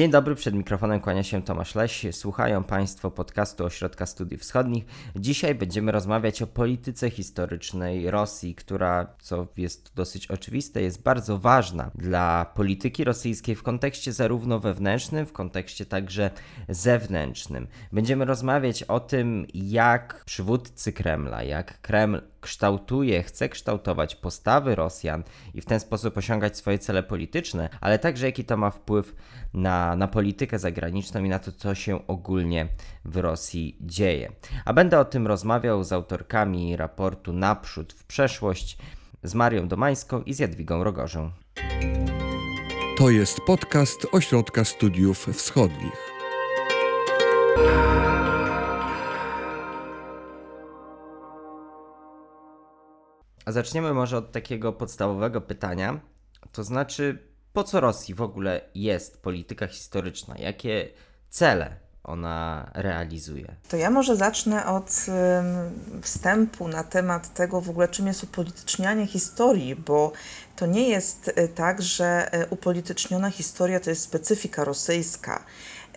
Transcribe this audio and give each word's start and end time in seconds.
Dzień 0.00 0.10
dobry, 0.10 0.34
przed 0.34 0.54
mikrofonem 0.54 1.00
kłania 1.00 1.22
się 1.22 1.42
Tomasz 1.42 1.74
Leś. 1.74 2.06
Słuchają 2.12 2.64
Państwo 2.64 3.10
podcastu 3.10 3.64
Ośrodka 3.64 4.06
Studiów 4.06 4.40
Wschodnich. 4.40 4.84
Dzisiaj 5.16 5.54
będziemy 5.54 5.92
rozmawiać 5.92 6.42
o 6.42 6.46
polityce 6.46 7.10
historycznej 7.10 8.10
Rosji, 8.10 8.54
która, 8.54 9.06
co 9.20 9.46
jest 9.56 9.94
dosyć 9.94 10.26
oczywiste, 10.26 10.82
jest 10.82 11.02
bardzo 11.02 11.38
ważna 11.38 11.90
dla 11.94 12.52
polityki 12.54 13.04
rosyjskiej 13.04 13.54
w 13.54 13.62
kontekście 13.62 14.12
zarówno 14.12 14.60
wewnętrznym, 14.60 15.26
w 15.26 15.32
kontekście 15.32 15.86
także 15.86 16.30
zewnętrznym. 16.68 17.66
Będziemy 17.92 18.24
rozmawiać 18.24 18.82
o 18.82 19.00
tym, 19.00 19.46
jak 19.54 20.22
przywódcy 20.24 20.92
Kremla, 20.92 21.42
jak 21.42 21.80
Kreml 21.80 22.20
kształtuje, 22.40 23.22
chce 23.22 23.48
kształtować 23.48 24.16
postawy 24.16 24.74
Rosjan 24.74 25.22
i 25.54 25.60
w 25.60 25.66
ten 25.66 25.80
sposób 25.80 26.16
osiągać 26.16 26.56
swoje 26.56 26.78
cele 26.78 27.02
polityczne, 27.02 27.68
ale 27.80 27.98
także 27.98 28.26
jaki 28.26 28.44
to 28.44 28.56
ma 28.56 28.70
wpływ 28.70 29.14
na, 29.54 29.96
na 29.96 30.08
politykę 30.08 30.58
zagraniczną 30.58 31.24
i 31.24 31.28
na 31.28 31.38
to, 31.38 31.52
co 31.52 31.74
się 31.74 32.06
ogólnie 32.06 32.68
w 33.04 33.16
Rosji 33.16 33.76
dzieje. 33.80 34.32
A 34.64 34.72
będę 34.72 34.98
o 34.98 35.04
tym 35.04 35.26
rozmawiał 35.26 35.84
z 35.84 35.92
autorkami 35.92 36.76
raportu 36.76 37.32
Naprzód 37.32 37.92
w 37.92 38.04
przeszłość, 38.04 38.78
z 39.22 39.34
Marią 39.34 39.68
Domańską 39.68 40.22
i 40.22 40.34
z 40.34 40.38
Jadwigą 40.38 40.84
Rogorzą. 40.84 41.30
To 42.98 43.10
jest 43.10 43.40
podcast 43.46 44.06
Ośrodka 44.12 44.64
Studiów 44.64 45.26
Wschodnich. 45.32 46.10
Zaczniemy 53.52 53.94
może 53.94 54.18
od 54.18 54.32
takiego 54.32 54.72
podstawowego 54.72 55.40
pytania, 55.40 56.00
to 56.52 56.64
znaczy 56.64 57.18
po 57.52 57.64
co 57.64 57.80
Rosji 57.80 58.14
w 58.14 58.22
ogóle 58.22 58.60
jest 58.74 59.22
polityka 59.22 59.66
historyczna? 59.66 60.34
Jakie 60.38 60.88
cele 61.30 61.76
ona 62.04 62.70
realizuje? 62.74 63.56
To 63.68 63.76
ja 63.76 63.90
może 63.90 64.16
zacznę 64.16 64.66
od 64.66 65.06
wstępu 66.02 66.68
na 66.68 66.84
temat 66.84 67.34
tego 67.34 67.60
w 67.60 67.70
ogóle, 67.70 67.88
czym 67.88 68.06
jest 68.06 68.24
upolitycznianie 68.24 69.06
historii, 69.06 69.76
bo 69.76 70.12
to 70.56 70.66
nie 70.66 70.88
jest 70.88 71.28
y, 71.28 71.48
tak, 71.48 71.82
że 71.82 72.34
y, 72.42 72.46
upolityczniona 72.50 73.30
historia 73.30 73.80
to 73.80 73.90
jest 73.90 74.02
specyfika 74.02 74.64
rosyjska. 74.64 75.44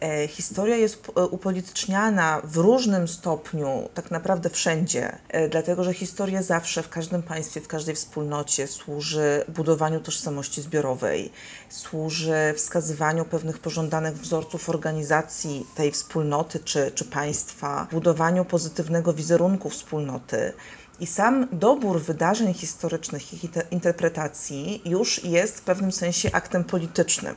E, 0.04 0.28
historia 0.28 0.76
jest 0.76 1.08
e, 1.16 1.26
upolityczniana 1.26 2.42
w 2.44 2.58
różnym 2.58 3.08
stopniu, 3.08 3.90
tak 3.94 4.12
naprawdę 4.12 4.50
wszędzie, 4.50 5.18
e, 5.30 5.50
dlatego 5.50 5.84
że 5.84 5.94
historia 5.94 6.44
zawsze 6.44 6.84
w 6.84 6.90
każdym 6.90 7.24
państwie, 7.24 7.62
w 7.62 7.68
każdej 7.68 7.96
wspólnocie 7.96 8.68
służy 8.68 9.46
budowaniu 9.48 10.00
tożsamości 10.00 10.62
zbiorowej, 10.62 11.32
służy 11.70 12.54
wskazywaniu 12.56 13.26
pewnych 13.26 13.60
pożądanych 13.60 14.18
wzorców 14.18 14.70
organizacji 14.70 15.66
tej 15.76 15.92
wspólnoty 15.92 16.60
czy, 16.60 16.92
czy 16.92 17.06
państwa, 17.06 17.88
budowaniu 17.92 18.46
pozytywnego 18.46 19.14
wizerunku 19.14 19.70
wspólnoty. 19.70 20.54
I 21.00 21.08
sam 21.08 21.48
dobór 21.52 22.02
wydarzeń 22.02 22.54
historycznych, 22.54 23.34
ich 23.34 23.52
interpretacji 23.72 24.82
już 24.86 25.24
jest 25.24 25.58
w 25.58 25.62
pewnym 25.62 25.92
sensie 25.92 26.30
aktem 26.34 26.64
politycznym. 26.64 27.36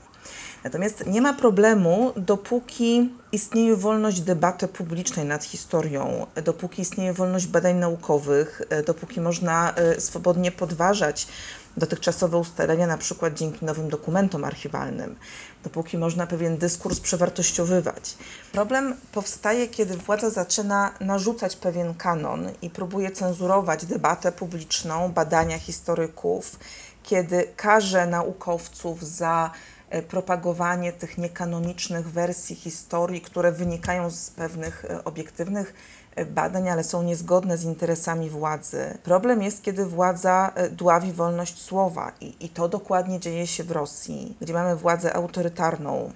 Natomiast 0.67 1.07
nie 1.07 1.21
ma 1.21 1.35
problemu, 1.35 2.13
dopóki 2.17 3.11
istnieje 3.33 3.77
wolność 3.77 4.21
debaty 4.21 4.69
publicznej 4.69 5.27
nad 5.27 5.45
historią, 5.45 6.27
dopóki 6.45 6.83
istnieje 6.83 7.13
wolność 7.13 7.47
badań 7.47 7.77
naukowych, 7.77 8.63
e, 8.69 8.83
dopóki 8.83 9.21
można 9.21 9.75
e, 9.75 10.01
swobodnie 10.01 10.53
podważać 10.53 11.29
dotychczasowe 11.77 12.39
ustalenia, 12.39 12.87
na 12.87 12.99
przykład 12.99 13.35
dzięki 13.35 13.65
nowym 13.65 13.89
dokumentom 13.89 14.45
archiwalnym, 14.45 15.17
dopóki 15.65 15.99
można 15.99 16.27
pewien 16.27 16.57
dyskurs 16.57 17.01
przewartościowywać. 17.01 18.15
Problem 18.53 18.95
powstaje, 19.13 19.69
kiedy 19.69 19.97
władza 19.97 20.31
zaczyna 20.31 20.93
narzucać 21.01 21.57
pewien 21.57 21.95
kanon 21.95 22.49
i 22.63 22.71
próbuje 22.71 23.11
cenzurować 23.11 23.87
debatę 23.87 24.33
publiczną, 24.33 25.13
badania 25.13 25.59
historyków, 25.59 26.59
kiedy 27.03 27.49
każe 27.57 28.07
naukowców 28.07 29.03
za 29.03 29.51
propagowanie 30.09 30.93
tych 30.93 31.19
niekanonicznych 31.19 32.11
wersji 32.11 32.57
historii, 32.57 33.21
które 33.21 33.53
wynikają 33.53 34.11
z 34.11 34.31
pewnych 34.31 34.85
e, 34.85 35.05
obiektywnych 35.05 35.75
e, 36.15 36.27
badań, 36.27 36.69
ale 36.69 36.85
są 36.85 37.03
niezgodne 37.03 37.59
z 37.59 37.65
interesami 37.65 38.31
władzy. 38.31 38.99
Problem 39.03 39.43
jest, 39.43 39.63
kiedy 39.63 39.87
władza 39.87 40.53
dławi 40.71 41.13
wolność 41.13 41.63
słowa 41.63 42.13
i, 42.21 42.35
i 42.41 42.49
to 42.49 42.69
dokładnie 42.69 43.21
dzieje 43.21 43.47
się 43.47 43.65
w 43.65 43.71
Rosji, 43.71 44.37
gdzie 44.41 44.55
mamy 44.55 44.77
władzę 44.77 45.15
autorytarną, 45.15 46.13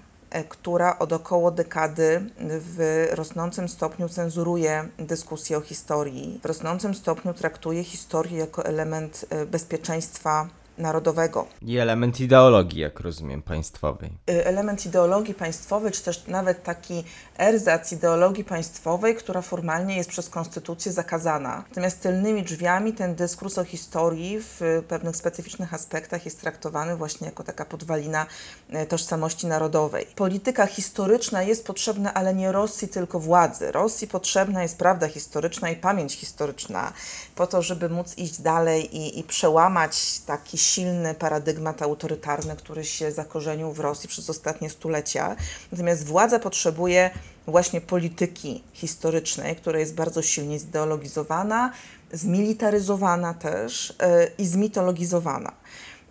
która 0.49 0.99
od 0.99 1.13
około 1.13 1.51
dekady 1.51 2.31
w 2.41 3.09
rosnącym 3.11 3.69
stopniu 3.69 4.09
cenzuruje 4.09 4.89
dyskusję 4.99 5.59
o 5.59 5.61
historii, 5.61 6.41
w 6.43 6.47
rosnącym 6.47 6.95
stopniu 6.95 7.35
traktuje 7.35 7.85
historię 7.85 8.39
jako 8.39 8.65
element 8.65 9.27
bezpieczeństwa 9.47 10.49
narodowego. 10.79 11.47
I 11.63 11.79
element 11.79 12.21
ideologii, 12.21 12.81
jak 12.81 13.01
rozumiem, 13.01 13.43
państwowej. 13.43 14.11
Y, 14.31 14.47
element 14.47 14.87
ideologii 14.87 15.35
państwowej, 15.35 15.93
czy 15.93 16.03
też 16.03 16.27
nawet 16.27 16.63
taki 16.63 17.05
erzac 17.39 17.93
ideologii 17.93 18.45
państwowej, 18.45 19.15
która 19.15 19.43
formalnie 19.43 19.97
jest 19.97 20.11
przez 20.11 20.29
konstytucję 20.29 20.93
zakazana. 20.93 21.65
Natomiast 21.69 22.01
tylnymi 22.01 22.43
drzwiami 22.43 22.93
ten 22.93 23.15
dyskurs 23.15 23.59
o 23.59 23.65
historii 23.65 24.41
w 24.41 24.61
pewnych 24.89 25.17
specyficznych 25.17 25.75
aspektach 25.75 26.25
jest 26.25 26.41
traktowany 26.41 26.97
właśnie 26.97 27.27
jako 27.27 27.45
taka 27.45 27.65
podwalina 27.65 28.27
y, 28.75 28.87
tożsamości 28.87 29.47
narodowej. 29.47 30.07
Polityka 30.17 30.67
historyczna 30.67 31.43
jest 31.43 31.67
potrzebna, 31.67 32.15
ale 32.15 32.35
nie 32.35 32.53
Rosji, 32.53 32.89
tylko 32.89 33.21
władzy. 33.21 33.73
Rosji 33.73 34.09
potrzebna 34.09 34.63
jest 34.63 34.79
prawda 34.79 35.09
historyczna 35.09 35.71
i 35.71 35.77
pamięć 35.77 36.15
historyczna 36.15 36.93
po 37.35 37.47
to, 37.47 37.63
żeby 37.63 37.89
móc 37.89 38.19
iść 38.19 38.41
dalej 38.41 38.97
i, 38.97 39.19
i 39.19 39.25
przełamać 39.25 40.21
taki 40.27 40.59
silny 40.75 41.15
paradygmat 41.15 41.83
autorytarny, 41.83 42.57
który 42.57 42.85
się 42.85 43.13
zakorzenił 43.13 43.73
w 43.73 43.81
Rosji 43.81 44.09
przez 44.09 44.31
ostatnie 44.31 44.71
stulecia. 44.71 45.37
Natomiast 45.73 46.05
władza 46.05 46.39
potrzebuje 46.39 47.11
właśnie 47.47 47.81
polityki 47.81 48.63
historycznej, 48.73 49.57
która 49.57 49.79
jest 49.79 49.95
bardzo 49.95 50.23
silnie 50.23 50.59
zideologizowana, 50.59 51.73
zmilitaryzowana 52.13 53.35
też 53.35 53.95
yy, 54.01 54.31
i 54.39 54.47
zmitologizowana. 54.47 55.53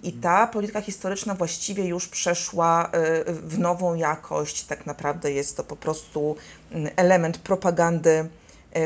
I 0.04 0.14
ta 0.14 0.48
polityka 0.48 0.82
historyczna 0.82 1.36
właściwie 1.36 1.86
już 1.86 2.08
przeszła 2.08 2.92
yy, 3.28 3.34
w 3.34 3.60
nową 3.60 3.96
jakość. 3.96 4.64
Tak 4.64 4.86
naprawdę 4.86 5.32
jest 5.32 5.58
to 5.58 5.64
po 5.64 5.76
prostu 5.76 6.36
mm, 6.72 6.92
element 6.96 7.38
propagandy 7.38 8.30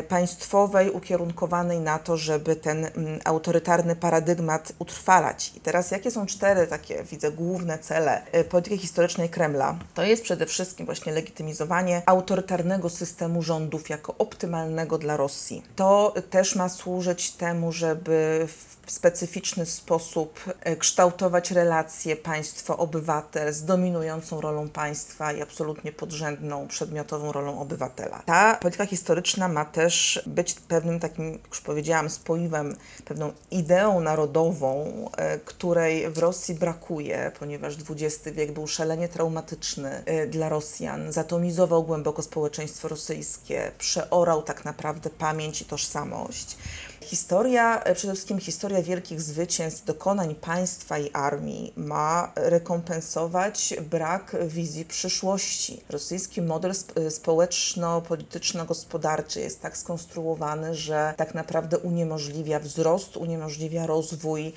państwowej 0.08 0.90
ukierunkowanej 0.90 1.80
na 1.80 1.98
to, 1.98 2.16
żeby 2.16 2.56
ten 2.56 2.84
mm, 2.84 3.20
autorytarny 3.24 3.96
paradygmat 3.96 4.72
utrwalać. 4.78 5.52
I 5.56 5.60
teraz 5.60 5.90
jakie 5.90 6.10
są 6.10 6.26
cztery 6.26 6.66
takie, 6.66 7.04
widzę, 7.04 7.32
główne 7.32 7.78
cele 7.78 8.22
e, 8.32 8.44
polityki 8.44 8.78
historycznej 8.78 9.28
Kremla? 9.28 9.78
To 9.94 10.02
jest 10.02 10.22
przede 10.22 10.46
wszystkim 10.46 10.86
właśnie 10.86 11.12
legitymizowanie 11.12 12.02
autorytarnego 12.06 12.90
systemu 12.90 13.42
rządów 13.42 13.90
jako 13.90 14.14
optymalnego 14.18 14.98
dla 14.98 15.16
Rosji. 15.16 15.62
To 15.76 16.14
też 16.30 16.56
ma 16.56 16.68
służyć 16.68 17.32
temu, 17.32 17.72
żeby 17.72 18.46
w 18.48 18.73
w 18.86 18.90
specyficzny 18.90 19.66
sposób 19.66 20.40
e, 20.60 20.76
kształtować 20.76 21.50
relacje 21.50 22.16
państwo-obywatel 22.16 23.52
z 23.52 23.64
dominującą 23.64 24.40
rolą 24.40 24.68
państwa 24.68 25.32
i 25.32 25.42
absolutnie 25.42 25.92
podrzędną, 25.92 26.68
przedmiotową 26.68 27.32
rolą 27.32 27.60
obywatela. 27.60 28.22
Ta 28.26 28.54
polityka 28.54 28.86
historyczna 28.86 29.48
ma 29.48 29.64
też 29.64 30.22
być 30.26 30.54
pewnym 30.54 31.00
takim, 31.00 31.38
już 31.48 31.60
powiedziałam, 31.60 32.10
spoiwem, 32.10 32.76
pewną 33.04 33.32
ideą 33.50 34.00
narodową, 34.00 34.92
e, 35.16 35.38
której 35.38 36.10
w 36.10 36.18
Rosji 36.18 36.54
brakuje, 36.54 37.32
ponieważ 37.38 37.74
XX 37.90 38.34
wiek 38.36 38.52
był 38.52 38.66
szalenie 38.66 39.08
traumatyczny 39.08 40.02
e, 40.04 40.26
dla 40.26 40.48
Rosjan, 40.48 41.12
zatomizował 41.12 41.82
głęboko 41.82 42.22
społeczeństwo 42.22 42.88
rosyjskie, 42.88 43.72
przeorał 43.78 44.42
tak 44.42 44.64
naprawdę 44.64 45.10
pamięć 45.10 45.62
i 45.62 45.64
tożsamość. 45.64 46.56
Historia, 47.04 47.80
e, 47.84 47.94
przede 47.94 48.12
wszystkim 48.14 48.38
historia 48.38 48.82
wielkich 48.82 49.20
zwycięstw, 49.20 49.84
dokonań 49.84 50.34
państwa 50.34 50.98
i 50.98 51.10
armii 51.12 51.72
ma 51.76 52.32
rekompensować 52.36 53.74
brak 53.90 54.36
wizji 54.46 54.84
przyszłości. 54.84 55.80
Rosyjski 55.90 56.42
model 56.42 56.70
e, 56.70 56.74
społeczno-polityczno-gospodarczy 57.10 59.40
jest 59.40 59.62
tak 59.62 59.76
skonstruowany, 59.76 60.74
że 60.74 61.14
tak 61.16 61.34
naprawdę 61.34 61.78
uniemożliwia 61.78 62.58
wzrost, 62.58 63.16
uniemożliwia 63.16 63.86
rozwój, 63.86 64.52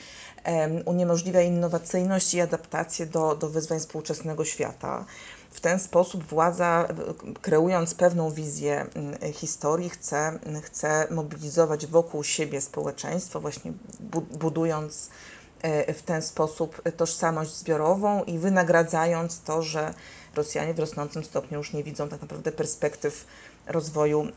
uniemożliwia 0.86 1.42
innowacyjność 1.42 2.34
i 2.34 2.42
adaptację 2.42 3.06
do, 3.06 3.36
do 3.36 3.50
wyzwań 3.50 3.80
współczesnego 3.80 4.46
świata. 4.46 5.06
W 5.58 5.62
ten 5.62 5.80
sposób 5.80 6.24
władza, 6.24 6.88
kreując 7.42 7.94
pewną 7.94 8.32
wizję 8.32 8.86
mm, 8.94 9.34
historii, 9.34 9.90
chce, 9.90 10.40
chce 10.64 11.08
mobilizować 11.12 11.88
wokół 11.88 12.24
siebie 12.24 12.62
społeczeństwo, 12.62 13.40
właśnie 13.40 13.74
budując 14.40 15.10
e, 15.62 15.94
w 15.94 16.02
ten 16.02 16.22
sposób 16.22 16.82
tożsamość 16.98 17.56
zbiorową 17.56 18.24
i 18.24 18.38
wynagradzając 18.38 19.42
to, 19.42 19.62
że 19.64 19.94
Rosjanie 20.38 20.74
w 20.74 20.80
rosnącym 20.80 21.24
stopniu 21.24 21.58
już 21.58 21.74
nie 21.74 21.84
widzą 21.84 22.10
tak 22.10 22.22
naprawdę 22.22 22.52
perspektyw 22.52 23.26
rozwoju 23.68 24.28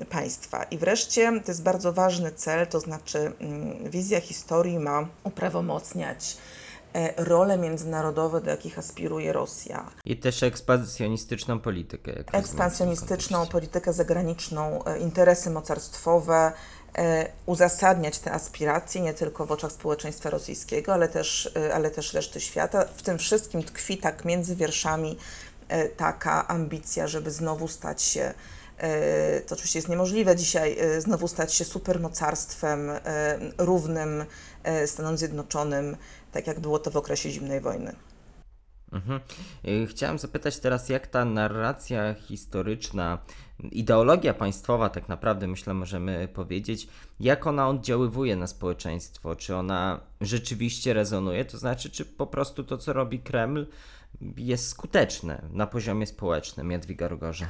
y, 0.00 0.06
państwa. 0.06 0.62
I 0.62 0.78
wreszcie 0.78 1.40
to 1.44 1.50
jest 1.50 1.62
bardzo 1.62 1.92
ważny 1.92 2.32
cel, 2.32 2.66
to 2.66 2.80
znaczy 2.80 3.32
y, 3.86 3.90
wizja 3.90 4.20
historii 4.20 4.78
ma 4.78 5.08
uprawomocniać 5.24 6.36
role 7.16 7.58
międzynarodowe, 7.58 8.40
do 8.40 8.50
jakich 8.50 8.78
aspiruje 8.78 9.32
Rosja. 9.32 9.90
I 10.04 10.16
też 10.16 10.42
ekspansjonistyczną 10.42 11.60
politykę. 11.60 12.12
Ekspansjonistyczną 12.32 13.46
politykę 13.46 13.92
zagraniczną, 13.92 14.84
e, 14.84 14.98
interesy 14.98 15.50
mocarstwowe, 15.50 16.52
e, 16.98 17.32
uzasadniać 17.46 18.18
te 18.18 18.32
aspiracje 18.32 19.00
nie 19.00 19.14
tylko 19.14 19.46
w 19.46 19.52
oczach 19.52 19.72
społeczeństwa 19.72 20.30
rosyjskiego, 20.30 20.92
ale 20.94 21.08
też, 21.08 21.50
e, 21.56 21.74
ale 21.74 21.90
też 21.90 22.14
reszty 22.14 22.40
świata. 22.40 22.84
W 22.96 23.02
tym 23.02 23.18
wszystkim 23.18 23.62
tkwi 23.62 23.98
tak 23.98 24.24
między 24.24 24.56
wierszami 24.56 25.18
e, 25.68 25.88
taka 25.88 26.48
ambicja, 26.48 27.08
żeby 27.08 27.30
znowu 27.30 27.68
stać 27.68 28.02
się, 28.02 28.34
e, 28.78 29.40
to 29.40 29.54
oczywiście 29.54 29.78
jest 29.78 29.88
niemożliwe 29.88 30.36
dzisiaj, 30.36 30.76
e, 30.78 31.00
znowu 31.00 31.28
stać 31.28 31.54
się 31.54 31.64
supermocarstwem 31.64 32.90
e, 32.90 33.00
równym 33.58 34.24
e, 34.64 34.86
Stanom 34.86 35.18
Zjednoczonym, 35.18 35.96
tak 36.32 36.46
jak 36.46 36.60
było 36.60 36.78
to 36.78 36.90
w 36.90 36.96
okresie 36.96 37.30
zimnej 37.30 37.60
wojny. 37.60 37.94
Mhm. 38.92 39.20
Y, 39.64 39.86
Chciałem 39.86 40.18
zapytać 40.18 40.58
teraz, 40.58 40.88
jak 40.88 41.06
ta 41.06 41.24
narracja 41.24 42.14
historyczna, 42.14 43.18
ideologia 43.70 44.34
państwowa, 44.34 44.88
tak 44.88 45.08
naprawdę, 45.08 45.46
myślę, 45.46 45.74
możemy 45.74 46.28
powiedzieć, 46.28 46.88
jak 47.20 47.46
ona 47.46 47.68
oddziaływuje 47.68 48.36
na 48.36 48.46
społeczeństwo? 48.46 49.36
Czy 49.36 49.56
ona 49.56 50.00
rzeczywiście 50.20 50.92
rezonuje? 50.92 51.44
To 51.44 51.58
znaczy, 51.58 51.90
czy 51.90 52.04
po 52.04 52.26
prostu 52.26 52.64
to, 52.64 52.78
co 52.78 52.92
robi 52.92 53.18
Kreml, 53.18 53.66
jest 54.36 54.68
skuteczne 54.68 55.42
na 55.52 55.66
poziomie 55.66 56.06
społecznym? 56.06 56.70
Jadwiga 56.70 57.08
Rogorza. 57.08 57.46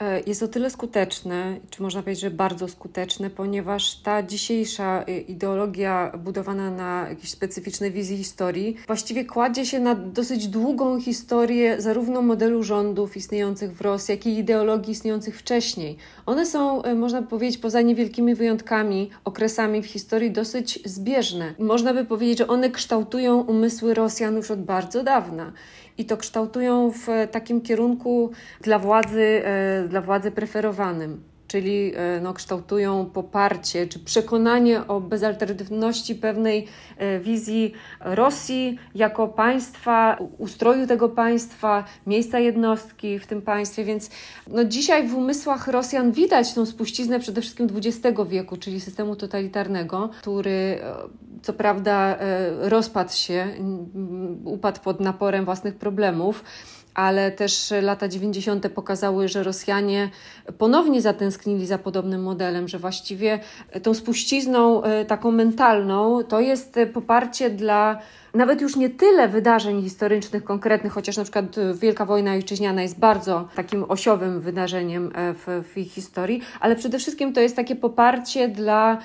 E, 0.00 0.20
Jest 0.26 0.42
o 0.42 0.48
tyle 0.48 0.70
skuteczne, 0.70 1.56
czy 1.70 1.82
można 1.82 2.02
powiedzieć, 2.02 2.20
że 2.22 2.30
bardzo 2.30 2.68
skuteczne, 2.68 3.30
ponieważ 3.30 3.94
ta 3.96 4.22
dzisiejsza 4.22 5.04
y, 5.08 5.20
ideologia 5.20 6.12
budowana 6.18 6.70
na 6.70 7.06
jakiejś 7.08 7.30
specyficznej 7.30 7.92
wizji 7.92 8.16
historii 8.16 8.76
właściwie 8.86 9.24
kładzie 9.24 9.66
się 9.66 9.80
na 9.80 9.94
dosyć 9.94 10.48
długą 10.48 11.00
historię 11.00 11.82
zarówno 11.82 12.22
modelu 12.22 12.62
rządów 12.62 13.16
istniejących 13.16 13.76
w 13.76 13.80
Rosji, 13.80 14.12
jak 14.12 14.26
i 14.26 14.38
ideologii 14.38 14.92
istniejących 14.92 15.38
wcześniej. 15.38 15.96
One 16.26 16.46
są, 16.46 16.82
e, 16.82 16.94
można 16.94 17.22
powiedzieć, 17.22 17.58
poza 17.58 17.80
niewielkimi 17.80 18.34
wyjątkami, 18.34 19.10
okresami 19.24 19.82
w 19.82 19.86
historii 19.86 20.30
dosyć 20.30 20.78
zbieżne. 20.84 21.54
Można 21.58 21.94
by 21.94 22.04
powiedzieć, 22.04 22.38
że 22.38 22.46
one 22.46 22.70
kształtują 22.70 23.40
umysły 23.40 23.94
Rosjan 23.94 24.36
już 24.36 24.50
od 24.50 24.62
bardzo 24.62 25.02
dawna 25.02 25.52
i 25.98 26.04
to 26.04 26.16
kształtują 26.16 26.90
w 26.90 27.06
takim 27.30 27.60
kierunku 27.60 28.30
dla 28.60 28.78
władzy, 28.78 29.42
e, 29.44 29.88
dla 29.88 30.00
władzy 30.00 30.30
preferowanym. 30.30 31.33
Czyli 31.54 31.92
e, 31.96 32.20
no, 32.20 32.34
kształtują 32.34 33.06
poparcie 33.06 33.86
czy 33.86 33.98
przekonanie 33.98 34.86
o 34.86 35.00
bezalternatywności 35.00 36.14
pewnej 36.14 36.66
e, 36.96 37.20
wizji 37.20 37.72
Rosji 38.00 38.78
jako 38.94 39.28
państwa, 39.28 40.18
ustroju 40.38 40.86
tego 40.86 41.08
państwa, 41.08 41.84
miejsca 42.06 42.38
jednostki 42.38 43.18
w 43.18 43.26
tym 43.26 43.42
państwie. 43.42 43.84
Więc 43.84 44.10
no, 44.48 44.64
dzisiaj 44.64 45.08
w 45.08 45.14
umysłach 45.14 45.68
Rosjan 45.68 46.12
widać 46.12 46.54
tą 46.54 46.66
spuściznę 46.66 47.20
przede 47.20 47.40
wszystkim 47.40 47.68
XX 47.76 48.20
wieku, 48.28 48.56
czyli 48.56 48.80
systemu 48.80 49.16
totalitarnego, 49.16 50.10
który 50.20 50.50
e, 50.50 50.94
co 51.42 51.52
prawda 51.52 52.18
rozpadł 52.58 53.12
się, 53.12 53.48
upadł 54.44 54.80
pod 54.80 55.00
naporem 55.00 55.44
własnych 55.44 55.76
problemów, 55.76 56.44
ale 56.94 57.32
też 57.32 57.72
lata 57.82 58.08
90. 58.08 58.68
pokazały, 58.68 59.28
że 59.28 59.42
Rosjanie 59.42 60.10
ponownie 60.58 61.02
zatęsknili 61.02 61.66
za 61.66 61.78
podobnym 61.78 62.22
modelem, 62.22 62.68
że 62.68 62.78
właściwie 62.78 63.38
tą 63.82 63.94
spuścizną 63.94 64.82
e, 64.82 65.04
taką 65.04 65.30
mentalną 65.30 66.22
to 66.22 66.40
jest 66.40 66.78
poparcie 66.92 67.50
dla 67.50 67.98
nawet 68.34 68.60
już 68.60 68.76
nie 68.76 68.90
tyle 68.90 69.28
wydarzeń 69.28 69.82
historycznych 69.82 70.44
konkretnych, 70.44 70.92
chociaż 70.92 71.16
na 71.16 71.22
przykład 71.22 71.58
e, 71.58 71.74
Wielka 71.74 72.04
Wojna 72.04 72.32
Ojczyźniana 72.32 72.82
jest 72.82 72.98
bardzo 72.98 73.48
takim 73.54 73.84
osiowym 73.88 74.40
wydarzeniem 74.40 75.12
e, 75.14 75.34
w, 75.34 75.64
w 75.72 75.78
ich 75.78 75.92
historii, 75.92 76.42
ale 76.60 76.76
przede 76.76 76.98
wszystkim 76.98 77.32
to 77.32 77.40
jest 77.40 77.56
takie 77.56 77.76
poparcie 77.76 78.48
dla 78.48 78.98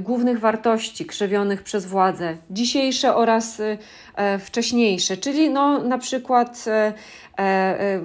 głównych 0.00 0.40
wartości 0.40 1.06
krzewionych 1.06 1.62
przez 1.62 1.86
władze, 1.86 2.36
dzisiejsze 2.50 3.14
oraz 3.14 3.60
y, 3.60 3.78
e, 4.14 4.38
wcześniejsze, 4.38 5.16
czyli 5.16 5.50
no, 5.50 5.78
na 5.78 5.98
przykład 5.98 6.64
e, 6.66 6.92
e, 7.38 8.00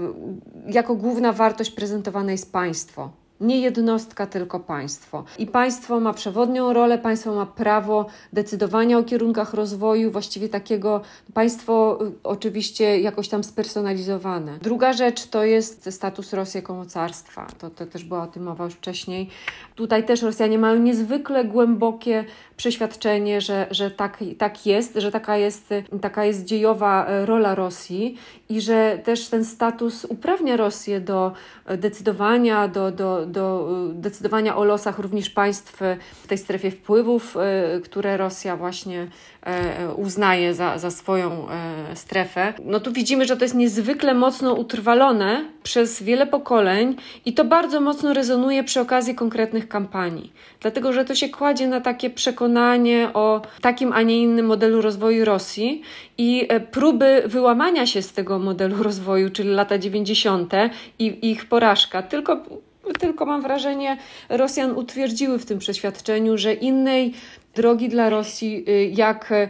jako 0.67 0.95
główna 0.95 1.33
wartość 1.33 1.71
prezentowana 1.71 2.31
jest 2.31 2.51
państwo. 2.51 3.11
Nie 3.41 3.59
jednostka, 3.59 4.25
tylko 4.25 4.59
państwo. 4.59 5.23
I 5.39 5.47
państwo 5.47 5.99
ma 5.99 6.13
przewodnią 6.13 6.73
rolę, 6.73 6.97
państwo 6.97 7.35
ma 7.35 7.45
prawo 7.45 8.05
decydowania 8.33 8.97
o 8.97 9.03
kierunkach 9.03 9.53
rozwoju, 9.53 10.11
właściwie 10.11 10.49
takiego 10.49 11.01
państwo 11.33 11.99
y, 12.01 12.11
oczywiście 12.23 12.99
jakoś 12.99 13.29
tam 13.29 13.43
spersonalizowane. 13.43 14.57
Druga 14.61 14.93
rzecz 14.93 15.27
to 15.27 15.43
jest 15.43 15.93
status 15.93 16.33
Rosji 16.33 16.57
jako 16.57 16.73
mocarstwa. 16.73 17.47
To, 17.57 17.69
to 17.69 17.85
też 17.85 18.03
była 18.03 18.23
o 18.23 18.27
tym 18.27 18.43
mowa 18.43 18.65
już 18.65 18.73
wcześniej. 18.73 19.29
Tutaj 19.75 20.05
też 20.05 20.21
Rosjanie 20.21 20.57
mają 20.57 20.79
niezwykle 20.79 21.45
głębokie 21.45 22.25
przeświadczenie, 22.57 23.41
że, 23.41 23.67
że 23.71 23.91
tak, 23.91 24.23
tak 24.37 24.65
jest, 24.65 24.93
że 24.95 25.11
taka 25.11 25.37
jest, 25.37 25.73
taka 26.01 26.25
jest 26.25 26.45
dziejowa 26.45 27.05
e, 27.05 27.25
rola 27.25 27.55
Rosji 27.55 28.17
i 28.49 28.61
że 28.61 28.99
też 29.03 29.27
ten 29.27 29.45
status 29.45 30.05
uprawnia 30.05 30.57
Rosję 30.57 30.99
do 31.01 31.31
e, 31.65 31.77
decydowania, 31.77 32.67
do, 32.67 32.91
do, 32.91 33.25
do 33.25 33.69
e, 33.91 33.93
decydowania 33.93 34.57
o 34.57 34.63
losach 34.63 34.99
również 34.99 35.29
państw 35.29 35.79
w 36.23 36.27
tej 36.27 36.37
strefie 36.37 36.71
wpływów, 36.71 37.37
e, 37.37 37.79
które 37.81 38.17
Rosja 38.17 38.57
właśnie 38.57 39.07
uznaje 39.95 40.53
za, 40.53 40.77
za 40.77 40.91
swoją 40.91 41.49
e, 41.49 41.95
strefę. 41.95 42.53
No 42.65 42.79
tu 42.79 42.91
widzimy, 42.91 43.25
że 43.25 43.37
to 43.37 43.45
jest 43.45 43.55
niezwykle 43.55 44.13
mocno 44.13 44.53
utrwalone 44.53 45.45
przez 45.63 46.03
wiele 46.03 46.27
pokoleń 46.27 46.95
i 47.25 47.33
to 47.33 47.45
bardzo 47.45 47.81
mocno 47.81 48.13
rezonuje 48.13 48.63
przy 48.63 48.81
okazji 48.81 49.15
konkretnych 49.15 49.67
kampanii. 49.67 50.33
Dlatego, 50.61 50.93
że 50.93 51.05
to 51.05 51.15
się 51.15 51.29
kładzie 51.29 51.67
na 51.67 51.81
takie 51.81 52.09
przekonanie 52.09 53.09
o 53.13 53.41
takim, 53.61 53.93
a 53.93 54.01
nie 54.01 54.21
innym 54.21 54.45
modelu 54.45 54.81
rozwoju 54.81 55.25
Rosji 55.25 55.81
i 56.17 56.45
e, 56.49 56.59
próby 56.59 57.23
wyłamania 57.25 57.85
się 57.85 58.01
z 58.01 58.13
tego 58.13 58.39
modelu 58.39 58.83
rozwoju, 58.83 59.29
czyli 59.29 59.49
lata 59.49 59.77
90. 59.77 60.53
i 60.99 61.31
ich 61.31 61.45
porażka. 61.45 62.01
Tylko 62.01 62.43
tylko 62.93 63.25
mam 63.25 63.41
wrażenie, 63.41 63.97
Rosjan 64.29 64.71
utwierdziły 64.71 65.39
w 65.39 65.45
tym 65.45 65.59
przeświadczeniu, 65.59 66.37
że 66.37 66.53
innej 66.53 67.13
drogi 67.55 67.89
dla 67.89 68.09
Rosji, 68.09 68.65
y, 68.69 68.91
jak 68.95 69.31
e, 69.31 69.49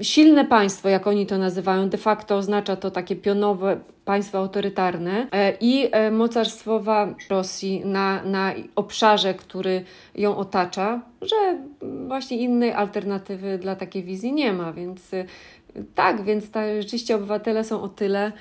silne 0.00 0.44
państwo, 0.44 0.88
jak 0.88 1.06
oni 1.06 1.26
to 1.26 1.38
nazywają, 1.38 1.88
de 1.88 1.98
facto 1.98 2.36
oznacza 2.36 2.76
to 2.76 2.90
takie 2.90 3.16
pionowe 3.16 3.80
państwo 4.04 4.38
autorytarne 4.38 5.26
e, 5.32 5.52
i 5.60 5.88
e, 5.92 6.10
mocarstwowa 6.10 7.14
Rosji 7.30 7.82
na, 7.84 8.22
na 8.22 8.52
obszarze, 8.76 9.34
który 9.34 9.84
ją 10.14 10.36
otacza, 10.36 11.00
że 11.22 11.58
właśnie 12.06 12.36
innej 12.36 12.72
alternatywy 12.72 13.58
dla 13.58 13.76
takiej 13.76 14.02
wizji 14.02 14.32
nie 14.32 14.52
ma, 14.52 14.72
więc 14.72 15.12
y, 15.12 15.26
tak, 15.94 16.24
więc 16.24 16.50
ta, 16.50 16.60
rzeczywiście 16.82 17.16
obywatele 17.16 17.64
są 17.64 17.82
o 17.82 17.88
tyle, 17.88 18.32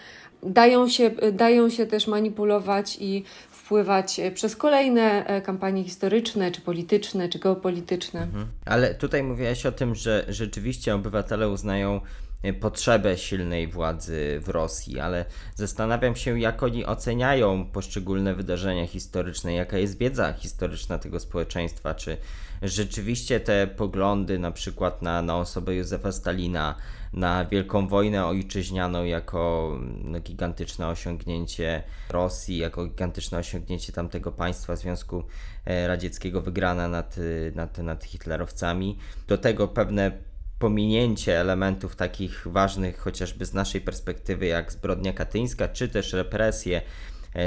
dają 0.43 0.87
się, 0.87 1.11
dają 1.33 1.69
się 1.69 1.85
też 1.85 2.07
manipulować 2.07 2.97
i 3.01 3.23
wpływać 3.65 4.19
e, 4.19 4.31
przez 4.31 4.55
kolejne 4.55 5.25
e, 5.25 5.41
kampanie 5.41 5.83
historyczne, 5.83 6.51
czy 6.51 6.61
polityczne, 6.61 7.29
czy 7.29 7.39
geopolityczne. 7.39 8.21
Mhm. 8.23 8.47
Ale 8.65 8.95
tutaj 8.95 9.23
mówiłaś 9.23 9.65
o 9.65 9.71
tym, 9.71 9.95
że 9.95 10.25
rzeczywiście 10.29 10.95
obywatele 10.95 11.49
uznają 11.49 12.01
e, 12.43 12.53
potrzebę 12.53 13.17
silnej 13.17 13.67
władzy 13.67 14.39
w 14.43 14.49
Rosji, 14.49 14.99
ale 14.99 15.25
zastanawiam 15.55 16.15
się, 16.15 16.39
jak 16.39 16.63
oni 16.63 16.85
oceniają 16.85 17.65
poszczególne 17.65 18.35
wydarzenia 18.35 18.87
historyczne, 18.87 19.53
jaka 19.53 19.77
jest 19.77 19.97
wiedza 19.97 20.33
historyczna 20.33 20.97
tego 20.97 21.19
społeczeństwa, 21.19 21.95
czy 21.95 22.17
rzeczywiście 22.61 23.39
te 23.39 23.67
poglądy 23.67 24.39
na 24.39 24.51
przykład 24.51 25.01
na, 25.01 25.21
na 25.21 25.37
osobę 25.37 25.75
Józefa 25.75 26.11
Stalina, 26.11 26.75
na 27.13 27.45
Wielką 27.45 27.87
Wojnę 27.87 28.25
Ojczyźnianą 28.25 29.03
jako 29.03 29.71
no, 30.03 30.19
gigantyczne 30.19 30.87
osiągnięcie 30.87 31.83
Rosji, 32.09 32.57
jako 32.57 32.85
gigantyczne 32.85 33.37
osiągnięcie 33.37 33.93
tamtego 33.93 34.31
państwa 34.31 34.75
Związku 34.75 35.23
e, 35.65 35.87
Radzieckiego 35.87 36.41
wygrana 36.41 36.87
nad, 36.87 37.17
y, 37.17 37.51
nad, 37.55 37.77
nad 37.77 38.03
hitlerowcami, 38.03 38.97
do 39.27 39.37
tego 39.37 39.67
pewne 39.67 40.11
pominięcie 40.59 41.39
elementów 41.39 41.95
takich 41.95 42.47
ważnych 42.47 42.97
chociażby 42.97 43.45
z 43.45 43.53
naszej 43.53 43.81
perspektywy 43.81 44.45
jak 44.45 44.71
zbrodnia 44.71 45.13
katyńska, 45.13 45.67
czy 45.67 45.89
też 45.89 46.13
represje 46.13 46.81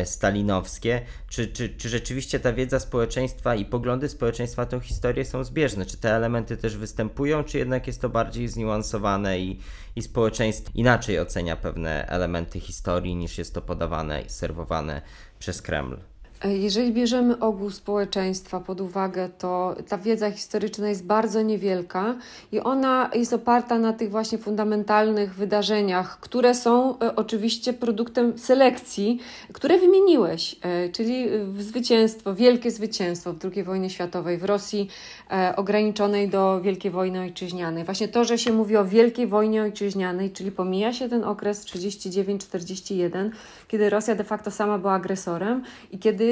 stalinowskie. 0.04 1.00
Czy, 1.28 1.48
czy, 1.48 1.68
czy 1.68 1.88
rzeczywiście 1.88 2.40
ta 2.40 2.52
wiedza 2.52 2.80
społeczeństwa 2.80 3.54
i 3.54 3.64
poglądy 3.64 4.08
społeczeństwa 4.08 4.66
tą 4.66 4.80
historię 4.80 5.24
są 5.24 5.44
zbieżne? 5.44 5.86
Czy 5.86 5.96
te 5.96 6.14
elementy 6.14 6.56
też 6.56 6.76
występują, 6.76 7.44
czy 7.44 7.58
jednak 7.58 7.86
jest 7.86 8.00
to 8.00 8.08
bardziej 8.08 8.48
zniuansowane 8.48 9.40
i, 9.40 9.60
i 9.96 10.02
społeczeństwo 10.02 10.72
inaczej 10.74 11.18
ocenia 11.18 11.56
pewne 11.56 12.06
elementy 12.08 12.60
historii 12.60 13.16
niż 13.16 13.38
jest 13.38 13.54
to 13.54 13.62
podawane 13.62 14.22
i 14.22 14.30
serwowane 14.30 15.02
przez 15.38 15.62
Kreml? 15.62 15.98
Jeżeli 16.44 16.92
bierzemy 16.92 17.38
ogół 17.38 17.70
społeczeństwa 17.70 18.60
pod 18.60 18.80
uwagę, 18.80 19.28
to 19.38 19.76
ta 19.88 19.98
wiedza 19.98 20.30
historyczna 20.30 20.88
jest 20.88 21.06
bardzo 21.06 21.42
niewielka 21.42 22.14
i 22.52 22.60
ona 22.60 23.10
jest 23.14 23.32
oparta 23.32 23.78
na 23.78 23.92
tych 23.92 24.10
właśnie 24.10 24.38
fundamentalnych 24.38 25.34
wydarzeniach, 25.34 26.20
które 26.20 26.54
są 26.54 26.98
e, 26.98 27.16
oczywiście 27.16 27.72
produktem 27.72 28.38
selekcji, 28.38 29.18
które 29.52 29.78
wymieniłeś, 29.78 30.56
e, 30.62 30.88
czyli 30.88 31.26
zwycięstwo, 31.58 32.34
wielkie 32.34 32.70
zwycięstwo 32.70 33.32
w 33.32 33.38
II 33.44 33.64
wojnie 33.64 33.90
światowej 33.90 34.38
w 34.38 34.44
Rosji 34.44 34.88
e, 35.30 35.56
ograniczonej 35.56 36.28
do 36.28 36.60
Wielkiej 36.60 36.90
Wojny 36.90 37.20
Ojczyźnianej. 37.20 37.84
Właśnie 37.84 38.08
to, 38.08 38.24
że 38.24 38.38
się 38.38 38.52
mówi 38.52 38.76
o 38.76 38.84
Wielkiej 38.84 39.26
Wojnie 39.26 39.62
Ojczyźnianej, 39.62 40.30
czyli 40.30 40.52
pomija 40.52 40.92
się 40.92 41.08
ten 41.08 41.24
okres 41.24 41.64
39-41, 41.64 43.30
kiedy 43.68 43.90
Rosja 43.90 44.14
de 44.14 44.24
facto 44.24 44.50
sama 44.50 44.78
była 44.78 44.92
agresorem 44.92 45.62
i 45.92 45.98
kiedy 45.98 46.27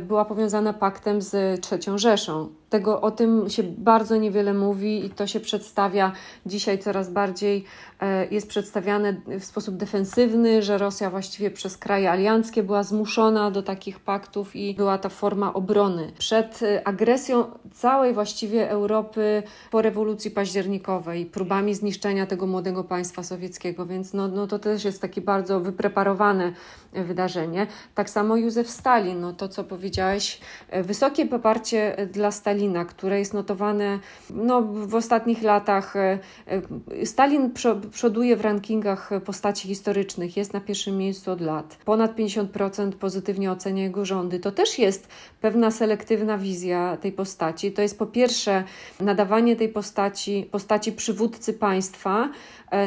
była 0.00 0.24
powiązana 0.24 0.72
paktem 0.72 1.22
z 1.22 1.34
III 1.72 1.98
Rzeszą. 1.98 2.48
Tego 2.70 3.00
o 3.00 3.10
tym 3.10 3.50
się 3.50 3.62
bardzo 3.62 4.16
niewiele 4.16 4.54
mówi 4.54 5.06
i 5.06 5.10
to 5.10 5.26
się 5.26 5.40
przedstawia 5.40 6.12
dzisiaj 6.46 6.78
coraz 6.78 7.10
bardziej 7.10 7.64
e, 8.00 8.26
jest 8.26 8.48
przedstawiane 8.48 9.16
w 9.40 9.44
sposób 9.44 9.76
defensywny, 9.76 10.62
że 10.62 10.78
Rosja 10.78 11.10
właściwie 11.10 11.50
przez 11.50 11.78
kraje 11.78 12.10
alianckie 12.10 12.62
była 12.62 12.82
zmuszona 12.82 13.50
do 13.50 13.62
takich 13.62 14.00
paktów 14.00 14.56
i 14.56 14.74
była 14.74 14.98
ta 14.98 15.08
forma 15.08 15.54
obrony 15.54 16.12
przed 16.18 16.62
e, 16.62 16.88
agresją 16.88 17.44
całej 17.72 18.14
właściwie 18.14 18.70
Europy 18.70 19.42
po 19.70 19.82
rewolucji 19.82 20.30
październikowej, 20.30 21.26
próbami 21.26 21.74
zniszczenia 21.74 22.26
tego 22.26 22.46
młodego 22.46 22.84
państwa 22.84 23.22
sowieckiego, 23.22 23.86
więc 23.86 24.12
no, 24.12 24.28
no 24.28 24.46
to 24.46 24.58
też 24.58 24.84
jest 24.84 25.02
takie 25.02 25.20
bardzo 25.20 25.60
wypreparowane 25.60 26.52
wydarzenie. 26.92 27.66
Tak 27.94 28.10
samo 28.10 28.36
Józef 28.36 28.70
Stalin, 28.70 29.20
no 29.20 29.32
to 29.32 29.48
co 29.48 29.64
powiedziałeś, 29.64 30.40
e, 30.70 30.82
wysokie 30.82 31.26
poparcie 31.26 32.08
dla 32.12 32.30
Stalina, 32.30 32.55
które 32.88 33.18
jest 33.18 33.34
notowane 33.34 33.98
no, 34.30 34.62
w 34.62 34.94
ostatnich 34.94 35.42
latach. 35.42 35.96
E, 35.96 36.18
e, 36.46 37.06
Stalin 37.06 37.50
przoduje 37.90 38.36
w 38.36 38.40
rankingach 38.40 39.10
postaci 39.24 39.68
historycznych, 39.68 40.36
jest 40.36 40.52
na 40.52 40.60
pierwszym 40.60 40.98
miejscu 40.98 41.30
od 41.30 41.40
lat. 41.40 41.78
Ponad 41.84 42.16
50% 42.16 42.92
pozytywnie 42.92 43.52
ocenia 43.52 43.82
jego 43.82 44.04
rządy. 44.04 44.40
To 44.40 44.52
też 44.52 44.78
jest 44.78 45.08
pewna 45.40 45.70
selektywna 45.70 46.38
wizja 46.38 46.96
tej 46.96 47.12
postaci. 47.12 47.72
To 47.72 47.82
jest 47.82 47.98
po 47.98 48.06
pierwsze 48.06 48.64
nadawanie 49.00 49.56
tej 49.56 49.68
postaci, 49.68 50.48
postaci 50.50 50.92
przywódcy 50.92 51.52
państwa, 51.52 52.28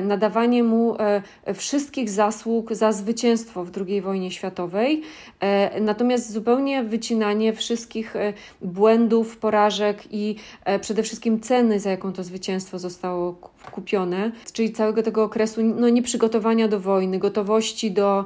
nadawanie 0.02 0.64
mu 0.64 0.96
e, 1.00 1.54
wszystkich 1.54 2.10
zasług 2.10 2.74
za 2.74 2.92
zwycięstwo 2.92 3.64
w 3.66 3.72
II 3.88 4.02
wojnie 4.02 4.32
światowej, 4.32 5.02
e, 5.40 5.82
natomiast 5.82 6.32
zupełnie 6.32 6.84
wycinanie 6.84 7.54
wszystkich 7.54 8.14
błędów, 8.62 9.38
porażek 9.38 10.04
i 10.12 10.36
przede 10.82 11.04
wszystkim 11.04 11.40
ceny, 11.40 11.80
za 11.80 11.90
jaką 11.90 12.14
to 12.14 12.24
zwycięstwo 12.24 12.80
zostało 12.80 13.34
kupione, 13.72 14.32
czyli 14.54 14.72
całego 14.72 15.04
tego 15.04 15.24
okresu 15.24 15.62
no, 15.64 15.90
nieprzygotowania 15.90 16.68
do 16.68 16.80
wojny, 16.80 17.20
gotowości 17.20 17.92
do 17.92 18.26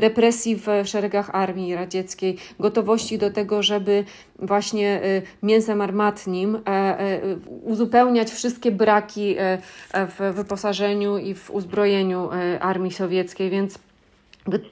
represji 0.00 0.56
w 0.56 0.66
szeregach 0.84 1.30
armii 1.32 1.74
radzieckiej, 1.74 2.36
gotowości 2.60 3.18
do 3.18 3.30
tego, 3.30 3.62
żeby 3.62 4.04
właśnie 4.38 5.00
mięsem 5.42 5.80
armatnim 5.80 6.58
uzupełniać 7.64 8.30
wszystkie 8.30 8.70
braki 8.70 9.36
w 9.92 10.34
wyposażeniu 10.34 11.18
i 11.18 11.34
w 11.34 11.50
uzbrojeniu 11.50 12.30
e, 12.32 12.60
armii 12.60 12.92
sowieckiej, 12.92 13.50
więc 13.50 13.78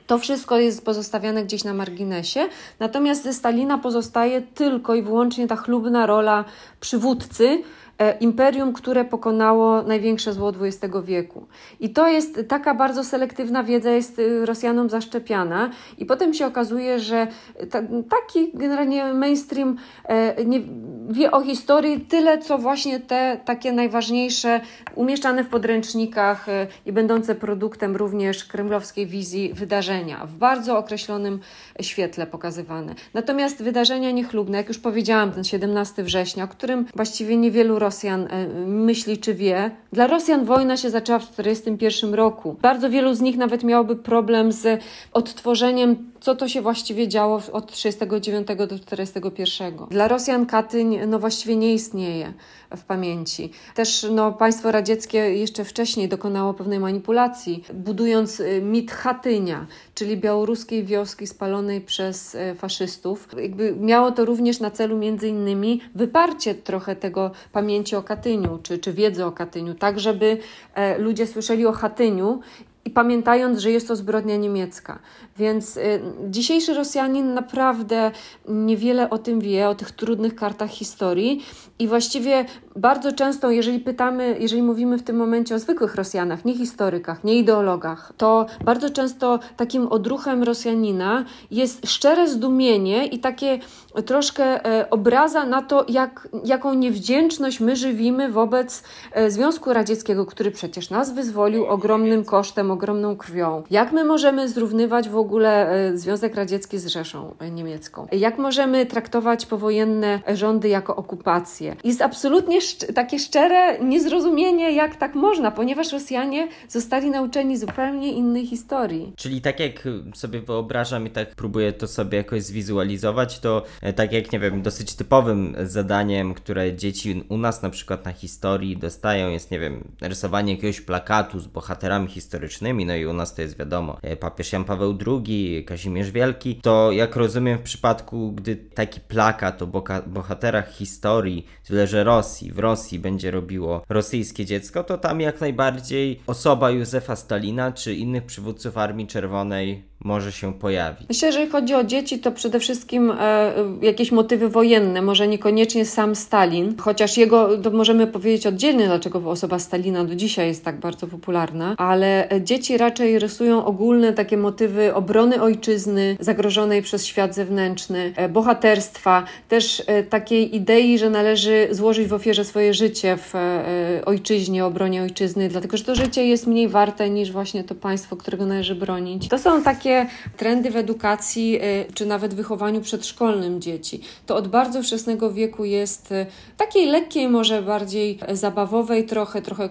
to 0.07 0.19
wszystko 0.19 0.59
jest 0.59 0.85
pozostawiane 0.85 1.45
gdzieś 1.45 1.65
na 1.65 1.75
marginesie, 1.75 2.49
natomiast 2.81 3.23
ze 3.23 3.33
Stalina 3.33 3.79
pozostaje 3.79 4.43
tylko 4.43 4.95
i 4.95 5.03
wyłącznie 5.03 5.47
ta 5.47 5.57
chlubna 5.57 6.07
rola 6.07 6.45
przywódcy, 6.81 7.63
E, 7.84 7.84
imperium, 8.21 8.73
które 8.73 9.05
pokonało 9.05 9.83
największe 9.83 10.33
zło 10.33 10.53
XX 10.61 10.95
wieku. 11.05 11.47
I 11.81 11.91
to 11.91 12.09
jest 12.09 12.41
taka 12.49 12.75
bardzo 12.75 13.05
selektywna 13.05 13.65
wiedza, 13.65 13.91
jest 13.91 14.19
y, 14.19 14.47
Rosjanom 14.47 14.91
zaszczepiana, 14.91 15.71
i 15.99 16.07
potem 16.07 16.35
się 16.35 16.47
okazuje, 16.47 17.01
że 17.01 17.27
ta, 17.71 17.83
taki 18.11 18.51
generalnie 18.55 19.15
mainstream 19.15 19.77
e, 20.05 20.45
nie, 20.45 20.61
wie 21.09 21.31
o 21.31 21.41
historii 21.41 22.01
tyle, 22.01 22.39
co 22.39 22.59
właśnie 22.59 23.01
te 23.01 23.41
takie 23.45 23.73
najważniejsze, 23.73 24.61
umieszczane 24.95 25.45
w 25.45 25.49
podręcznikach 25.49 26.49
e, 26.49 26.67
i 26.87 26.93
będące 26.93 27.35
produktem 27.35 27.97
również 27.97 28.45
kremlowskiej 28.45 29.07
wizji 29.07 29.53
wydarzenia, 29.55 30.27
w 30.27 30.33
bardzo 30.33 30.79
określonym 30.79 31.41
świetle 31.81 32.27
pokazywane. 32.27 32.95
Natomiast 33.15 33.63
wydarzenia 33.63 34.11
niechlubne, 34.11 34.59
jak 34.59 34.69
już 34.69 34.79
powiedziałam, 34.79 35.33
ten 35.33 35.45
17 35.45 36.03
września, 36.03 36.45
o 36.45 36.49
którym 36.49 36.87
właściwie 36.95 37.37
niewielu 37.37 37.79
Rosjan 37.85 38.27
e, 38.31 38.47
myśli 38.67 39.19
czy 39.19 39.35
wie. 39.35 39.71
Dla 39.93 40.07
Rosjan 40.07 40.45
wojna 40.45 40.77
się 40.77 40.91
zaczęła 40.91 41.19
w 41.19 41.29
1941 41.29 42.15
roku. 42.15 42.57
Bardzo 42.63 42.91
wielu 42.91 43.15
z 43.15 43.21
nich 43.21 43.37
nawet 43.37 43.65
miałoby 43.65 43.97
problem 43.97 44.53
z 44.53 44.83
odtworzeniem 45.13 46.13
co 46.25 46.35
to 46.35 46.49
się 46.49 46.63
właściwie 46.63 47.09
działo 47.09 47.37
od 47.53 47.73
1939 47.73 48.47
do 48.47 48.79
1941. 48.79 49.89
Dla 49.91 50.09
Rosjan 50.09 50.47
Katyń 50.47 50.99
no 51.07 51.19
właściwie 51.19 51.57
nie 51.57 51.75
istnieje 51.75 52.33
w 52.77 52.85
pamięci. 52.85 53.51
Też 53.75 54.07
no, 54.11 54.33
państwo 54.33 54.73
radzieckie 54.73 55.19
jeszcze 55.19 55.65
wcześniej 55.65 56.09
dokonało 56.09 56.55
pewnej 56.55 56.81
manipulacji, 56.81 57.65
budując 57.75 58.41
y, 58.41 58.63
mit 58.63 58.93
Chatynia, 58.93 59.67
czyli 59.95 60.17
białoruskiej 60.17 60.85
wioski 60.85 61.27
spalonej 61.27 61.81
przez 61.81 62.35
y, 62.35 62.55
faszystów. 62.55 63.29
Jakby 63.37 63.77
miało 63.77 64.13
to 64.13 64.25
również 64.25 64.61
na 64.61 64.71
celu 64.71 64.99
między 64.99 65.29
innymi 65.29 65.81
wyparcie 65.95 66.55
trochę 66.55 66.97
tego 66.97 67.31
pamięci 67.53 67.97
o 67.97 68.03
Katyniu, 68.03 68.59
czy, 68.63 68.79
czy 68.79 68.93
wiedzy 68.93 69.25
o 69.25 69.33
Katyniu, 69.33 69.75
tak 69.75 70.01
żeby 70.01 70.39
e, 70.75 70.99
ludzie 70.99 71.27
słyszeli 71.27 71.67
o 71.67 71.73
Chatyniu 71.73 72.41
i 72.85 72.91
pamiętając, 72.91 73.59
że 73.59 73.71
jest 73.71 73.89
to 73.89 73.97
zbrodnia 73.97 74.37
niemiecka. 74.37 74.99
Więc 75.37 75.77
y, 75.77 76.01
dzisiejszy 76.31 76.75
Rosjanin 76.75 77.35
naprawdę 77.35 78.11
niewiele 78.49 79.11
o 79.11 79.19
tym 79.19 79.41
wie, 79.41 79.69
o 79.69 79.75
tych 79.75 79.93
trudnych 79.93 80.35
kartach 80.35 80.71
historii 80.71 81.45
i 81.79 81.89
właściwie 81.89 82.45
bardzo 82.77 83.13
często, 83.13 83.51
jeżeli 83.51 83.81
pytamy, 83.81 84.37
jeżeli 84.41 84.63
mówimy 84.63 84.99
w 84.99 85.03
tym 85.03 85.17
momencie 85.17 85.55
o 85.55 85.59
zwykłych 85.59 85.95
Rosjanach, 85.95 86.45
nie 86.45 86.55
historykach, 86.55 87.25
nie 87.25 87.39
ideologach, 87.39 88.13
to 88.17 88.47
bardzo 88.65 88.91
często 88.91 89.39
takim 89.57 89.87
odruchem 89.87 90.43
Rosjanina 90.43 91.25
jest 91.51 91.91
szczere 91.91 92.29
zdumienie 92.29 93.07
i 93.07 93.19
takie 93.19 93.59
troszkę 94.07 94.65
e, 94.65 94.91
obraza 94.91 95.47
na 95.47 95.63
to, 95.63 95.87
jak, 95.89 96.29
jaką 96.45 96.75
niewdzięczność 96.75 97.61
my 97.61 97.77
żywimy 97.77 98.33
wobec 98.33 98.83
e, 99.13 99.31
Związku 99.31 99.73
Radzieckiego, 99.73 100.27
który 100.27 100.51
przecież 100.51 100.91
nas 100.91 101.15
wyzwolił 101.15 101.67
ogromnym 101.67 102.25
kosztem, 102.25 102.71
ogromną 102.75 103.17
krwią. 103.17 103.63
Jak 103.71 103.93
my 103.93 104.05
możemy 104.05 104.49
zrównywać 104.49 105.09
w 105.09 105.17
ogóle 105.17 105.71
e, 105.71 105.99
Związek 105.99 106.35
Radziecki 106.35 106.79
z 106.79 106.87
Rzeszą 106.87 107.35
Niemiecką? 107.51 108.07
Jak 108.13 108.39
możemy 108.39 108.87
traktować 108.87 109.47
powojenne 109.47 110.21
rządy 110.35 110.69
jako 110.69 110.97
okupację? 110.97 111.77
Jest 111.85 112.03
absolutnie 112.03 112.61
szcz 112.61 112.85
takie 112.95 113.19
szczere 113.19 113.79
niezrozumienie, 113.79 114.73
jak 114.73 114.97
tak 114.97 115.15
można, 115.15 115.51
ponieważ 115.51 115.93
Rosjanie 115.93 116.49
zostali 116.69 117.11
nauczeni 117.11 117.57
zupełnie 117.57 118.13
innej 118.13 118.47
historii. 118.47 119.13
Czyli 119.17 119.41
tak 119.41 119.61
jak 119.61 119.89
sobie 120.15 120.41
wyobrażam 120.41 121.07
i 121.07 121.11
tak 121.11 121.35
próbuję 121.37 121.73
to 121.73 121.87
sobie 121.87 122.19
jakoś 122.19 122.43
zwizualizować, 122.43 123.39
to 123.39 123.63
e, 123.83 123.93
tak 123.93 124.13
jak, 124.13 124.33
nie 124.33 124.39
wiem, 124.39 124.63
dosyć 124.63 124.95
typowym 124.95 125.57
zadaniem, 125.65 126.35
które 126.35 126.77
dzieci 126.77 127.25
u 127.29 127.37
nas 127.37 127.63
na 127.63 127.71
przykład 127.71 128.05
na 128.05 128.13
historii 128.13 128.77
dostają, 128.77 129.31
jest, 129.31 129.51
nie 129.51 129.59
wiem, 129.59 129.85
rysowanie 130.01 130.53
jakiegoś 130.55 130.81
plakatu 130.81 131.41
z 131.41 131.47
bohaterami 131.47 132.09
historycznymi, 132.09 132.64
no 132.73 132.95
i 132.95 133.07
u 133.07 133.13
nas 133.13 133.35
to 133.35 133.43
jest 133.43 133.59
wiadomo, 133.59 133.99
e, 134.03 134.17
papież 134.17 134.53
Jan 134.53 134.65
Paweł 134.65 134.99
II, 135.07 135.65
Kazimierz 135.65 136.11
Wielki, 136.11 136.61
to 136.63 136.93
jak 136.93 137.17
rozumiem 137.17 137.59
w 137.59 137.63
przypadku, 137.63 138.33
gdy 138.33 138.57
taki 138.57 139.01
plakat 139.01 139.63
o 139.63 139.67
bohaterach 140.07 140.73
historii, 140.73 141.47
tyle 141.67 141.87
że 141.87 142.05
Rosji, 142.05 142.53
w 142.53 142.59
Rosji 142.59 142.99
będzie 142.99 143.31
robiło 143.31 143.83
rosyjskie 143.89 144.45
dziecko, 144.45 144.85
to 144.85 144.99
tam 144.99 145.21
jak 145.21 145.41
najbardziej 145.41 146.21
osoba 146.27 146.71
Józefa 146.71 147.17
Stalina 147.17 147.73
czy 147.73 147.95
innych 147.95 148.25
przywódców 148.25 148.79
Armii 148.79 149.07
Czerwonej 149.07 149.94
może 150.05 150.33
się 150.33 150.53
pojawić? 150.53 151.09
Myślę, 151.09 151.33
że 151.33 151.39
jeżeli 151.39 151.53
chodzi 151.53 151.75
o 151.75 151.85
dzieci, 151.85 152.19
to 152.19 152.33
przede 152.33 152.61
wszystkim 152.61 153.13
e, 153.21 153.53
jakieś 153.83 154.13
motywy 154.13 154.49
wojenne, 154.49 155.03
może 155.03 155.29
niekoniecznie 155.29 155.87
sam 155.87 156.17
Stalin, 156.17 156.75
chociaż 156.79 157.17
jego, 157.17 157.49
możemy 157.73 158.07
powiedzieć 158.07 158.47
oddzielnie, 158.47 158.87
dlaczego 158.87 159.31
osoba 159.31 159.59
Stalina 159.59 160.05
do 160.05 160.15
dzisiaj 160.15 160.49
jest 160.49 160.65
tak 160.65 160.81
bardzo 160.81 161.07
popularna, 161.07 161.75
ale 161.79 162.29
dzieci 162.41 162.79
raczej 162.79 163.19
rysują 163.19 163.65
ogólne 163.65 164.13
takie 164.13 164.37
motywy 164.37 164.95
obrony 164.95 165.43
ojczyzny, 165.43 166.17
zagrożonej 166.21 166.83
przez 166.83 167.07
świat 167.07 167.35
zewnętrzny, 167.35 168.13
e, 168.17 168.29
bohaterstwa, 168.29 169.25
też 169.49 169.83
e, 169.87 170.03
takiej 170.03 170.57
idei, 170.57 170.99
że 170.99 171.11
należy 171.11 171.69
złożyć 171.71 172.09
w 172.09 172.13
ofierze 172.13 172.45
swoje 172.45 172.75
życie 172.75 173.17
w 173.17 173.35
e, 173.35 174.03
ojczyźnie, 174.05 174.65
obronie 174.65 175.03
ojczyzny, 175.03 175.49
dlatego 175.49 175.77
że 175.77 175.85
to 175.85 175.95
życie 175.95 176.27
jest 176.27 176.47
mniej 176.47 176.69
warte 176.69 177.11
niż 177.11 177.33
właśnie 177.33 177.65
to 177.65 177.75
państwo, 177.75 178.17
którego 178.17 178.47
należy 178.47 178.75
bronić. 178.75 179.29
To 179.29 179.39
są 179.39 179.63
takie 179.63 179.94
trendy 180.37 180.71
w 180.71 180.77
edukacji, 180.77 181.59
y, 181.63 181.93
czy 181.95 182.07
nawet 182.07 182.35
wychowaniu 182.35 182.81
przedszkolnym 182.81 183.61
dzieci. 183.61 184.01
To 184.27 184.37
od 184.37 184.49
bardzo 184.49 184.83
wczesnego 184.83 185.33
wieku 185.33 185.65
jest 185.65 186.13
y, 186.13 186.27
takiej 186.57 186.87
lekkiej, 186.87 187.29
może 187.29 187.63
bardziej 187.63 188.19
zabawowej, 188.33 189.07
trochę, 189.07 189.43
trochę 189.43 189.65
y, 189.65 189.71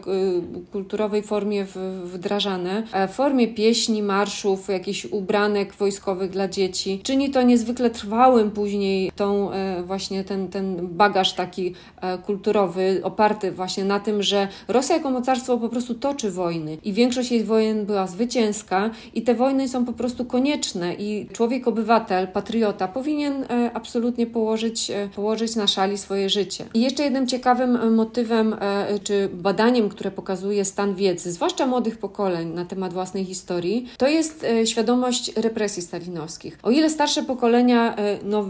kulturowej 0.71 1.23
formie 1.23 1.65
wdrażane, 2.03 2.83
e, 2.91 3.07
w 3.07 3.11
formie 3.11 3.47
pieśni, 3.47 4.03
marszów, 4.03 4.69
jakichś 4.69 5.05
ubranek 5.05 5.73
wojskowych 5.73 6.29
dla 6.29 6.47
dzieci. 6.47 6.99
Czyni 7.03 7.29
to 7.29 7.41
niezwykle 7.41 7.89
trwałym 7.89 8.51
później 8.51 9.11
tą 9.15 9.51
e, 9.51 9.83
właśnie 9.83 10.23
ten, 10.23 10.47
ten 10.47 10.87
bagaż 10.87 11.33
taki 11.33 11.73
e, 12.01 12.17
kulturowy, 12.17 13.01
oparty 13.03 13.51
właśnie 13.51 13.85
na 13.85 13.99
tym, 13.99 14.23
że 14.23 14.47
Rosja 14.67 14.95
jako 14.95 15.11
mocarstwo 15.11 15.57
po 15.57 15.69
prostu 15.69 15.95
toczy 15.95 16.31
wojny 16.31 16.77
i 16.83 16.93
większość 16.93 17.31
jej 17.31 17.43
wojen 17.43 17.85
była 17.85 18.07
zwycięska 18.07 18.89
i 19.13 19.21
te 19.21 19.35
wojny 19.35 19.67
są 19.67 19.85
po 19.85 19.93
prostu 19.93 20.02
konieczne 20.27 20.93
i 20.93 21.27
człowiek, 21.33 21.67
obywatel, 21.67 22.27
patriota 22.27 22.87
powinien 22.87 23.43
e, 23.43 23.71
absolutnie 23.73 24.27
położyć, 24.27 24.91
e, 24.91 25.09
położyć 25.15 25.55
na 25.55 25.67
szali 25.67 25.97
swoje 25.97 26.29
życie. 26.29 26.65
I 26.73 26.81
jeszcze 26.81 27.03
jednym 27.03 27.27
ciekawym 27.27 27.75
e, 27.75 27.89
motywem 27.89 28.55
czy 29.03 29.29
badaniem, 29.33 29.89
które 29.89 30.11
pokazuje 30.11 30.65
stan 30.65 30.95
wiedzy, 30.95 31.31
zwłaszcza 31.31 31.67
młodych 31.67 31.97
pokoleń 31.97 32.53
na 32.53 32.65
temat 32.65 32.93
własnej 32.93 33.25
historii, 33.25 33.89
to 33.97 34.07
jest 34.07 34.45
świadomość 34.65 35.35
represji 35.35 35.81
stalinowskich. 35.81 36.59
O 36.63 36.71
ile 36.71 36.89
starsze 36.89 37.23
pokolenia 37.23 37.95
no, 38.23 38.45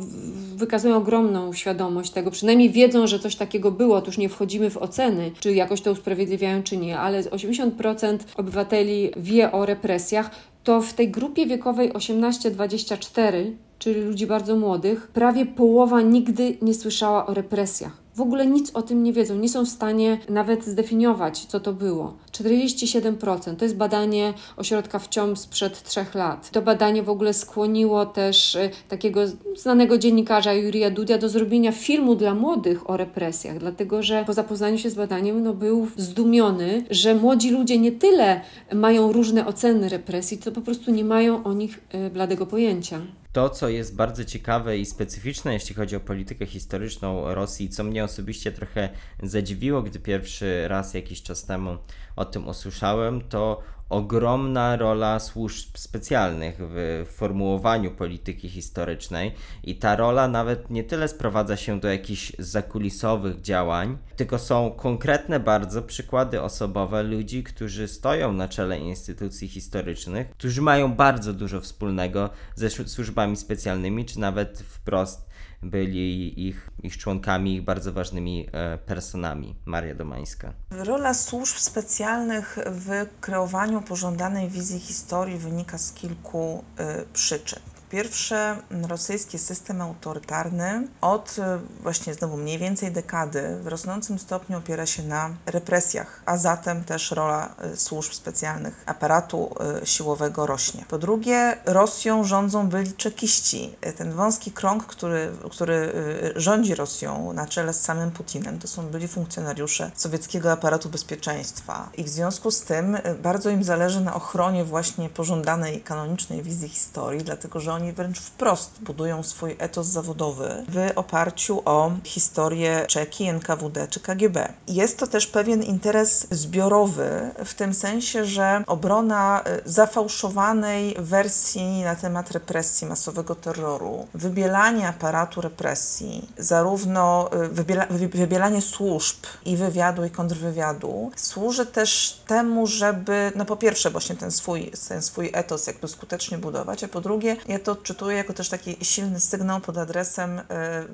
wykazują 0.55 0.95
ogromną 0.95 1.53
świadomość 1.53 2.11
tego, 2.11 2.31
przynajmniej 2.31 2.69
wiedzą, 2.69 3.07
że 3.07 3.19
coś 3.19 3.35
takiego 3.35 3.71
było, 3.71 4.01
to 4.01 4.07
już 4.07 4.17
nie 4.17 4.29
wchodzimy 4.29 4.69
w 4.69 4.77
oceny, 4.77 5.31
czy 5.39 5.53
jakoś 5.53 5.81
to 5.81 5.91
usprawiedliwiają, 5.91 6.63
czy 6.63 6.77
nie, 6.77 6.99
ale 6.99 7.23
80% 7.23 8.17
obywateli 8.37 9.11
wie 9.17 9.51
o 9.51 9.65
represjach, 9.65 10.31
to 10.63 10.81
w 10.81 10.93
tej 10.93 11.11
grupie 11.11 11.45
wiekowej 11.45 11.93
18-24, 11.93 13.51
czyli 13.79 14.01
ludzi 14.01 14.27
bardzo 14.27 14.55
młodych, 14.55 15.07
prawie 15.07 15.45
połowa 15.45 16.01
nigdy 16.01 16.57
nie 16.61 16.73
słyszała 16.73 17.25
o 17.25 17.33
represjach 17.33 18.02
w 18.15 18.21
ogóle 18.21 18.45
nic 18.45 18.71
o 18.73 18.81
tym 18.81 19.03
nie 19.03 19.13
wiedzą, 19.13 19.35
nie 19.35 19.49
są 19.49 19.65
w 19.65 19.69
stanie 19.69 20.17
nawet 20.29 20.65
zdefiniować, 20.65 21.45
co 21.45 21.59
to 21.59 21.73
było. 21.73 22.13
47% 22.31 23.55
to 23.55 23.65
jest 23.65 23.77
badanie 23.77 24.33
ośrodka 24.57 24.99
wciąż 24.99 25.39
sprzed 25.39 25.83
trzech 25.83 26.15
lat. 26.15 26.51
To 26.51 26.61
badanie 26.61 27.03
w 27.03 27.09
ogóle 27.09 27.33
skłoniło 27.33 28.05
też 28.05 28.55
y, 28.55 28.69
takiego 28.89 29.21
znanego 29.55 29.97
dziennikarza 29.97 30.53
Jurija 30.53 30.89
Dudia 30.89 31.17
do 31.17 31.29
zrobienia 31.29 31.71
filmu 31.71 32.15
dla 32.15 32.35
młodych 32.35 32.89
o 32.89 32.97
represjach, 32.97 33.57
dlatego 33.57 34.03
że 34.03 34.23
po 34.25 34.33
zapoznaniu 34.33 34.77
się 34.77 34.89
z 34.89 34.95
badaniem 34.95 35.43
no, 35.43 35.53
był 35.53 35.87
zdumiony, 35.97 36.85
że 36.89 37.15
młodzi 37.15 37.51
ludzie 37.51 37.77
nie 37.77 37.91
tyle 37.91 38.41
mają 38.73 39.11
różne 39.11 39.47
oceny 39.47 39.89
represji, 39.89 40.37
co 40.37 40.51
po 40.51 40.61
prostu 40.61 40.91
nie 40.91 41.03
mają 41.03 41.43
o 41.43 41.53
nich 41.53 41.79
y, 41.95 42.09
bladego 42.09 42.45
pojęcia. 42.45 43.01
To, 43.33 43.49
co 43.49 43.69
jest 43.69 43.95
bardzo 43.95 44.25
ciekawe 44.25 44.77
i 44.77 44.85
specyficzne, 44.85 45.53
jeśli 45.53 45.75
chodzi 45.75 45.95
o 45.95 45.99
politykę 45.99 46.45
historyczną 46.45 47.33
Rosji, 47.33 47.69
co 47.69 47.83
mnie 47.83 48.03
osobiście 48.03 48.51
trochę 48.51 48.89
zadziwiło, 49.23 49.81
gdy 49.81 49.99
pierwszy 49.99 50.67
raz 50.67 50.93
jakiś 50.93 51.23
czas 51.23 51.45
temu 51.45 51.77
o 52.15 52.25
tym 52.25 52.47
usłyszałem, 52.47 53.21
to 53.21 53.61
ogromna 53.89 54.75
rola 54.75 55.19
służb 55.19 55.77
specjalnych 55.77 56.57
w 56.59 57.05
formułowaniu 57.09 57.91
polityki 57.91 58.49
historycznej 58.49 59.31
i 59.63 59.75
ta 59.75 59.95
rola 59.95 60.27
nawet 60.27 60.69
nie 60.69 60.83
tyle 60.83 61.07
sprowadza 61.07 61.57
się 61.57 61.79
do 61.79 61.87
jakichś 61.87 62.31
zakulisowych 62.39 63.41
działań, 63.41 63.97
tylko 64.15 64.39
są 64.39 64.71
konkretne 64.71 65.39
bardzo 65.39 65.81
przykłady 65.81 66.41
osobowe 66.41 67.03
ludzi, 67.03 67.43
którzy 67.43 67.87
stoją 67.87 68.33
na 68.33 68.47
czele 68.47 68.79
instytucji 68.79 69.47
historycznych, 69.47 70.29
którzy 70.29 70.61
mają 70.61 70.93
bardzo 70.93 71.33
dużo 71.33 71.61
wspólnego 71.61 72.29
ze 72.55 72.69
służbami 72.69 73.37
specjalnymi, 73.37 74.05
czy 74.05 74.19
nawet 74.19 74.59
wprost 74.59 75.32
byli 75.63 76.47
ich, 76.47 76.69
ich 76.83 76.97
członkami, 76.97 77.55
ich 77.55 77.63
bardzo 77.63 77.93
ważnymi 77.93 78.47
e, 78.51 78.77
personami. 78.77 79.55
Maria 79.65 79.95
Domańska. 79.95 80.53
Rola 80.71 81.13
służb 81.13 81.57
specjalnych 81.57 82.57
w 82.65 82.89
kreowaniu 83.21 83.81
pożądanej 83.81 84.49
wizji 84.49 84.79
historii 84.79 85.37
wynika 85.37 85.77
z 85.77 85.93
kilku 85.93 86.63
y, 86.79 87.05
przyczyn 87.13 87.72
pierwsze, 87.93 88.57
rosyjski 88.89 89.39
system 89.39 89.81
autorytarny 89.81 90.87
od 91.01 91.35
e, 91.39 91.59
właśnie 91.81 92.13
znowu 92.13 92.37
mniej 92.37 92.57
więcej 92.57 92.91
dekady 92.91 93.57
w 93.61 93.67
rosnącym 93.67 94.19
stopniu 94.19 94.57
opiera 94.57 94.85
się 94.85 95.03
na 95.03 95.29
represjach, 95.45 96.21
a 96.25 96.37
zatem 96.37 96.83
też 96.83 97.11
rola 97.11 97.55
e, 97.57 97.77
służb 97.77 98.13
specjalnych, 98.13 98.83
aparatu 98.85 99.55
e, 99.81 99.85
siłowego 99.85 100.45
rośnie. 100.45 100.85
Po 100.89 100.97
drugie, 100.97 101.57
Rosją 101.65 102.23
rządzą 102.23 102.69
byli 102.69 102.93
czekiści. 102.93 103.75
Ten 103.97 104.11
wąski 104.11 104.51
krąg, 104.51 104.85
który, 104.85 105.31
który 105.51 105.93
rządzi 106.35 106.75
Rosją 106.75 107.33
na 107.33 107.47
czele 107.47 107.73
z 107.73 107.81
samym 107.81 108.11
Putinem, 108.11 108.59
to 108.59 108.67
są 108.67 108.87
byli 108.87 109.07
funkcjonariusze 109.07 109.91
sowieckiego 109.95 110.51
aparatu 110.51 110.89
bezpieczeństwa. 110.89 111.89
I 111.97 112.03
w 112.03 112.09
związku 112.09 112.51
z 112.51 112.61
tym 112.61 112.97
bardzo 113.23 113.49
im 113.49 113.63
zależy 113.63 114.01
na 114.01 114.15
ochronie 114.15 114.63
właśnie 114.63 115.09
pożądanej 115.09 115.81
kanonicznej 115.81 116.43
wizji 116.43 116.69
historii, 116.69 117.23
dlatego 117.23 117.59
że 117.59 117.73
oni 117.73 117.82
wręcz 117.91 118.19
wprost 118.19 118.71
budują 118.81 119.23
swój 119.23 119.55
etos 119.59 119.87
zawodowy 119.87 120.65
w 120.69 120.91
oparciu 120.95 121.61
o 121.65 121.91
historię 122.03 122.85
Czeki, 122.87 123.23
NKWD 123.27 123.87
czy 123.87 123.99
KGB. 123.99 124.53
Jest 124.67 124.99
to 124.99 125.07
też 125.07 125.27
pewien 125.27 125.63
interes 125.63 126.27
zbiorowy, 126.31 127.31
w 127.45 127.53
tym 127.53 127.73
sensie, 127.73 128.25
że 128.25 128.63
obrona 128.67 129.43
y, 129.65 129.69
zafałszowanej 129.69 130.95
wersji 130.99 131.81
na 131.81 131.95
temat 131.95 132.31
represji, 132.31 132.87
masowego 132.87 133.35
terroru, 133.35 134.07
wybielanie 134.13 134.87
aparatu 134.87 135.41
represji, 135.41 136.29
zarówno 136.37 137.29
y, 137.45 137.47
wybiela, 137.47 137.85
wybielanie 137.89 138.61
służb 138.61 139.17
i 139.45 139.57
wywiadu, 139.57 140.05
i 140.05 140.09
kontrwywiadu, 140.09 141.11
służy 141.15 141.65
też 141.65 142.21
temu, 142.27 142.67
żeby, 142.67 143.31
no 143.35 143.45
po 143.45 143.55
pierwsze, 143.55 143.89
właśnie 143.89 144.15
ten 144.15 144.31
swój, 144.31 144.71
ten 144.87 145.01
swój 145.01 145.29
etos 145.33 145.67
jakby 145.67 145.87
skutecznie 145.87 146.37
budować, 146.37 146.83
a 146.83 146.87
po 146.87 147.01
drugie, 147.01 147.35
ja 147.47 147.59
to 147.59 147.72
odczytuję 147.73 148.17
jako 148.17 148.33
też 148.33 148.49
taki 148.49 148.85
silny 148.85 149.19
sygnał 149.19 149.61
pod 149.61 149.77
adresem 149.77 150.39
y, 150.39 150.43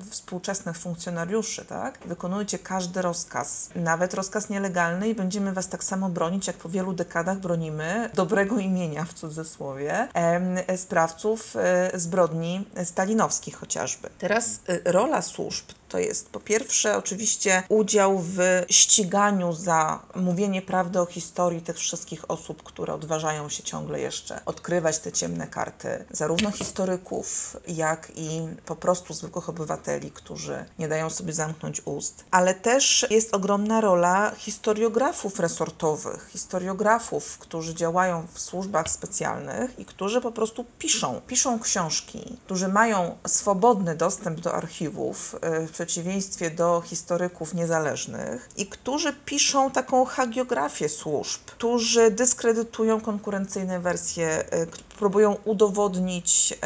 współczesnych 0.09 0.77
funkcjonariuszy, 0.77 1.65
tak? 1.65 1.99
Wykonujcie 2.05 2.59
każdy 2.59 3.01
rozkaz, 3.01 3.69
nawet 3.75 4.13
rozkaz 4.13 4.49
nielegalny 4.49 5.09
i 5.09 5.15
będziemy 5.15 5.53
was 5.53 5.69
tak 5.69 5.83
samo 5.83 6.09
bronić, 6.09 6.47
jak 6.47 6.55
po 6.55 6.69
wielu 6.69 6.93
dekadach 6.93 7.39
bronimy 7.39 8.09
dobrego 8.13 8.57
imienia, 8.57 9.05
w 9.05 9.13
cudzysłowie, 9.13 10.07
e, 10.13 10.77
sprawców 10.77 11.55
e, 11.55 11.91
zbrodni 11.99 12.67
stalinowskich 12.83 13.55
chociażby. 13.55 14.09
Teraz 14.19 14.59
e, 14.67 14.91
rola 14.91 15.21
służb 15.21 15.65
to 15.89 15.99
jest 15.99 16.29
po 16.29 16.39
pierwsze 16.39 16.97
oczywiście 16.97 17.63
udział 17.69 18.19
w 18.19 18.37
ściganiu 18.69 19.53
za 19.53 19.99
mówienie 20.15 20.61
prawdy 20.61 20.99
o 20.99 21.05
historii 21.05 21.61
tych 21.61 21.77
wszystkich 21.77 22.31
osób, 22.31 22.63
które 22.63 22.93
odważają 22.93 23.49
się 23.49 23.63
ciągle 23.63 23.99
jeszcze 23.99 24.41
odkrywać 24.45 24.99
te 24.99 25.11
ciemne 25.11 25.47
karty, 25.47 26.05
zarówno 26.11 26.51
historyków, 26.51 27.57
jak 27.67 28.11
i 28.15 28.47
po 28.65 28.75
prostu 28.75 29.13
zwykłych 29.13 29.49
obywateli, 29.49 30.11
którzy 30.11 30.65
nie 30.79 30.87
dają 30.87 31.09
sobie 31.09 31.33
zamknąć 31.33 31.81
ust. 31.85 32.23
Ale 32.31 32.53
też 32.55 33.05
jest 33.09 33.33
ogromna 33.33 33.81
rola 33.81 34.31
historiografów 34.37 35.39
resortowych, 35.39 36.29
historiografów, 36.31 37.37
którzy 37.37 37.75
działają 37.75 38.27
w 38.33 38.39
służbach 38.39 38.89
specjalnych 38.89 39.79
i 39.79 39.85
którzy 39.85 40.21
po 40.21 40.31
prostu 40.31 40.65
piszą, 40.79 41.21
piszą 41.27 41.59
książki, 41.59 42.37
którzy 42.45 42.67
mają 42.67 43.17
swobodny 43.27 43.95
dostęp 43.95 44.39
do 44.39 44.53
archiwów, 44.53 45.35
w 45.73 45.78
przeciwieństwie 45.79 46.51
do 46.51 46.81
historyków 46.85 47.53
niezależnych 47.53 48.49
i 48.57 48.67
którzy 48.67 49.13
piszą 49.13 49.71
taką 49.71 50.05
hagiografię 50.05 50.89
służb, 50.89 51.41
którzy 51.45 52.11
dyskredytują 52.11 53.01
konkurencyjne 53.01 53.79
wersje, 53.79 54.43
y, 54.53 54.67
próbują 54.99 55.37
udowodnić, 55.45 56.59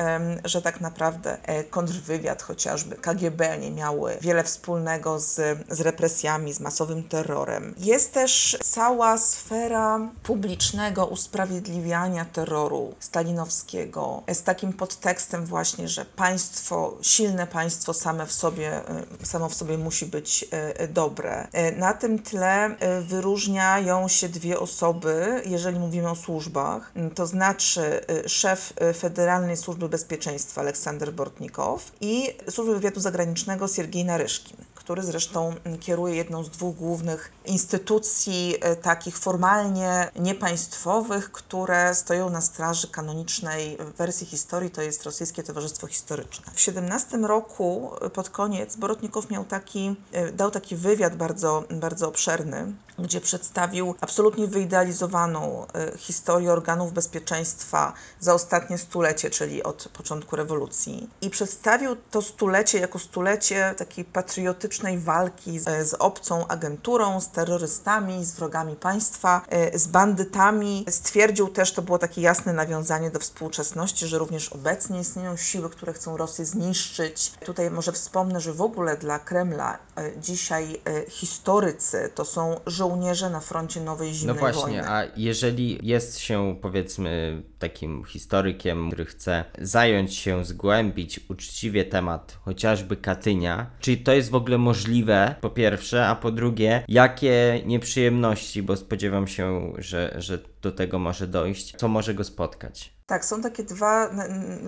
że 0.45 0.61
tak 0.61 0.81
naprawdę 0.81 1.37
e, 1.43 1.63
kontrwywiad 1.63 2.41
chociażby, 2.41 2.95
KGB 2.95 3.57
nie 3.57 3.71
miały 3.71 4.17
wiele 4.21 4.43
wspólnego 4.43 5.19
z, 5.19 5.59
z 5.69 5.81
represjami, 5.81 6.53
z 6.53 6.59
masowym 6.59 7.03
terrorem. 7.03 7.75
Jest 7.77 8.13
też 8.13 8.57
cała 8.63 9.17
sfera 9.17 9.99
publicznego 10.23 11.05
usprawiedliwiania 11.05 12.25
terroru 12.25 12.95
stalinowskiego 12.99 14.23
e, 14.27 14.35
z 14.35 14.43
takim 14.43 14.73
podtekstem 14.73 15.45
właśnie, 15.45 15.87
że 15.87 16.05
państwo, 16.05 16.97
silne 17.01 17.47
państwo 17.47 17.93
same 17.93 18.25
w 18.25 18.33
sobie, 18.33 18.89
e, 18.89 19.02
samo 19.23 19.49
w 19.49 19.53
sobie 19.53 19.77
musi 19.77 20.05
być 20.05 20.45
e, 20.53 20.79
e, 20.79 20.87
dobre. 20.87 21.47
E, 21.51 21.71
Na 21.71 21.93
tym 21.93 22.19
tle 22.19 22.75
wyróżniają 23.01 24.07
się 24.07 24.29
dwie 24.29 24.59
osoby, 24.59 25.41
jeżeli 25.45 25.79
mówimy 25.79 26.09
o 26.09 26.15
służbach, 26.15 26.91
m, 26.95 27.11
to 27.11 27.27
znaczy 27.27 28.01
szef 28.27 28.73
Federalnej 28.97 29.57
Służby 29.57 29.89
Bezpieczeństwa 29.89 30.61
Aleksander 30.61 31.13
Bortnikow 31.13 31.91
i 32.01 32.29
Służby 32.49 32.73
Wywiadu 32.73 32.99
Zagranicznego 32.99 33.67
Siergiej 33.67 34.05
Naryszkin 34.05 34.57
który 34.83 35.03
zresztą 35.03 35.55
kieruje 35.79 36.15
jedną 36.15 36.43
z 36.43 36.49
dwóch 36.49 36.75
głównych 36.75 37.31
instytucji 37.45 38.55
e, 38.61 38.75
takich 38.75 39.17
formalnie 39.17 40.11
niepaństwowych, 40.15 41.31
które 41.31 41.95
stoją 41.95 42.29
na 42.29 42.41
straży 42.41 42.87
kanonicznej 42.87 43.77
wersji 43.97 44.27
historii, 44.27 44.71
to 44.71 44.81
jest 44.81 45.03
Rosyjskie 45.03 45.43
Towarzystwo 45.43 45.87
Historyczne. 45.87 46.51
W 46.53 46.59
17 46.59 47.17
roku 47.17 47.91
e, 48.01 48.09
pod 48.09 48.29
koniec 48.29 48.75
Borotnikow 48.75 49.29
miał 49.29 49.45
taki, 49.45 49.95
e, 50.11 50.31
dał 50.31 50.51
taki 50.51 50.75
wywiad 50.75 51.15
bardzo, 51.15 51.63
bardzo 51.69 52.07
obszerny, 52.07 52.73
gdzie 52.99 53.21
przedstawił 53.21 53.95
absolutnie 54.01 54.47
wyidealizowaną 54.47 55.65
historię 55.97 56.51
organów 56.51 56.93
bezpieczeństwa 56.93 57.93
za 58.19 58.33
ostatnie 58.33 58.77
stulecie, 58.77 59.29
czyli 59.29 59.63
od 59.63 59.89
początku 59.93 60.35
rewolucji. 60.35 61.09
I 61.21 61.29
przedstawił 61.29 61.95
to 62.11 62.21
stulecie 62.21 62.79
jako 62.79 62.99
stulecie 62.99 63.75
takiej 63.77 64.05
patriotycznej 64.05 64.72
walki 64.97 65.59
z, 65.59 65.89
z 65.89 65.93
obcą 65.93 66.47
agenturą, 66.47 67.21
z 67.21 67.29
terrorystami, 67.29 68.25
z 68.25 68.31
wrogami 68.35 68.75
państwa, 68.75 69.41
e, 69.49 69.79
z 69.79 69.87
bandytami. 69.87 70.85
Stwierdził 70.89 71.47
też, 71.47 71.71
to 71.73 71.81
było 71.81 71.97
takie 71.97 72.21
jasne 72.21 72.53
nawiązanie 72.53 73.11
do 73.11 73.19
współczesności, 73.19 74.07
że 74.07 74.17
również 74.17 74.49
obecnie 74.49 74.99
istnieją 74.99 75.37
siły, 75.37 75.69
które 75.69 75.93
chcą 75.93 76.17
Rosję 76.17 76.45
zniszczyć. 76.45 77.31
Tutaj 77.45 77.71
może 77.71 77.91
wspomnę, 77.91 78.41
że 78.41 78.53
w 78.53 78.61
ogóle 78.61 78.97
dla 78.97 79.19
Kremla 79.19 79.77
e, 79.97 80.11
dzisiaj 80.21 80.81
e, 80.85 81.09
historycy 81.09 82.09
to 82.15 82.25
są 82.25 82.59
żołnierze 82.67 83.29
na 83.29 83.39
froncie 83.39 83.81
nowej 83.81 84.09
No 84.09 84.13
zimnej 84.15 84.37
właśnie, 84.39 84.61
wojny. 84.61 84.89
a 84.89 85.03
jeżeli 85.17 85.79
jest 85.87 86.19
się 86.19 86.55
powiedzmy 86.61 87.43
takim 87.59 88.03
historykiem, 88.05 88.87
który 88.87 89.05
chce 89.05 89.45
zająć 89.61 90.15
się, 90.15 90.45
zgłębić 90.45 91.19
uczciwie 91.29 91.85
temat 91.85 92.37
chociażby 92.45 92.97
Katynia, 92.97 93.69
czy 93.79 93.97
to 93.97 94.13
jest 94.13 94.29
w 94.29 94.35
ogóle 94.35 94.57
możliwe, 94.63 95.35
po 95.41 95.49
pierwsze, 95.49 96.07
a 96.07 96.15
po 96.15 96.31
drugie, 96.31 96.85
jakie 96.87 97.61
nieprzyjemności, 97.65 98.63
bo 98.63 98.77
spodziewam 98.77 99.27
się, 99.27 99.73
że, 99.77 100.15
że 100.17 100.39
do 100.61 100.71
tego 100.71 100.99
może 100.99 101.27
dojść, 101.27 101.75
co 101.77 101.87
może 101.87 102.13
go 102.13 102.23
spotkać? 102.23 102.93
Tak, 103.05 103.25
są 103.25 103.41
takie 103.41 103.63
dwa 103.63 104.09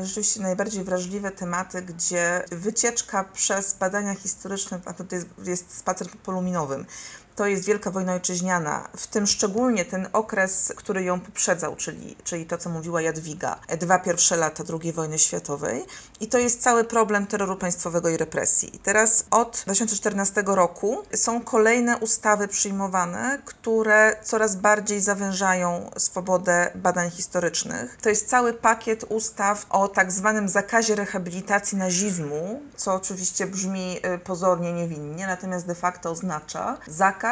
rzeczywiście 0.04 0.42
najbardziej 0.42 0.84
wrażliwe 0.84 1.32
tematy, 1.32 1.82
gdzie 1.82 2.44
wycieczka 2.52 3.24
przez 3.24 3.78
badania 3.78 4.16
historyczne, 4.16 4.82
a 4.86 4.94
to 4.94 5.16
jest, 5.16 5.28
jest 5.46 5.78
spacer 5.78 6.08
poluminowym. 6.24 6.86
To 7.36 7.48
jest 7.48 7.66
Wielka 7.66 7.92
Wojna 7.92 8.14
Ojczyźniana, 8.14 8.88
w 8.98 9.08
tym 9.08 9.28
szczególnie 9.28 9.86
ten 9.86 10.08
okres, 10.14 10.74
który 10.76 11.04
ją 11.04 11.20
poprzedzał, 11.20 11.76
czyli, 11.76 12.16
czyli 12.24 12.46
to, 12.46 12.58
co 12.58 12.70
mówiła 12.70 13.02
Jadwiga, 13.02 13.60
dwa 13.80 14.00
pierwsze 14.00 14.38
lata 14.38 14.64
II 14.82 14.94
wojny 14.94 15.20
światowej. 15.20 15.86
I 16.20 16.28
to 16.28 16.38
jest 16.38 16.62
cały 16.62 16.84
problem 16.84 17.28
terroru 17.28 17.56
państwowego 17.56 18.10
i 18.10 18.18
represji. 18.18 18.76
I 18.76 18.80
teraz 18.80 19.26
od 19.32 19.64
2014 19.66 20.44
roku 20.46 21.04
są 21.14 21.42
kolejne 21.42 21.98
ustawy 21.98 22.48
przyjmowane, 22.48 23.40
które 23.46 24.16
coraz 24.24 24.56
bardziej 24.56 25.02
zawężają 25.02 25.92
swobodę 25.98 26.72
badań 26.76 27.12
historycznych. 27.12 27.98
To 28.02 28.10
jest 28.10 28.30
cały 28.30 28.54
pakiet 28.54 29.06
ustaw 29.10 29.66
o 29.70 29.88
tak 29.88 30.12
zwanym 30.12 30.50
zakazie 30.50 30.96
rehabilitacji 30.96 31.78
nazizmu, 31.78 32.62
co 32.76 32.94
oczywiście 32.94 33.48
brzmi 33.48 33.98
y, 34.16 34.20
pozornie 34.20 34.74
niewinnie, 34.74 35.28
natomiast 35.28 35.68
de 35.68 35.76
facto 35.76 36.12
oznacza 36.12 36.78
zakaz 36.88 37.25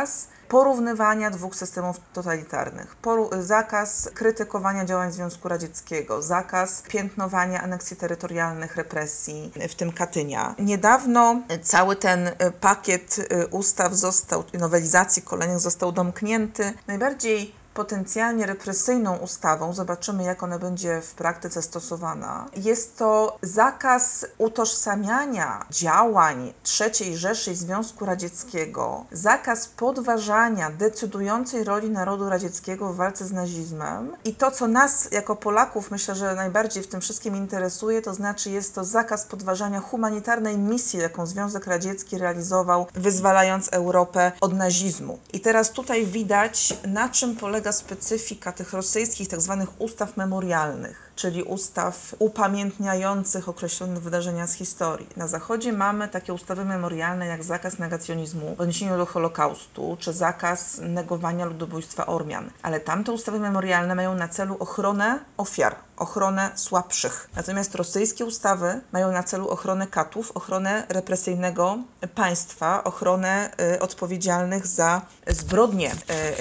porównywania 0.48 1.30
dwóch 1.30 1.56
systemów 1.56 1.98
totalitarnych, 2.14 2.96
zakaz 3.40 4.10
krytykowania 4.14 4.86
działań 4.86 5.12
Związku 5.12 5.50
Radzieckiego, 5.50 6.22
zakaz 6.22 6.82
piętnowania 6.82 7.62
aneksji 7.62 7.98
terytorialnych, 7.98 8.76
represji, 8.76 9.52
w 9.70 9.76
tym 9.76 9.92
Katynia. 9.92 10.56
Niedawno 10.60 11.42
cały 11.62 11.96
ten 11.96 12.28
y, 12.28 12.34
pakiet 12.62 13.18
y, 13.20 13.48
ustaw 13.48 13.94
został, 13.94 14.44
nowelizacji 14.54 15.22
kolejnych 15.22 15.60
został 15.60 15.92
domknięty. 15.92 16.74
Najbardziej 16.88 17.63
potencjalnie 17.74 18.46
represyjną 18.46 19.18
ustawą, 19.18 19.74
zobaczymy 19.74 20.24
jak 20.24 20.44
ona 20.44 20.60
będzie 20.60 21.02
w 21.02 21.14
praktyce 21.14 21.62
stosowana, 21.62 22.46
jest 22.56 22.98
to 22.98 23.38
zakaz 23.42 24.26
utożsamiania 24.38 25.66
działań 25.70 26.54
III 26.80 27.18
Rzeszy 27.18 27.52
i 27.52 27.56
Związku 27.56 28.06
Radzieckiego, 28.06 29.06
zakaz 29.12 29.68
podważania 29.68 30.70
decydującej 30.72 31.64
roli 31.64 31.90
narodu 31.90 32.30
radzieckiego 32.30 32.94
w 32.94 32.96
walce 32.96 33.26
z 33.26 33.32
nazizmem. 33.32 34.12
I 34.26 34.36
to, 34.36 34.52
co 34.52 34.68
nas 34.68 35.12
jako 35.12 35.36
Polaków 35.36 35.92
myślę, 35.92 36.16
że 36.16 36.36
najbardziej 36.36 36.84
w 36.84 36.88
tym 36.88 37.02
wszystkim 37.02 37.36
interesuje, 37.36 38.02
to 38.02 38.14
znaczy 38.14 38.50
jest 38.50 38.76
to 38.76 38.84
zakaz 38.84 39.26
podważania 39.26 39.80
humanitarnej 39.80 40.58
misji, 40.58 41.00
jaką 41.00 41.26
Związek 41.26 41.68
Radziecki 41.68 42.18
realizował, 42.18 42.88
wyzwalając 42.94 43.70
Europę 43.72 44.32
od 44.42 44.54
nazizmu. 44.54 45.20
I 45.34 45.40
teraz 45.40 45.72
tutaj 45.72 46.06
widać, 46.06 46.78
na 46.88 47.10
czym 47.10 47.36
polega 47.36 47.63
specyfika 47.72 48.52
tych 48.52 48.74
rosyjskich 48.74 49.28
tak 49.28 49.42
zwanych 49.42 49.82
ustaw 49.82 50.18
memorialnych, 50.18 51.13
czyli 51.16 51.44
ustaw 51.44 52.16
upamiętniających 52.20 53.50
określone 53.50 54.00
wydarzenia 54.00 54.48
z 54.48 54.54
historii. 54.54 55.08
Na 55.18 55.28
Zachodzie 55.28 55.74
mamy 55.74 56.08
takie 56.08 56.34
ustawy 56.34 56.66
memorialne 56.66 57.26
jak 57.26 57.44
zakaz 57.44 57.80
negacjonizmu 57.80 58.56
w 58.56 58.62
odniesieniu 58.62 58.98
do 58.98 59.06
Holokaustu, 59.06 59.98
czy 60.00 60.14
zakaz 60.14 60.78
negowania 60.82 61.46
ludobójstwa 61.46 62.06
Ormian. 62.06 62.50
Ale 62.62 62.80
tamte 62.80 63.12
ustawy 63.12 63.40
memorialne 63.40 63.96
mają 63.96 64.16
na 64.16 64.28
celu 64.28 64.58
ochronę 64.60 65.20
ofiar, 65.38 65.76
ochronę 65.98 66.52
słabszych. 66.56 67.30
Natomiast 67.36 67.76
rosyjskie 67.76 68.26
ustawy 68.26 68.82
mają 68.92 69.12
na 69.12 69.24
celu 69.24 69.50
ochronę 69.50 69.88
katów, 69.88 70.32
ochronę 70.32 70.86
represyjnego 70.90 71.78
państwa, 72.16 72.84
ochronę 72.84 73.52
y, 73.76 73.80
odpowiedzialnych 73.80 74.68
za 74.68 75.02
zbrodnie 75.28 75.92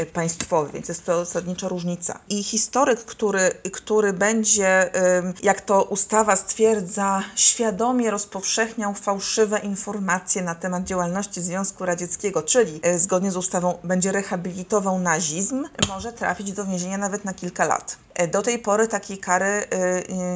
y, 0.01 0.07
państwowe, 0.07 0.73
więc 0.73 0.89
jest 0.89 1.05
to 1.05 1.25
zasadnicza 1.25 1.69
różnica. 1.69 2.19
I 2.29 2.43
historyk, 2.43 3.05
który, 3.05 3.51
który 3.73 4.13
będzie, 4.13 4.62
jak 5.43 5.61
to 5.61 5.83
ustawa 5.83 6.37
stwierdza, 6.37 7.23
świadomie 7.37 8.11
rozpowszechniał 8.11 8.95
fałszywe 8.95 9.59
informacje 9.59 10.43
na 10.43 10.55
temat 10.55 10.85
działalności 10.85 11.41
Związku 11.41 11.85
Radzieckiego, 11.85 12.43
czyli 12.43 12.81
y, 12.87 12.99
zgodnie 12.99 13.31
z 13.31 13.37
ustawą 13.37 13.79
będzie 13.85 14.13
rehabilitował 14.13 14.99
nazizm, 14.99 15.69
może 15.89 16.13
trafić 16.13 16.53
do 16.53 16.65
więzienia 16.65 16.99
nawet 16.99 17.25
na 17.25 17.35
kilka 17.35 17.65
lat. 17.65 17.97
E, 18.15 18.29
Do 18.29 18.43
tej 18.43 18.59
pory 18.59 18.89
takiej 18.89 19.19
kary 19.19 19.47
y, 19.47 19.67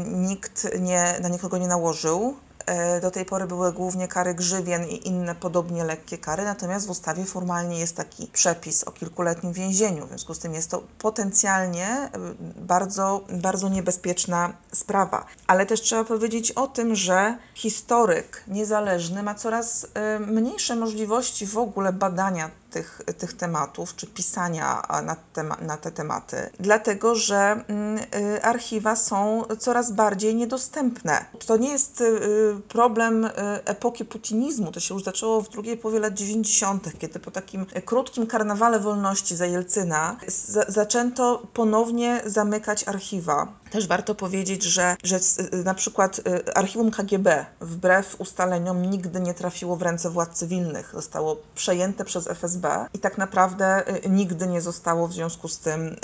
nikt 0.07 0.69
nie, 0.81 1.15
na 1.21 1.29
nikogo 1.29 1.59
nie 1.59 1.69
nałożył. 1.69 2.37
E, 2.67 3.01
Do 3.01 3.11
tej 3.11 3.25
pory 3.25 3.47
były 3.47 3.73
głównie 3.73 4.09
kary 4.09 4.35
grzywien 4.35 4.85
i 4.85 5.09
inne 5.09 5.35
podobnie 5.35 5.85
lekkie 5.85 6.19
kary, 6.19 6.45
natomiast 6.45 6.87
w 6.87 6.91
ustawie 6.91 7.25
formalnie 7.25 7.79
jest 7.79 7.97
taki 7.97 8.27
przepis 8.27 8.85
o 8.85 8.93
kilkuletnim 8.93 9.53
więzieniu. 9.53 10.05
W 10.07 10.09
związku 10.09 10.35
z 10.35 10.39
tym 10.39 10.55
jest 10.55 10.71
to 10.71 10.83
potencjalnie 10.99 12.11
y, 12.57 12.61
bardzo, 12.61 13.25
bardzo 13.29 13.69
niebezpieczna 13.69 14.53
sprawa. 14.73 15.27
Ale 15.47 15.67
też 15.67 15.81
trzeba 15.81 16.05
powiedzieć 16.05 16.53
o 16.53 16.67
tym, 16.67 16.95
że 16.95 17.39
historyk 17.55 18.45
niezależny 18.49 19.23
ma 19.23 19.35
coraz 19.35 19.85
y, 19.85 19.89
mniejsze 20.21 20.77
możliwości 20.77 21.47
w 21.47 21.59
ogóle 21.59 21.93
badania 21.93 22.51
tych, 22.71 23.01
tych 23.19 23.33
tematów, 23.33 23.97
czy 23.97 24.07
pisania 24.07 24.83
na, 25.03 25.17
tema, 25.33 25.57
na 25.61 25.77
te 25.77 25.91
tematy, 25.91 26.51
dlatego 26.61 27.15
że 27.15 27.65
mm, 27.69 27.99
y, 27.99 28.43
archiwa 28.43 28.97
są 28.97 29.45
coraz 29.59 29.93
bardziej 29.93 30.35
niedostępne. 30.35 31.25
To 31.47 31.57
nie 31.57 31.71
jest 31.71 32.01
y, 32.01 32.21
problem 32.69 33.25
y, 33.25 33.31
epoki 33.65 34.05
putinizmu, 34.05 34.73
to 34.73 34.81
się 34.81 34.95
już 34.95 35.05
zaczęło 35.05 35.43
w 35.43 35.49
drugiej 35.49 35.77
połowie 35.77 36.01
lat 36.01 36.15
90., 36.15 36.99
kiedy 36.99 37.19
po 37.19 37.31
takim 37.31 37.67
krótkim 37.85 38.27
karnawale 38.27 38.81
wolności 38.81 39.37
za 39.37 39.47
Jelcyna 39.47 40.17
za, 40.27 40.65
zaczęto 40.69 41.47
ponownie 41.53 42.23
zamykać 42.27 42.89
archiwa. 42.89 43.49
Też 43.71 43.87
warto 43.87 44.15
powiedzieć, 44.15 44.63
że, 44.63 44.97
że 45.05 45.21
na 45.65 45.75
przykład 45.75 46.21
archiwum 46.55 46.91
KGB 46.91 47.47
wbrew 47.61 48.21
ustaleniom 48.21 48.91
nigdy 48.91 49.21
nie 49.21 49.35
trafiło 49.35 49.77
w 49.77 49.83
ręce 49.83 50.11
władz 50.11 50.39
cywilnych. 50.39 50.91
Zostało 50.95 51.37
przejęte 51.55 52.05
przez 52.05 52.27
FSB 52.27 52.87
i 52.95 52.99
tak 52.99 53.19
naprawdę 53.19 53.83
nigdy 54.09 54.47
nie 54.47 54.61
zostało 54.61 55.09
w 55.09 55.13
związku 55.13 55.49
z 55.49 55.59
tym 55.59 55.97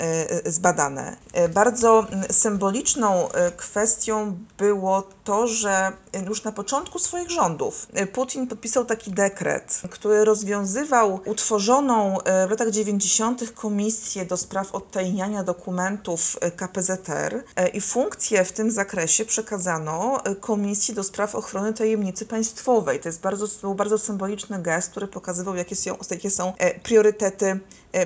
zbadane. 0.45 1.17
Bardzo 1.53 2.07
symboliczną 2.31 3.29
kwestią 3.57 4.37
było 4.57 5.07
to, 5.23 5.47
że 5.47 5.91
już 6.27 6.43
na 6.43 6.51
początku 6.51 6.99
swoich 6.99 7.31
rządów 7.31 7.87
Putin 8.13 8.47
podpisał 8.47 8.85
taki 8.85 9.11
dekret, 9.11 9.81
który 9.89 10.25
rozwiązywał 10.25 11.19
utworzoną 11.25 12.17
w 12.47 12.49
latach 12.49 12.69
90. 12.69 13.51
komisję 13.51 14.25
do 14.25 14.37
spraw 14.37 14.75
odtajniania 14.75 15.43
dokumentów 15.43 16.37
KPZR 16.55 17.43
i 17.73 17.81
funkcję 17.81 18.45
w 18.45 18.51
tym 18.51 18.71
zakresie 18.71 19.25
przekazano 19.25 20.23
Komisji 20.39 20.93
do 20.93 21.03
Spraw 21.03 21.35
Ochrony 21.35 21.73
Tajemnicy 21.73 22.25
Państwowej. 22.25 22.99
To 22.99 23.09
jest 23.09 23.21
bardzo, 23.21 23.47
był 23.61 23.75
bardzo 23.75 23.97
symboliczny 23.97 24.61
gest, 24.61 24.91
który 24.91 25.07
pokazywał, 25.07 25.55
jakie 25.55 25.75
są, 25.75 25.97
jakie 26.11 26.29
są 26.29 26.53
priorytety 26.83 27.59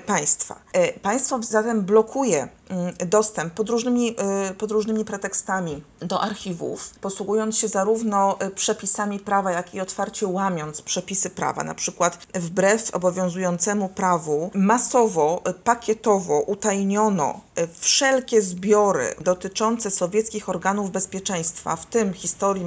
państwa. 0.05 0.59
Państwo 1.01 1.39
zatem 1.43 1.81
blokuje 1.81 2.47
dostęp 3.05 3.53
pod 3.53 3.69
różnymi, 3.69 4.15
pod 4.57 4.71
różnymi 4.71 5.05
pretekstami 5.05 5.83
do 5.99 6.21
archiwów, 6.21 6.89
posługując 7.01 7.57
się 7.57 7.67
zarówno 7.67 8.37
przepisami 8.55 9.19
prawa, 9.19 9.51
jak 9.51 9.75
i 9.75 9.81
otwarcie 9.81 10.27
łamiąc 10.27 10.81
przepisy 10.81 11.29
prawa, 11.29 11.63
na 11.63 11.75
przykład 11.75 12.27
wbrew 12.33 12.95
obowiązującemu 12.95 13.89
prawu 13.89 14.51
masowo, 14.53 15.43
pakietowo 15.63 16.41
utajniono 16.41 17.39
wszelkie 17.79 18.41
zbiory 18.41 19.15
dotyczące 19.21 19.91
sowieckich 19.91 20.49
organów 20.49 20.91
bezpieczeństwa, 20.91 21.75
w 21.75 21.85
tym 21.85 22.13
historii 22.13 22.65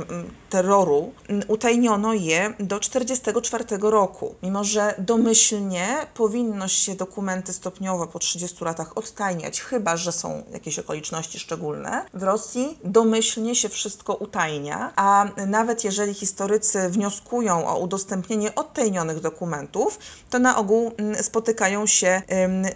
terroru, 0.50 1.12
utajniono 1.48 2.14
je 2.14 2.54
do 2.60 2.78
1944 2.78 3.64
roku. 3.90 4.34
Mimo, 4.42 4.64
że 4.64 4.94
domyślnie 4.98 5.86
powinno 6.14 6.68
się 6.68 6.94
dokumenty 7.10 7.52
stopniowo 7.52 8.06
po 8.06 8.18
30 8.18 8.64
latach 8.64 8.98
odtajniać, 8.98 9.60
chyba 9.60 9.96
że 9.96 10.12
są 10.12 10.42
jakieś 10.52 10.78
okoliczności 10.78 11.38
szczególne, 11.38 12.04
w 12.14 12.22
Rosji 12.22 12.78
domyślnie 12.84 13.54
się 13.54 13.68
wszystko 13.68 14.14
utajnia, 14.14 14.92
a 14.96 15.26
nawet 15.46 15.84
jeżeli 15.84 16.14
historycy 16.14 16.88
wnioskują 16.88 17.66
o 17.66 17.78
udostępnienie 17.78 18.54
odtajnionych 18.54 19.20
dokumentów, 19.20 19.98
to 20.30 20.38
na 20.38 20.56
ogół 20.56 20.92
spotykają 21.22 21.86
się 21.86 22.22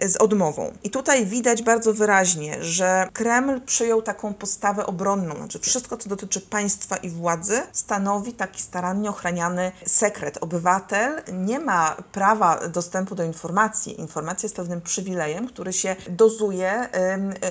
z 0.06 0.16
odmową. 0.16 0.72
I 0.84 0.90
tutaj 0.90 1.26
widać 1.26 1.62
bardzo 1.62 1.94
wyraźnie, 1.94 2.64
że 2.64 3.08
Kreml 3.12 3.60
przyjął 3.60 4.02
taką 4.02 4.34
postawę 4.34 4.86
obronną, 4.86 5.36
znaczy 5.36 5.58
wszystko, 5.58 5.96
co 5.96 6.08
dotyczy 6.08 6.40
państwa 6.40 6.96
i 6.96 7.10
władzy, 7.10 7.62
stanowi 7.72 8.32
taki 8.32 8.62
starannie 8.62 9.10
ochraniany 9.10 9.72
sekret. 9.86 10.38
Obywatel 10.40 11.22
nie 11.32 11.58
ma 11.58 11.96
prawa 12.12 12.68
dostępu 12.68 13.14
do 13.14 13.24
informacji. 13.24 14.00
Jest 14.42 14.56
pewnym 14.56 14.80
przywilejem, 14.80 15.48
który 15.48 15.72
się 15.72 15.96
dozuje 16.10 16.88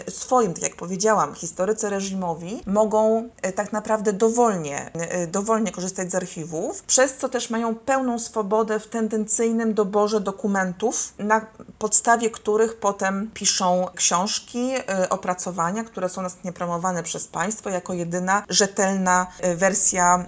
swoim, 0.10 0.54
tak 0.54 0.64
jak 0.64 0.76
powiedziałam. 0.76 1.36
Historycy 1.36 1.90
reżimowi 1.90 2.62
mogą 2.66 3.30
tak 3.56 3.74
naprawdę 3.74 4.14
dowolnie, 4.14 4.92
dowolnie 5.28 5.72
korzystać 5.72 6.12
z 6.12 6.16
archiwów, 6.16 6.84
przez 6.84 7.18
co 7.18 7.30
też 7.30 7.50
mają 7.50 7.76
pełną 7.76 8.20
swobodę 8.20 8.80
w 8.80 8.88
tendencyjnym 8.88 9.74
doborze 9.74 10.22
dokumentów, 10.22 11.14
na 11.20 11.46
podstawie 11.80 12.30
których 12.30 12.78
potem 12.78 13.32
piszą 13.34 13.88
książki, 13.96 14.72
opracowania, 15.10 15.84
które 15.84 16.10
są 16.10 16.22
następnie 16.22 16.54
promowane 16.54 17.04
przez 17.04 17.28
państwo 17.28 17.70
jako 17.70 17.94
jedyna 17.94 18.44
rzetelna 18.50 19.28
wersja 19.56 20.26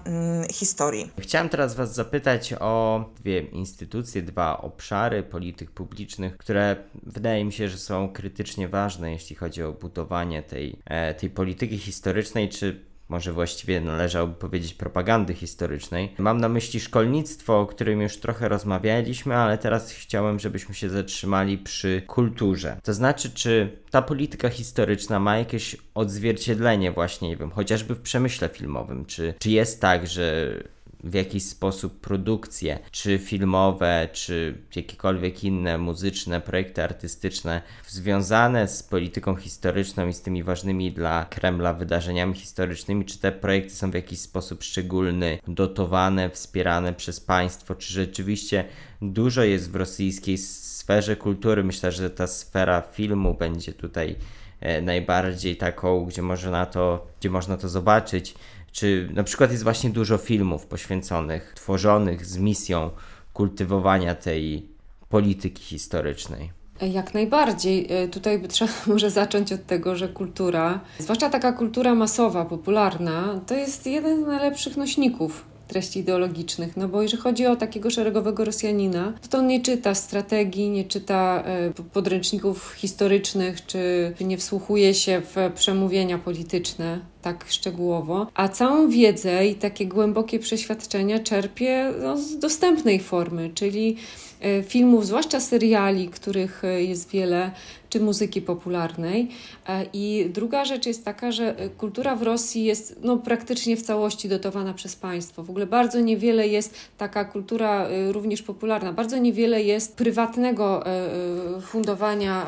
historii. 0.51 1.11
Chciałem 1.19 1.49
teraz 1.49 1.75
Was 1.75 1.93
zapytać 1.93 2.53
o 2.59 3.05
dwie 3.19 3.39
instytucje, 3.41 4.21
dwa 4.21 4.57
obszary 4.61 5.23
polityk 5.23 5.71
publicznych, 5.71 6.34
które 6.37 6.75
wydaje 7.03 7.45
mi 7.45 7.53
się, 7.53 7.69
że 7.69 7.77
są 7.77 8.09
krytycznie 8.09 8.67
ważne, 8.67 9.11
jeśli 9.11 9.35
chodzi 9.35 9.63
o 9.63 9.73
budowanie 9.73 10.43
tej, 10.43 10.79
e, 10.85 11.13
tej 11.13 11.29
polityki 11.29 11.77
historycznej, 11.77 12.49
czy 12.49 12.79
może 13.09 13.33
właściwie 13.33 13.81
należałoby 13.81 14.33
powiedzieć 14.33 14.73
propagandy 14.73 15.33
historycznej. 15.33 16.13
Mam 16.17 16.41
na 16.41 16.49
myśli 16.49 16.79
szkolnictwo, 16.79 17.59
o 17.59 17.65
którym 17.65 18.01
już 18.01 18.17
trochę 18.17 18.49
rozmawialiśmy, 18.49 19.35
ale 19.35 19.57
teraz 19.57 19.91
chciałem, 19.91 20.39
żebyśmy 20.39 20.75
się 20.75 20.89
zatrzymali 20.89 21.57
przy 21.57 22.01
kulturze. 22.07 22.77
To 22.83 22.93
znaczy, 22.93 23.29
czy 23.29 23.79
ta 23.91 24.01
polityka 24.01 24.49
historyczna 24.49 25.19
ma 25.19 25.37
jakieś 25.37 25.77
odzwierciedlenie 25.93 26.91
właśnie, 26.91 27.29
nie 27.29 27.37
wiem, 27.37 27.51
chociażby 27.51 27.95
w 27.95 28.01
przemyśle 28.01 28.49
filmowym, 28.49 29.05
czy, 29.05 29.33
czy 29.39 29.49
jest 29.49 29.81
tak, 29.81 30.07
że 30.07 30.53
w 31.05 31.13
jakiś 31.13 31.43
sposób 31.43 31.99
produkcje, 31.99 32.79
czy 32.91 33.17
filmowe, 33.17 34.09
czy 34.13 34.57
jakiekolwiek 34.75 35.43
inne 35.43 35.77
muzyczne, 35.77 36.41
projekty 36.41 36.83
artystyczne 36.83 37.61
związane 37.87 38.67
z 38.67 38.83
polityką 38.83 39.35
historyczną 39.35 40.07
i 40.07 40.13
z 40.13 40.21
tymi 40.21 40.43
ważnymi 40.43 40.91
dla 40.91 41.25
Kremla 41.25 41.73
wydarzeniami 41.73 42.33
historycznymi, 42.33 43.05
czy 43.05 43.19
te 43.19 43.31
projekty 43.31 43.75
są 43.75 43.91
w 43.91 43.93
jakiś 43.93 44.19
sposób 44.19 44.63
szczególny, 44.63 45.39
dotowane, 45.47 46.29
wspierane 46.29 46.93
przez 46.93 47.19
państwo, 47.19 47.75
czy 47.75 47.93
rzeczywiście 47.93 48.65
dużo 49.01 49.43
jest 49.43 49.71
w 49.71 49.75
rosyjskiej 49.75 50.37
sferze 50.37 51.15
kultury. 51.15 51.63
Myślę, 51.63 51.91
że 51.91 52.09
ta 52.09 52.27
sfera 52.27 52.81
filmu 52.81 53.33
będzie 53.33 53.73
tutaj 53.73 54.15
e, 54.59 54.81
najbardziej 54.81 55.55
taką, 55.55 56.05
gdzie 56.05 56.21
można 56.21 56.65
to, 56.65 57.07
gdzie 57.19 57.29
można 57.29 57.57
to 57.57 57.69
zobaczyć 57.69 58.35
czy 58.75 59.09
na 59.13 59.23
przykład 59.23 59.51
jest 59.51 59.63
właśnie 59.63 59.89
dużo 59.89 60.17
filmów 60.17 60.65
poświęconych, 60.65 61.53
tworzonych 61.55 62.25
z 62.25 62.37
misją 62.37 62.89
kultywowania 63.33 64.15
tej 64.15 64.69
polityki 65.09 65.63
historycznej? 65.63 66.51
Jak 66.81 67.13
najbardziej. 67.13 67.87
E, 67.89 68.07
tutaj 68.07 68.47
trzeba 68.47 68.71
może 68.87 69.11
zacząć 69.11 69.53
od 69.53 69.65
tego, 69.65 69.95
że 69.95 70.07
kultura, 70.07 70.79
zwłaszcza 70.99 71.29
taka 71.29 71.53
kultura 71.53 71.95
masowa, 71.95 72.45
popularna, 72.45 73.41
to 73.47 73.53
jest 73.53 73.87
jeden 73.87 74.23
z 74.23 74.27
najlepszych 74.27 74.77
nośników 74.77 75.45
treści 75.67 75.99
ideologicznych, 75.99 76.77
no 76.77 76.87
bo 76.87 77.01
jeżeli 77.01 77.23
chodzi 77.23 77.45
o 77.45 77.55
takiego 77.55 77.89
szeregowego 77.89 78.45
Rosjanina, 78.45 79.13
to 79.29 79.37
on 79.37 79.47
nie 79.47 79.61
czyta 79.61 79.95
strategii, 79.95 80.69
nie 80.69 80.85
czyta 80.85 81.43
e, 81.45 81.83
podręczników 81.93 82.73
historycznych, 82.77 83.65
czy 83.65 84.13
nie 84.21 84.37
wsłuchuje 84.37 84.93
się 84.93 85.21
w 85.21 85.51
przemówienia 85.55 86.17
polityczne 86.17 86.99
tak 87.21 87.45
szczegółowo, 87.49 88.27
a 88.33 88.49
całą 88.49 88.89
wiedzę 88.89 89.47
i 89.47 89.55
takie 89.55 89.85
głębokie 89.85 90.39
przeświadczenia 90.39 91.19
czerpie 91.19 91.93
no, 92.01 92.17
z 92.17 92.39
dostępnej 92.39 92.99
formy, 92.99 93.51
czyli 93.53 93.95
e, 94.41 94.63
filmów, 94.63 95.05
zwłaszcza 95.05 95.39
seriali, 95.39 96.09
których 96.09 96.63
e, 96.63 96.83
jest 96.83 97.09
wiele, 97.09 97.51
czy 97.95 98.01
muzyki 98.01 98.41
popularnej. 98.41 99.29
E, 99.67 99.85
I 99.93 100.29
druga 100.33 100.65
rzecz 100.65 100.85
jest 100.85 101.05
taka, 101.05 101.31
że 101.31 101.55
kultura 101.77 102.15
w 102.15 102.21
Rosji 102.21 102.63
jest 102.63 102.99
no, 103.03 103.17
praktycznie 103.17 103.77
w 103.77 103.81
całości 103.81 104.29
dotowana 104.29 104.73
przez 104.73 104.95
państwo. 104.95 105.43
W 105.43 105.49
ogóle 105.49 105.65
bardzo 105.65 105.99
niewiele 105.99 106.47
jest 106.47 106.75
taka 106.97 107.25
kultura 107.25 107.87
również 108.11 108.41
popularna, 108.41 108.93
bardzo 108.93 109.17
niewiele 109.17 109.63
jest 109.63 109.95
prywatnego 109.95 110.83
fundowania 111.61 112.45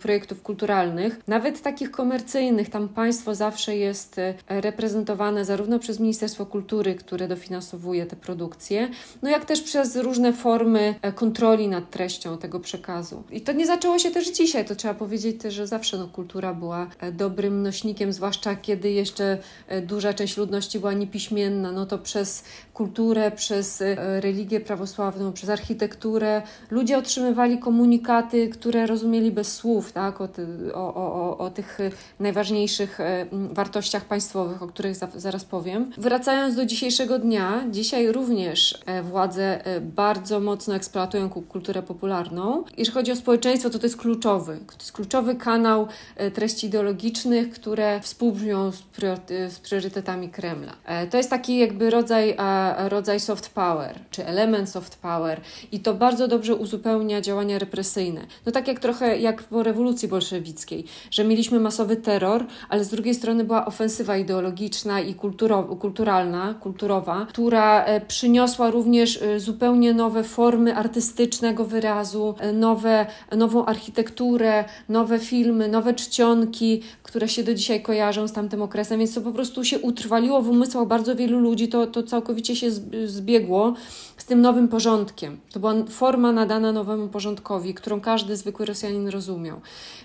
projektów 0.00 0.42
kulturalnych, 0.42 1.20
nawet 1.28 1.62
takich 1.62 1.90
komercyjnych. 1.90 2.70
Tam 2.70 2.88
państwo 2.88 3.34
zawsze 3.34 3.76
jest 3.76 4.20
reprezentowane 4.48 5.44
zarówno 5.44 5.78
przez 5.78 6.00
Ministerstwo 6.00 6.46
Kultury, 6.46 6.94
które 6.94 7.28
dofinansowuje 7.28 8.06
te 8.06 8.16
produkcje, 8.16 8.88
no 9.22 9.30
jak 9.30 9.44
też 9.44 9.62
przez 9.62 9.96
różne 9.96 10.32
formy 10.32 10.94
e, 11.02 11.12
kontroli 11.12 11.68
nad 11.68 11.90
treścią 11.90 12.38
tego 12.38 12.60
przekazu. 12.60 13.22
I 13.30 13.40
to 13.40 13.52
nie 13.52 13.66
zaczęło 13.66 13.98
się 13.98 14.10
też 14.10 14.30
dzisiaj, 14.30 14.64
to 14.64 14.76
trzeba 14.76 14.85
powiedzieć 14.94 15.42
też, 15.42 15.54
że 15.54 15.66
zawsze 15.66 15.98
no, 15.98 16.08
kultura 16.08 16.54
była 16.54 16.90
e, 17.00 17.12
dobrym 17.12 17.62
nośnikiem, 17.62 18.12
zwłaszcza 18.12 18.56
kiedy 18.56 18.90
jeszcze 18.90 19.38
e, 19.68 19.82
duża 19.82 20.14
część 20.14 20.36
ludności 20.36 20.78
była 20.78 20.92
niepiśmienna, 20.92 21.72
no 21.72 21.86
to 21.86 21.98
przez 21.98 22.44
kulturę, 22.76 23.30
przez 23.30 23.82
religię 24.20 24.60
prawosławną, 24.60 25.32
przez 25.32 25.50
architekturę 25.50 26.42
ludzie 26.70 26.98
otrzymywali 26.98 27.58
komunikaty, 27.58 28.48
które 28.48 28.86
rozumieli 28.86 29.32
bez 29.32 29.54
słów, 29.54 29.92
tak, 29.92 30.20
o, 30.20 30.28
o, 30.74 30.94
o, 30.94 31.38
o 31.38 31.50
tych 31.50 31.78
najważniejszych 32.20 32.98
wartościach 33.32 34.04
państwowych, 34.04 34.62
o 34.62 34.66
których 34.66 34.96
za, 34.96 35.08
zaraz 35.16 35.44
powiem. 35.44 35.92
Wracając 35.98 36.56
do 36.56 36.66
dzisiejszego 36.66 37.18
dnia, 37.18 37.64
dzisiaj 37.70 38.12
również 38.12 38.82
e, 38.86 39.02
władze 39.02 39.66
e, 39.66 39.80
bardzo 39.80 40.40
mocno 40.40 40.74
eksploatują 40.74 41.30
kulturę 41.30 41.82
popularną. 41.82 42.64
Jeżeli 42.76 42.94
chodzi 42.94 43.12
o 43.12 43.16
społeczeństwo, 43.16 43.70
to 43.70 43.78
to 43.78 43.86
jest 43.86 43.96
kluczowy, 43.96 44.58
To 44.66 44.74
jest 44.78 44.92
kluczowy 44.92 45.34
kanał 45.34 45.88
e, 46.16 46.30
treści 46.30 46.66
ideologicznych, 46.66 47.50
które 47.50 48.00
współbrzmią 48.00 48.72
z, 48.72 48.82
prior- 48.98 49.48
z 49.50 49.58
priorytetami 49.58 50.28
Kremla. 50.28 50.72
E, 50.84 51.06
To 51.06 51.16
jest 51.16 51.30
taki 51.30 51.58
jakby 51.58 51.90
rodzaj, 51.90 52.30
e, 52.30 52.65
rodzaj 52.88 53.20
soft 53.20 53.48
power, 53.54 54.00
czy 54.10 54.26
element 54.26 54.68
soft 54.70 54.98
power 54.98 55.40
i 55.72 55.80
to 55.80 55.94
bardzo 55.94 56.28
dobrze 56.28 56.54
uzupełnia 56.54 57.20
działania 57.20 57.58
represyjne. 57.58 58.20
No 58.46 58.52
tak 58.52 58.68
jak 58.68 58.80
trochę 58.80 59.18
jak 59.18 59.42
po 59.42 59.62
rewolucji 59.62 60.08
bolszewickiej, 60.08 60.84
że 61.10 61.24
mieliśmy 61.24 61.60
masowy 61.60 61.96
terror, 61.96 62.44
ale 62.68 62.84
z 62.84 62.88
drugiej 62.88 63.14
strony 63.14 63.44
była 63.44 63.66
ofensywa 63.66 64.16
ideologiczna 64.16 65.00
i 65.00 65.14
kulturo- 65.14 65.78
kulturalna, 65.78 66.54
kulturowa, 66.54 67.26
która 67.28 67.84
e, 67.84 68.00
przyniosła 68.00 68.70
również 68.70 69.22
e, 69.22 69.40
zupełnie 69.40 69.94
nowe 69.94 70.24
formy 70.24 70.76
artystycznego 70.76 71.64
wyrazu, 71.64 72.34
e, 72.38 72.52
nowe, 72.52 73.06
nową 73.36 73.66
architekturę, 73.66 74.64
nowe 74.88 75.18
filmy, 75.18 75.68
nowe 75.68 75.94
czcionki, 75.94 76.82
które 77.16 77.28
się 77.28 77.42
do 77.42 77.54
dzisiaj 77.54 77.82
kojarzą 77.82 78.28
z 78.28 78.32
tamtym 78.32 78.62
okresem, 78.62 78.98
więc 78.98 79.14
to 79.14 79.20
po 79.20 79.32
prostu 79.32 79.64
się 79.64 79.78
utrwaliło 79.78 80.42
w 80.42 80.48
umysłach 80.48 80.86
bardzo 80.86 81.16
wielu 81.16 81.40
ludzi, 81.40 81.68
to, 81.68 81.86
to 81.86 82.02
całkowicie 82.02 82.56
się 82.56 82.70
zb- 82.70 83.06
zbiegło 83.06 83.74
z 84.16 84.24
tym 84.24 84.40
nowym 84.40 84.68
porządkiem. 84.68 85.40
To 85.52 85.60
była 85.60 85.74
forma 85.88 86.32
nadana 86.32 86.72
nowemu 86.72 87.08
porządkowi, 87.08 87.74
którą 87.74 88.00
każdy 88.00 88.36
zwykły 88.36 88.66
Rosjanin 88.66 89.08
rozumiał. 89.08 89.60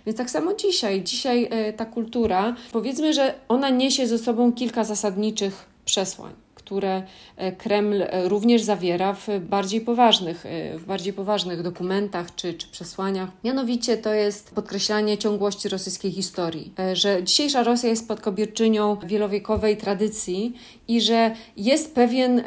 Więc 0.05 0.17
tak 0.17 0.29
samo 0.29 0.53
dzisiaj. 0.53 1.03
Dzisiaj 1.03 1.47
e, 1.51 1.73
ta 1.73 1.85
kultura, 1.85 2.55
powiedzmy, 2.71 3.13
że 3.13 3.33
ona 3.47 3.69
niesie 3.69 4.07
ze 4.07 4.17
sobą 4.17 4.53
kilka 4.53 4.83
zasadniczych 4.83 5.65
przesłań 5.85 6.33
które 6.65 7.03
e, 7.37 7.51
Kreml 7.51 8.01
e, 8.01 8.29
również 8.29 8.61
zawiera 8.61 9.13
w 9.13 9.27
bardziej 9.39 9.81
poważnych, 9.81 10.45
e, 10.45 10.77
w 10.77 10.85
bardziej 10.85 11.13
poważnych 11.13 11.61
dokumentach 11.61 12.35
czy, 12.35 12.53
czy 12.53 12.67
przesłaniach. 12.67 13.29
Mianowicie 13.43 13.97
to 13.97 14.13
jest 14.13 14.55
podkreślanie 14.55 15.17
ciągłości 15.17 15.69
rosyjskiej 15.69 16.11
historii, 16.11 16.73
że 16.93 17.23
dzisiejsza 17.23 17.63
Rosja 17.63 17.89
jest 17.89 18.05
spadkobierczynią 18.05 18.97
wielowiekowej 19.05 19.77
tradycji 19.77 20.53
i 20.87 21.01
że 21.01 21.35
jest 21.57 21.95
pewien 21.95 22.43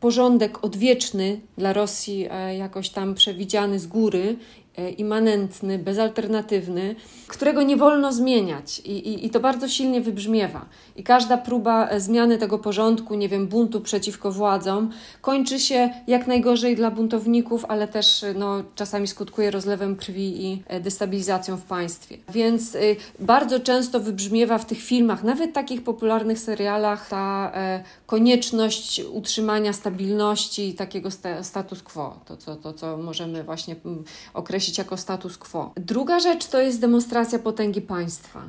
porządek 0.00 0.64
odwieczny 0.64 1.40
dla 1.58 1.72
Rosji, 1.72 2.28
jakoś 2.58 2.90
tam 2.90 3.14
przewidziany 3.14 3.78
z 3.78 3.86
góry, 3.86 4.36
immanentny, 4.96 5.78
bezalternatywny, 5.78 6.94
którego 7.26 7.62
nie 7.62 7.76
wolno 7.76 8.12
zmieniać 8.12 8.78
I, 8.78 8.92
i, 8.92 9.26
i 9.26 9.30
to 9.30 9.40
bardzo 9.40 9.68
silnie 9.68 10.00
wybrzmiewa. 10.00 10.66
I 10.96 11.02
każda 11.02 11.36
próba 11.36 11.88
e, 11.88 12.00
zmiany 12.00 12.38
tego 12.38 12.58
porządku, 12.58 13.14
nie 13.14 13.28
wiem, 13.28 13.46
buntu 13.46 13.80
przeciwko 13.80 14.32
władzom, 14.32 14.90
kończy 15.20 15.60
się 15.60 15.90
jak 16.06 16.26
najgorzej 16.26 16.76
dla 16.76 16.90
buntowników, 16.90 17.64
ale 17.68 17.88
też 17.88 18.24
e, 18.24 18.34
no, 18.34 18.62
czasami 18.74 19.06
skutkuje 19.06 19.50
rozlewem 19.50 19.96
krwi 19.96 20.46
i 20.46 20.62
e, 20.66 20.80
destabilizacją 20.80 21.56
w 21.56 21.62
państwie. 21.62 22.18
Więc 22.28 22.74
y, 22.74 22.96
bardzo 23.18 23.60
często 23.60 24.00
wybrzmiewa 24.00 24.58
w 24.58 24.66
tych 24.66 24.82
filmach, 24.82 25.24
nawet 25.24 25.52
takich 25.52 25.84
popularnych 25.84 26.38
serialach, 26.38 27.08
ta 27.08 27.52
e, 27.54 27.84
konieczność 28.06 29.02
utrzymania 29.12 29.72
stabilności 29.72 30.68
i 30.68 30.74
takiego 30.74 31.10
sta, 31.10 31.42
status 31.42 31.82
quo, 31.82 32.20
to 32.24 32.36
co, 32.36 32.56
to 32.56 32.72
co 32.72 32.96
możemy 32.96 33.44
właśnie 33.44 33.76
mm, 33.84 34.04
określić 34.60 34.78
jako 34.78 34.96
status 34.96 35.38
quo. 35.38 35.72
Druga 35.76 36.20
rzecz 36.20 36.46
to 36.46 36.60
jest 36.60 36.80
demonstracja 36.80 37.38
potęgi 37.38 37.80
państwa 37.80 38.42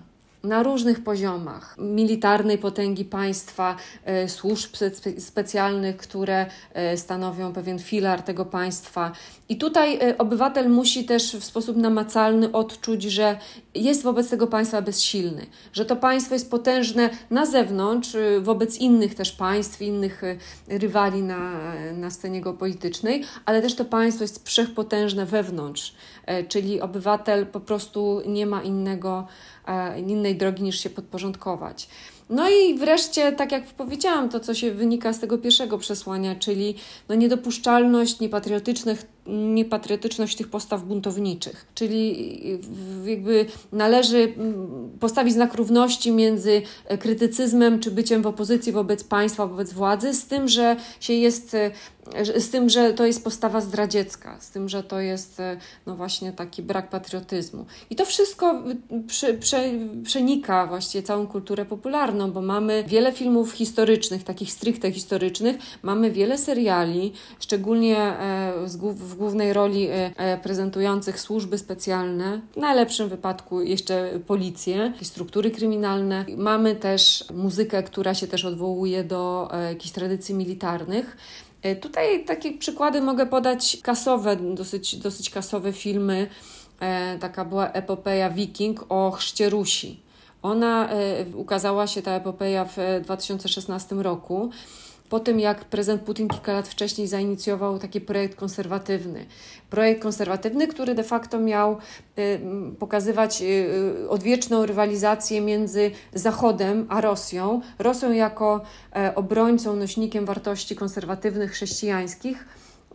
na 0.43 0.63
różnych 0.63 1.03
poziomach 1.03 1.75
militarnej 1.77 2.57
potęgi 2.57 3.05
państwa, 3.05 3.75
e, 4.05 4.29
służb 4.29 4.73
spe- 4.73 5.19
specjalnych, 5.19 5.97
które 5.97 6.45
e, 6.73 6.97
stanowią 6.97 7.53
pewien 7.53 7.79
filar 7.79 8.21
tego 8.21 8.45
państwa. 8.45 9.11
I 9.49 9.57
tutaj 9.57 9.95
e, 9.95 10.17
obywatel 10.17 10.69
musi 10.69 11.05
też 11.05 11.35
w 11.35 11.43
sposób 11.43 11.77
namacalny 11.77 12.51
odczuć, 12.51 13.03
że 13.03 13.37
jest 13.75 14.03
wobec 14.03 14.29
tego 14.29 14.47
państwa 14.47 14.81
bezsilny, 14.81 15.45
że 15.73 15.85
to 15.85 15.95
państwo 15.95 16.33
jest 16.33 16.51
potężne 16.51 17.09
na 17.29 17.45
zewnątrz, 17.45 18.17
wobec 18.41 18.77
innych 18.77 19.15
też 19.15 19.31
państw, 19.31 19.81
innych 19.81 20.21
rywali 20.67 21.23
na, 21.23 21.51
na 21.93 22.09
scenie 22.09 22.41
geopolitycznej, 22.41 23.23
ale 23.45 23.61
też 23.61 23.75
to 23.75 23.85
państwo 23.85 24.23
jest 24.23 24.47
wszechpotężne 24.47 25.25
wewnątrz, 25.25 25.95
czyli 26.47 26.81
obywatel 26.81 27.45
po 27.45 27.59
prostu 27.59 28.21
nie 28.25 28.45
ma 28.45 28.63
innego 28.63 29.27
e, 29.67 29.99
innej 29.99 30.35
drogi 30.35 30.63
niż 30.63 30.79
się 30.79 30.89
podporządkować. 30.89 31.87
No 32.29 32.49
i 32.49 32.77
wreszcie, 32.77 33.31
tak 33.31 33.51
jak 33.51 33.65
powiedziałam, 33.65 34.29
to 34.29 34.39
co 34.39 34.53
się 34.53 34.71
wynika 34.71 35.13
z 35.13 35.19
tego 35.19 35.37
pierwszego 35.37 35.77
przesłania, 35.77 36.35
czyli 36.35 36.75
no 37.09 37.15
niedopuszczalność, 37.15 38.19
niepatriotycznych, 38.19 39.05
niepatriotyczność 39.27 40.37
tych 40.37 40.47
postaw 40.47 40.83
buntowniczych. 40.83 41.65
Czyli 41.75 42.39
w- 42.61 43.07
jakby 43.07 43.45
należy 43.71 44.33
postawić 44.99 45.33
znak 45.33 45.53
równości 45.53 46.11
między 46.11 46.61
e, 46.85 46.97
krytycyzmem 46.97 47.79
czy 47.79 47.91
byciem 47.91 48.21
w 48.21 48.27
opozycji 48.27 48.71
wobec 48.71 49.03
państwa, 49.03 49.47
wobec 49.47 49.73
władzy, 49.73 50.13
z 50.13 50.25
tym, 50.25 50.47
że 50.47 50.75
się 50.99 51.13
jest 51.13 51.53
e, 51.55 51.71
z 52.39 52.49
tym, 52.49 52.69
że 52.69 52.93
to 52.93 53.05
jest 53.05 53.23
postawa 53.23 53.61
zdradziecka, 53.61 54.37
z 54.39 54.49
tym, 54.49 54.69
że 54.69 54.83
to 54.83 54.99
jest 54.99 55.39
e, 55.39 55.57
no 55.85 55.95
właśnie 55.95 56.31
taki 56.33 56.61
brak 56.63 56.89
patriotyzmu. 56.89 57.65
I 57.89 57.95
to 57.95 58.05
wszystko 58.05 58.63
prze, 59.07 59.33
prze, 59.33 59.63
przenika 60.03 60.67
właściwie 60.67 61.03
całą 61.03 61.27
kulturę 61.27 61.65
popularną, 61.65 62.31
bo 62.31 62.41
mamy 62.41 62.83
wiele 62.87 63.11
filmów 63.11 63.51
historycznych, 63.51 64.23
takich 64.23 64.51
stricte 64.51 64.91
historycznych, 64.91 65.55
mamy 65.83 66.11
wiele 66.11 66.37
seriali, 66.37 67.13
szczególnie 67.39 68.13
z, 68.65 68.77
głów- 68.77 69.10
w 69.11 69.15
głównej 69.15 69.53
roli 69.53 69.87
e, 69.87 70.11
e, 70.17 70.37
prezentujących 70.37 71.19
służby 71.19 71.57
specjalne, 71.57 72.41
w 72.53 72.57
najlepszym 72.57 73.09
wypadku 73.09 73.61
jeszcze 73.61 74.19
policję, 74.27 74.93
struktury 75.01 75.51
kryminalne. 75.51 76.25
Mamy 76.37 76.75
też 76.75 77.25
muzykę, 77.33 77.83
która 77.83 78.13
się 78.13 78.27
też 78.27 78.45
odwołuje 78.45 79.03
do 79.03 79.49
e, 79.53 79.63
jakichś 79.69 79.93
tradycji 79.93 80.35
militarnych. 80.35 81.17
Tutaj 81.81 82.25
takie 82.25 82.51
przykłady 82.51 83.01
mogę 83.01 83.25
podać 83.25 83.77
kasowe, 83.83 84.35
dosyć, 84.35 84.95
dosyć 84.95 85.29
kasowe 85.29 85.73
filmy. 85.73 86.27
Taka 87.19 87.45
była 87.45 87.71
epopeja 87.71 88.29
Wiking 88.29 88.85
o 88.89 89.11
chrzcie 89.11 89.49
Rusi. 89.49 89.99
Ona 90.41 90.89
ukazała 91.35 91.87
się, 91.87 92.01
ta 92.01 92.11
epopeja 92.11 92.65
w 92.65 92.79
e, 92.79 93.01
2016 93.01 93.95
roku. 93.95 94.49
Po 95.11 95.19
tym, 95.19 95.39
jak 95.39 95.65
prezydent 95.65 96.01
Putin 96.01 96.27
kilka 96.27 96.53
lat 96.53 96.67
wcześniej 96.67 97.07
zainicjował 97.07 97.79
taki 97.79 98.01
projekt 98.01 98.35
konserwatywny. 98.35 99.25
Projekt 99.69 100.01
konserwatywny, 100.01 100.67
który 100.67 100.95
de 100.95 101.03
facto 101.03 101.39
miał 101.39 101.77
y, 102.19 102.39
pokazywać 102.79 103.41
y, 103.41 103.45
y, 103.45 104.09
odwieczną 104.09 104.65
rywalizację 104.65 105.41
między 105.41 105.91
Zachodem 106.13 106.85
a 106.89 107.01
Rosją. 107.01 107.61
Rosją 107.79 108.11
jako 108.11 108.61
e, 108.95 109.15
obrońcą, 109.15 109.75
nośnikiem 109.75 110.25
wartości 110.25 110.75
konserwatywnych, 110.75 111.51
chrześcijańskich 111.51 112.45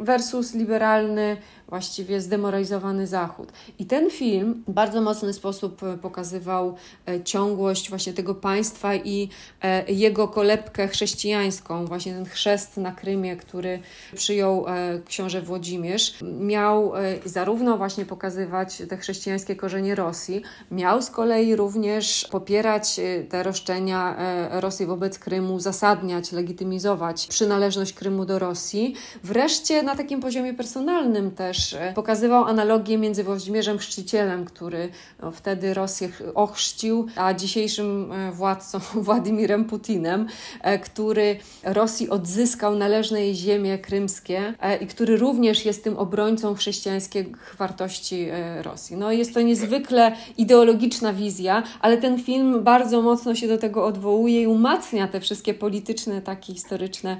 versus 0.00 0.54
liberalny, 0.54 1.36
właściwie 1.68 2.20
zdemoralizowany 2.20 3.06
Zachód. 3.06 3.52
I 3.78 3.86
ten 3.86 4.10
film 4.10 4.64
w 4.68 4.72
bardzo 4.72 5.00
mocny 5.00 5.32
sposób 5.32 5.82
e, 5.82 5.98
pokazywał 5.98 6.74
e, 7.08 7.24
ciągłość 7.24 7.90
właśnie 7.90 8.12
tego 8.12 8.34
państwa 8.34 8.94
i 8.94 9.28
e, 9.62 9.92
jego 9.92 10.28
kolebkę 10.28 10.88
chrześcijańską, 10.88 11.86
właśnie 11.86 12.12
ten 12.12 12.24
chrzest 12.24 12.76
na 12.76 12.92
Krymie, 12.92 13.36
który 13.36 13.78
przyjął 14.14 14.64
książę 15.06 15.42
Włodzimierz, 15.42 16.14
miał 16.40 16.92
zarówno 17.24 17.76
właśnie 17.76 18.04
pokazywać 18.04 18.82
te 18.88 18.96
chrześcijańskie 18.96 19.56
korzenie 19.56 19.94
Rosji, 19.94 20.42
miał 20.70 21.02
z 21.02 21.10
kolei 21.10 21.56
również 21.56 22.28
popierać 22.30 23.00
te 23.28 23.42
roszczenia 23.42 24.16
Rosji 24.60 24.86
wobec 24.86 25.18
Krymu, 25.18 25.54
uzasadniać, 25.54 26.32
legitymizować 26.32 27.26
przynależność 27.26 27.92
Krymu 27.92 28.24
do 28.24 28.38
Rosji. 28.38 28.94
Wreszcie 29.24 29.82
na 29.82 29.96
takim 29.96 30.20
poziomie 30.20 30.54
personalnym 30.54 31.30
też 31.30 31.55
e, 31.72 31.92
pokazywał 31.94 32.44
analogię 32.44 32.98
między 32.98 33.24
Włodzimierzem 33.24 33.78
Chrzcicielem, 33.78 34.44
który 34.44 34.88
no, 35.22 35.30
wtedy 35.30 35.74
Rosję 35.74 36.08
ch- 36.08 36.22
ochrzcił, 36.34 37.06
a 37.16 37.34
dzisiejszym 37.34 38.12
e, 38.12 38.32
władcą 38.32 38.78
Władimirem 39.06 39.64
Putinem, 39.64 40.26
e, 40.62 40.78
który 40.78 41.36
Rosji 41.62 42.10
odzyskał 42.10 42.76
należne 42.76 43.20
jej 43.20 43.34
ziemie 43.34 43.78
krymskie 43.78 44.54
e, 44.60 44.76
i 44.76 44.86
który 44.86 45.16
również 45.16 45.64
jest 45.64 45.84
tym 45.84 45.96
obrońcą 45.98 46.54
chrześcijańskich 46.54 47.26
wartości 47.58 48.28
Rosji. 48.62 48.96
No, 48.96 49.12
jest 49.12 49.34
to 49.34 49.42
niezwykle 49.42 50.12
ideologiczna 50.38 51.12
wizja, 51.12 51.62
ale 51.80 51.98
ten 51.98 52.22
film 52.22 52.64
bardzo 52.64 53.02
mocno 53.02 53.34
się 53.34 53.48
do 53.48 53.58
tego 53.58 53.86
odwołuje 53.86 54.42
i 54.42 54.46
umacnia 54.46 55.08
te 55.08 55.20
wszystkie 55.20 55.54
polityczne, 55.54 56.22
takie 56.22 56.54
historyczne 56.54 57.16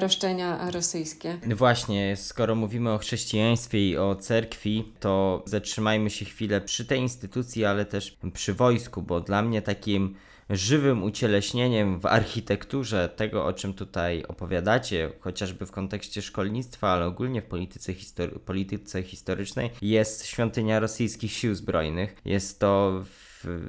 roszczenia 0.00 0.70
rosyjskie. 0.70 1.38
Właśnie, 1.56 2.16
skoro 2.16 2.54
mówimy 2.54 2.90
o 2.90 2.98
chrześcijaństwie 2.98 3.71
i 3.78 3.96
o 3.96 4.14
cerkwi, 4.14 4.92
to 5.00 5.42
zatrzymajmy 5.46 6.10
się 6.10 6.24
chwilę 6.24 6.60
przy 6.60 6.84
tej 6.84 7.00
instytucji, 7.00 7.64
ale 7.64 7.84
też 7.84 8.16
przy 8.32 8.54
wojsku, 8.54 9.02
bo 9.02 9.20
dla 9.20 9.42
mnie 9.42 9.62
takim 9.62 10.14
żywym 10.50 11.02
ucieleśnieniem 11.02 12.00
w 12.00 12.06
architekturze 12.06 13.08
tego, 13.08 13.44
o 13.46 13.52
czym 13.52 13.74
tutaj 13.74 14.24
opowiadacie, 14.28 15.12
chociażby 15.20 15.66
w 15.66 15.70
kontekście 15.70 16.22
szkolnictwa, 16.22 16.88
ale 16.88 17.06
ogólnie 17.06 17.42
w 17.42 17.44
polityce, 17.44 17.92
polityce 18.44 19.02
historycznej, 19.02 19.70
jest 19.82 20.26
świątynia 20.26 20.80
rosyjskich 20.80 21.32
sił 21.32 21.54
zbrojnych. 21.54 22.16
Jest 22.24 22.60
to 22.60 23.04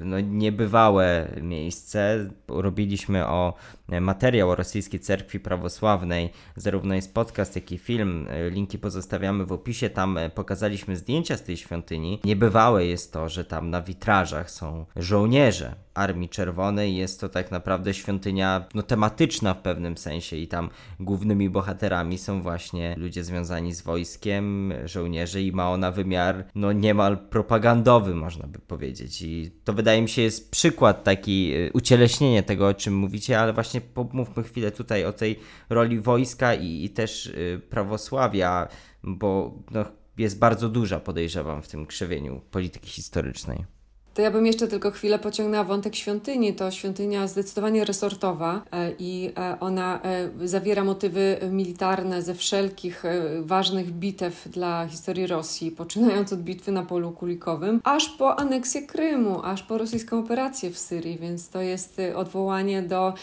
no, 0.04 0.20
niebywałe 0.20 1.28
miejsce. 1.42 2.30
Robiliśmy 2.48 3.28
o 3.28 3.54
materiał 4.02 4.50
o 4.50 4.56
rosyjskiej 4.56 5.00
cerkwi 5.00 5.40
prawosławnej. 5.40 6.30
Zarówno 6.56 6.96
jest 6.96 7.14
podcast, 7.14 7.56
jak 7.56 7.72
i 7.72 7.78
film. 7.78 8.28
Linki 8.50 8.80
pozostawiamy 8.80 9.46
w 9.46 9.52
opisie. 9.52 9.90
Tam 9.90 10.20
pokazaliśmy 10.36 10.96
zdjęcia 10.96 11.38
z 11.38 11.44
tej 11.44 11.58
świątyni. 11.58 12.20
Niebywałe 12.24 12.86
jest 12.86 13.14
to, 13.14 13.30
że 13.30 13.46
tam 13.46 13.70
na 13.70 13.82
witrażach 13.82 14.52
są 14.52 14.86
żołnierze 14.96 15.76
Armii 15.94 16.30
Czerwonej. 16.30 16.96
Jest 16.96 17.22
to 17.22 17.30
tak 17.30 17.52
naprawdę 17.52 17.94
świątynia 17.94 18.66
no, 18.74 18.84
tematyczna 18.84 19.54
w 19.54 19.62
pewnym 19.62 19.98
sensie 19.98 20.38
i 20.38 20.48
tam 20.48 20.70
głównymi 21.00 21.50
bohaterami 21.50 22.18
są 22.18 22.42
właśnie 22.42 22.96
ludzie 22.98 23.24
związani 23.24 23.74
z 23.74 23.82
wojskiem, 23.82 24.74
żołnierze 24.86 25.42
i 25.42 25.52
ma 25.52 25.72
ona 25.72 25.92
wymiar 25.92 26.46
no 26.56 26.72
niemal 26.72 27.18
propagandowy, 27.18 28.16
można 28.16 28.48
by 28.48 28.60
powiedzieć. 28.60 29.22
I 29.22 29.52
to 29.64 29.74
wydaje 29.74 30.02
mi 30.02 30.10
się 30.10 30.22
jest 30.22 30.52
przykład 30.52 31.04
taki 31.04 31.54
ucieleśnienie 31.74 32.44
tego, 32.44 32.68
o 32.68 32.74
czym 32.74 32.96
mówicie, 32.96 33.40
ale 33.40 33.54
właśnie 33.54 33.82
pomówmy 33.82 34.44
chwilę 34.44 34.72
tutaj 34.72 35.06
o 35.06 35.14
tej 35.14 35.40
roli 35.70 36.00
wojska 36.00 36.54
i, 36.54 36.84
i 36.84 36.90
też 36.90 37.26
y, 37.26 37.62
prawosławia, 37.70 38.68
bo 39.04 39.60
no, 39.72 39.86
jest 40.18 40.40
bardzo 40.40 40.70
duża, 40.70 41.00
podejrzewam, 41.00 41.62
w 41.62 41.68
tym 41.68 41.86
krzewieniu 41.86 42.42
polityki 42.52 42.90
historycznej. 42.90 43.66
To 44.14 44.22
ja 44.22 44.32
bym 44.32 44.46
jeszcze 44.46 44.68
tylko 44.68 44.92
chwilę 44.92 45.20
pociągnęła 45.20 45.64
wątek 45.64 45.96
świątyni. 45.96 46.54
To 46.54 46.72
świątynia 46.72 47.28
zdecydowanie 47.28 47.86
resortowa 47.86 48.62
e, 48.72 48.92
i 49.00 49.32
e, 49.38 49.58
ona 49.60 50.00
e, 50.04 50.48
zawiera 50.48 50.84
motywy 50.84 51.38
militarne 51.52 52.22
ze 52.22 52.36
wszelkich 52.36 53.04
ważnych 53.42 53.92
bitew 53.92 54.48
dla 54.52 54.88
historii 54.88 55.28
Rosji, 55.28 55.72
poczynając 55.72 56.34
od 56.34 56.42
bitwy 56.42 56.72
na 56.72 56.84
polu 56.84 57.12
kulikowym, 57.12 57.82
aż 57.84 58.10
po 58.10 58.40
aneksję 58.40 58.82
Krymu, 58.82 59.42
aż 59.44 59.64
po 59.64 59.78
rosyjską 59.78 60.20
operację 60.20 60.72
w 60.72 60.78
Syrii, 60.78 61.18
więc 61.18 61.50
to 61.50 61.62
jest 61.62 62.02
odwołanie 62.16 62.82
do 62.82 63.14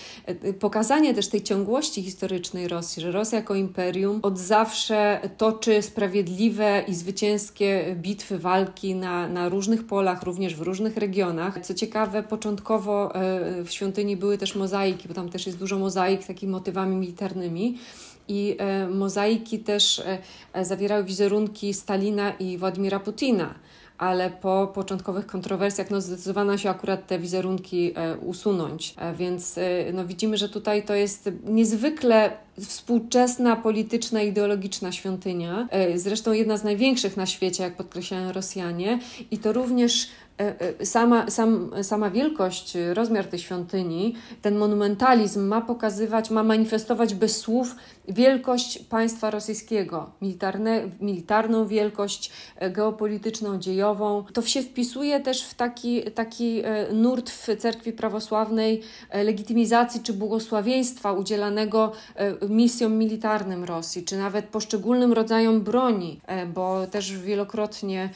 pokazania 0.61 1.15
też 1.15 1.29
tej 1.29 1.43
ciągłości 1.43 2.03
historycznej 2.03 2.69
Rosji, 2.69 3.03
że 3.03 3.13
Rosja 3.13 3.39
jako 3.39 3.55
imperium 3.55 4.21
od 4.23 4.39
zawsze 4.39 5.21
toczy 5.37 5.83
sprawiedliwe 5.83 6.85
i 6.89 6.95
zwycięskie 6.95 7.97
bitwy, 7.99 8.39
walki 8.39 8.95
na, 8.95 9.29
na 9.29 9.49
różnych 9.49 9.87
polach, 9.87 10.23
również 10.23 10.57
w 10.57 10.61
różnych 10.61 10.80
różnych 10.81 10.97
regionach. 10.97 11.61
Co 11.61 11.75
ciekawe, 11.75 12.23
początkowo 12.23 13.15
e, 13.15 13.65
w 13.65 13.71
świątyni 13.71 14.17
były 14.17 14.39
też 14.39 14.55
mozaiki, 14.55 15.09
bo 15.09 15.15
tam 15.15 15.29
też 15.29 15.47
jest 15.47 15.59
dużo 15.59 15.79
mozaik 15.79 16.27
takimi 16.27 16.53
motywami 16.53 16.97
militarnymi. 16.97 17.79
I 18.29 18.57
e, 18.59 18.89
mozaiki 18.89 19.59
też 19.59 20.03
e, 20.55 20.65
zawierały 20.65 21.05
wizerunki 21.05 21.75
Stalina 21.75 22.31
i 22.31 22.59
Władimira 22.59 23.01
Putina 23.01 23.55
ale 23.99 24.31
po 24.31 24.73
początkowych 24.75 25.27
kontrowersjach 25.27 25.91
no, 25.91 26.01
zdecydowano 26.01 26.59
się 26.59 26.71
akurat 26.71 27.07
te 27.07 27.19
wizerunki 27.19 27.95
usunąć. 28.23 28.95
Więc 29.19 29.59
no, 29.93 30.07
widzimy, 30.07 30.37
że 30.37 30.49
tutaj 30.49 30.83
to 30.83 30.95
jest 30.95 31.31
niezwykle 31.45 32.31
współczesna, 32.61 33.57
polityczna, 33.57 34.23
ideologiczna 34.23 34.93
świątynia. 34.93 35.69
Zresztą 35.95 36.33
jedna 36.33 36.57
z 36.57 36.65
największych 36.65 37.17
na 37.17 37.27
świecie, 37.27 37.63
jak 37.63 37.77
podkreślają 37.77 38.33
Rosjanie, 38.33 38.99
i 39.31 39.39
to 39.39 39.53
również 39.53 40.09
sama, 40.85 41.31
sam, 41.31 41.71
sama 41.83 42.11
wielkość, 42.11 42.77
rozmiar 42.95 43.27
tej 43.27 43.39
świątyni, 43.39 44.15
ten 44.43 44.57
monumentalizm 44.57 45.47
ma 45.47 45.61
pokazywać, 45.61 46.31
ma 46.31 46.43
manifestować 46.43 47.15
bez 47.15 47.37
słów 47.37 47.75
wielkość 48.09 48.79
państwa 48.79 49.31
rosyjskiego, 49.31 50.11
militarne, 50.23 50.83
militarną 51.01 51.67
wielkość, 51.67 52.31
e, 52.57 52.71
geopolityczną, 52.71 53.59
dziejową. 53.59 54.25
To 54.33 54.43
się 54.43 54.63
wpisuje 54.63 55.21
też 55.21 55.43
w 55.43 55.55
taki, 55.55 56.03
taki 56.03 56.63
nurt 56.93 57.31
w 57.31 57.57
cerkwi 57.59 57.93
prawosławnej 57.93 58.81
legitymizacji 59.25 60.01
czy 60.01 60.13
błogosławieństwa 60.13 61.13
udzielanego 61.13 61.93
misjom 62.49 62.99
militarnym 62.99 63.65
Rosji, 63.65 64.05
czy 64.05 64.19
nawet 64.19 64.45
poszczególnym 64.45 65.13
rodzajom 65.13 65.61
broni, 65.61 66.21
bo 66.55 66.87
też 66.87 67.19
wielokrotnie 67.19 68.11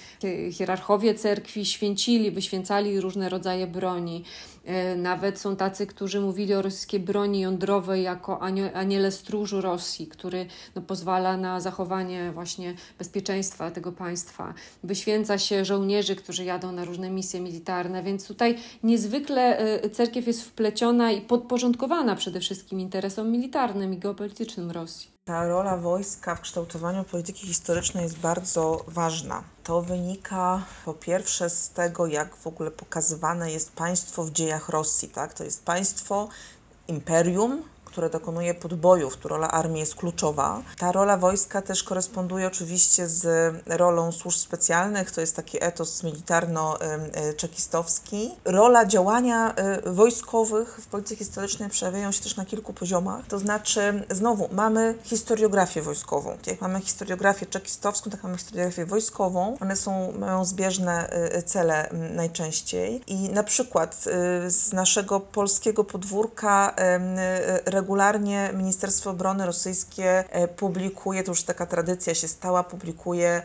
hierarchowie 0.53 1.15
cerkwi 1.15 1.65
święcili 1.65 2.14
czcili, 2.15 2.31
wyświęcali 2.31 3.01
różne 3.01 3.29
rodzaje 3.29 3.67
broni. 3.67 4.25
E, 4.65 4.97
nawet 4.97 5.39
są 5.39 5.57
tacy, 5.57 5.87
którzy 5.87 6.21
mówili 6.21 6.55
o 6.55 6.63
rosyjskiej 6.63 7.01
broni 7.01 7.41
jądrowej 7.41 8.03
jako 8.03 8.43
aniele 8.75 9.13
stróżu 9.13 9.61
Rosji, 9.61 10.07
który 10.07 10.47
no, 10.75 10.83
pozwala 10.83 11.37
na 11.37 11.61
zachowanie 11.61 12.33
właśnie 12.35 12.75
bezpieczeństwa 12.99 13.71
tego 13.71 13.93
państwa. 13.93 14.55
Wyświęca 14.85 15.39
się 15.39 15.65
żołnierzy, 15.65 16.17
którzy 16.17 16.45
jadą 16.45 16.73
na 16.73 16.85
różne 16.85 17.11
misje 17.11 17.41
militarne, 17.41 18.03
więc 18.03 18.29
tutaj 18.29 18.57
niezwykle 18.83 19.59
e, 19.59 19.91
cerkiew 19.91 20.27
jest 20.27 20.43
wpleciona 20.43 21.13
i 21.13 21.21
podporządkowana 21.21 22.17
przede 22.17 22.41
wszystkim 22.41 22.81
interesom 22.81 23.31
militarnym 23.31 23.95
i 23.95 23.99
geopolitycznym 23.99 24.71
Rosji. 24.71 25.14
Ta 25.27 25.49
rola 25.49 25.77
wojska 25.77 26.35
w 26.35 26.41
kształtowaniu 26.41 27.05
polityki 27.05 27.47
historycznej 27.47 28.03
jest 28.03 28.19
bardzo 28.19 28.85
ważna. 28.89 29.45
To 29.63 29.83
wynika 29.83 30.63
po 30.85 30.95
pierwsze 30.95 31.51
z 31.51 31.71
tego, 31.71 32.07
jak 32.07 32.37
w 32.37 32.47
ogóle 32.47 32.71
pokazywane 32.71 33.53
jest 33.53 33.73
państwo 33.73 34.25
w 34.25 34.31
dziejach 34.31 34.69
Rosji. 34.69 35.09
Tak? 35.09 35.35
To 35.35 35.45
jest 35.45 35.65
państwo, 35.65 36.29
imperium, 36.89 37.63
które 37.95 38.11
dokonuje 38.11 38.55
podbojów, 38.55 39.17
tu 39.17 39.29
rola 39.29 39.51
armii 39.51 39.81
jest 39.81 39.95
kluczowa. 39.95 40.63
Ta 40.79 40.93
rola 40.93 41.17
wojska 41.17 41.63
też 41.63 41.83
koresponduje 41.83 42.47
oczywiście 42.47 43.09
z 43.09 43.55
rolą 43.67 44.13
służb 44.13 44.39
specjalnych, 44.39 45.11
to 45.11 45.21
jest 45.21 45.37
taki 45.37 45.65
etos 45.65 46.03
militarno-czekistowski. 46.03 48.31
Rola 48.45 48.87
działania 48.87 49.55
y, 49.87 49.93
wojskowych 49.93 50.81
w 50.83 50.87
polityce 50.87 51.17
historycznej 51.17 51.71
przejawiają 51.71 52.13
się 52.13 52.23
też 52.23 52.37
na 52.37 52.45
kilku 52.45 52.73
poziomach, 52.73 53.27
to 53.27 53.39
znaczy 53.39 54.05
znowu 54.11 54.49
mamy 54.53 54.99
historiografię 55.03 55.83
wojskową. 55.83 56.37
Jak 56.47 56.61
mamy 56.61 56.81
historiografię 56.81 57.47
czekistowską, 57.47 58.11
tak 58.11 58.23
mamy 58.23 58.39
historiografię 58.39 58.87
wojskową. 58.87 59.57
One 59.61 59.77
są, 59.77 60.13
mają 60.19 60.45
zbieżne 60.45 61.11
y, 61.37 61.43
cele 61.43 61.89
najczęściej 61.93 63.01
i 63.07 63.29
na 63.29 63.43
przykład 63.43 64.05
y, 64.47 64.51
z 64.51 64.73
naszego 64.73 65.21
polskiego 65.21 65.85
podwórka 65.85 66.75
Ministerstwo 68.53 69.11
Obrony 69.11 69.47
rosyjskie 69.47 70.25
e, 70.31 70.49
publikuje, 70.49 71.23
to 71.23 71.31
już 71.31 71.43
taka 71.43 71.67
tradycja 71.67 72.15
się 72.15 72.29
stała, 72.29 72.65
publikuje 72.65 73.43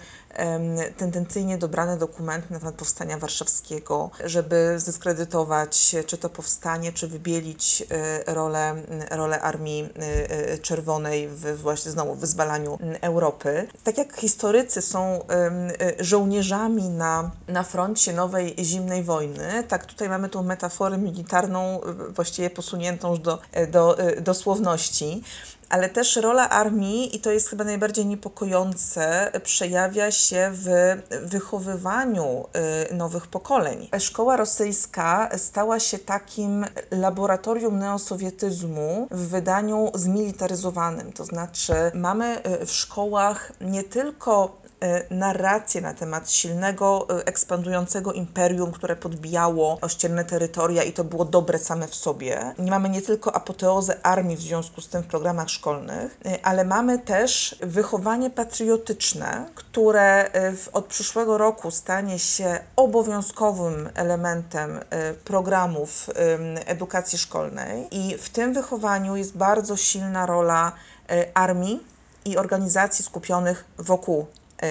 tendencyjnie 0.97 1.57
dobrane 1.57 1.97
dokumenty 1.97 2.53
na 2.53 2.59
temat 2.59 2.75
powstania 2.75 3.17
warszawskiego, 3.17 4.09
żeby 4.25 4.79
zdyskredytować 4.79 5.95
czy 6.05 6.17
to 6.17 6.29
powstanie, 6.29 6.93
czy 6.93 7.07
wybielić 7.07 7.83
e, 7.89 8.33
rolę, 8.33 8.75
rolę 9.11 9.41
Armii 9.41 9.89
e, 9.95 10.57
Czerwonej 10.57 11.27
w 11.27 11.61
właśnie 11.61 11.91
znowu 11.91 12.15
wyzwalaniu 12.15 12.79
Europy. 13.01 13.67
Tak 13.83 13.97
jak 13.97 14.15
historycy 14.15 14.81
są 14.81 15.19
żołnierzami 15.99 16.89
na, 16.89 17.31
na 17.47 17.63
froncie 17.63 18.13
nowej 18.13 18.55
zimnej 18.59 19.03
wojny, 19.03 19.63
tak 19.67 19.85
tutaj 19.85 20.09
mamy 20.09 20.29
tą 20.29 20.43
metaforę 20.43 20.97
militarną 20.97 21.81
właściwie 22.09 22.49
posuniętą 22.49 23.09
już 23.09 23.19
do, 23.19 23.39
do, 23.71 23.97
dosłowności, 24.29 25.23
ale 25.69 25.89
też 25.89 26.15
rola 26.15 26.49
armii, 26.49 27.15
i 27.15 27.19
to 27.19 27.31
jest 27.31 27.49
chyba 27.49 27.63
najbardziej 27.63 28.05
niepokojące, 28.05 29.31
przejawia 29.43 30.11
się 30.11 30.51
w 30.53 30.67
wychowywaniu 31.21 32.45
y, 32.91 32.93
nowych 32.93 33.27
pokoleń. 33.27 33.89
Szkoła 33.99 34.37
rosyjska 34.37 35.29
stała 35.37 35.79
się 35.79 35.99
takim 35.99 36.65
laboratorium 36.91 37.79
neosowietyzmu 37.79 39.07
w 39.11 39.27
wydaniu 39.27 39.91
zmilitaryzowanym. 39.95 41.13
To 41.13 41.25
znaczy, 41.25 41.73
mamy 41.93 42.41
y, 42.61 42.65
w 42.65 42.71
szkołach 42.71 43.51
nie 43.61 43.83
tylko 43.83 44.59
narrację 45.09 45.81
na 45.81 45.93
temat 45.93 46.31
silnego, 46.31 47.07
y, 47.19 47.25
ekspandującego 47.25 48.13
imperium, 48.13 48.71
które 48.71 48.95
podbijało 48.95 49.77
ościenne 49.81 50.25
terytoria 50.25 50.83
i 50.83 50.93
to 50.93 51.03
było 51.03 51.25
dobre 51.25 51.59
same 51.59 51.87
w 51.87 51.95
sobie. 51.95 52.53
Mamy 52.69 52.89
nie 52.89 53.01
tylko 53.01 53.35
apoteozę 53.35 53.97
armii 54.03 54.37
w 54.37 54.41
związku 54.41 54.81
z 54.81 54.87
tym 54.87 55.03
w 55.03 55.07
programach 55.07 55.49
szkolnych, 55.49 56.17
y, 56.25 56.43
ale 56.43 56.65
mamy 56.65 56.99
też 56.99 57.55
wychowanie 57.61 58.29
patriotyczne, 58.29 59.49
które 59.55 60.31
od 60.73 60.85
przyszłego 60.85 61.37
roku 61.37 61.71
stanie 61.71 62.19
się 62.19 62.59
obowiązkowym 62.75 63.89
elementem 63.95 64.79
programów 65.25 66.09
edukacji 66.65 67.17
szkolnej 67.17 67.87
i 67.91 68.17
w 68.17 68.29
tym 68.29 68.53
wychowaniu 68.53 69.15
jest 69.15 69.37
bardzo 69.37 69.77
silna 69.77 70.25
rola 70.25 70.71
armii 71.33 71.79
i 72.25 72.37
organizacji 72.37 73.05
skupionych 73.05 73.65
wokół 73.77 74.27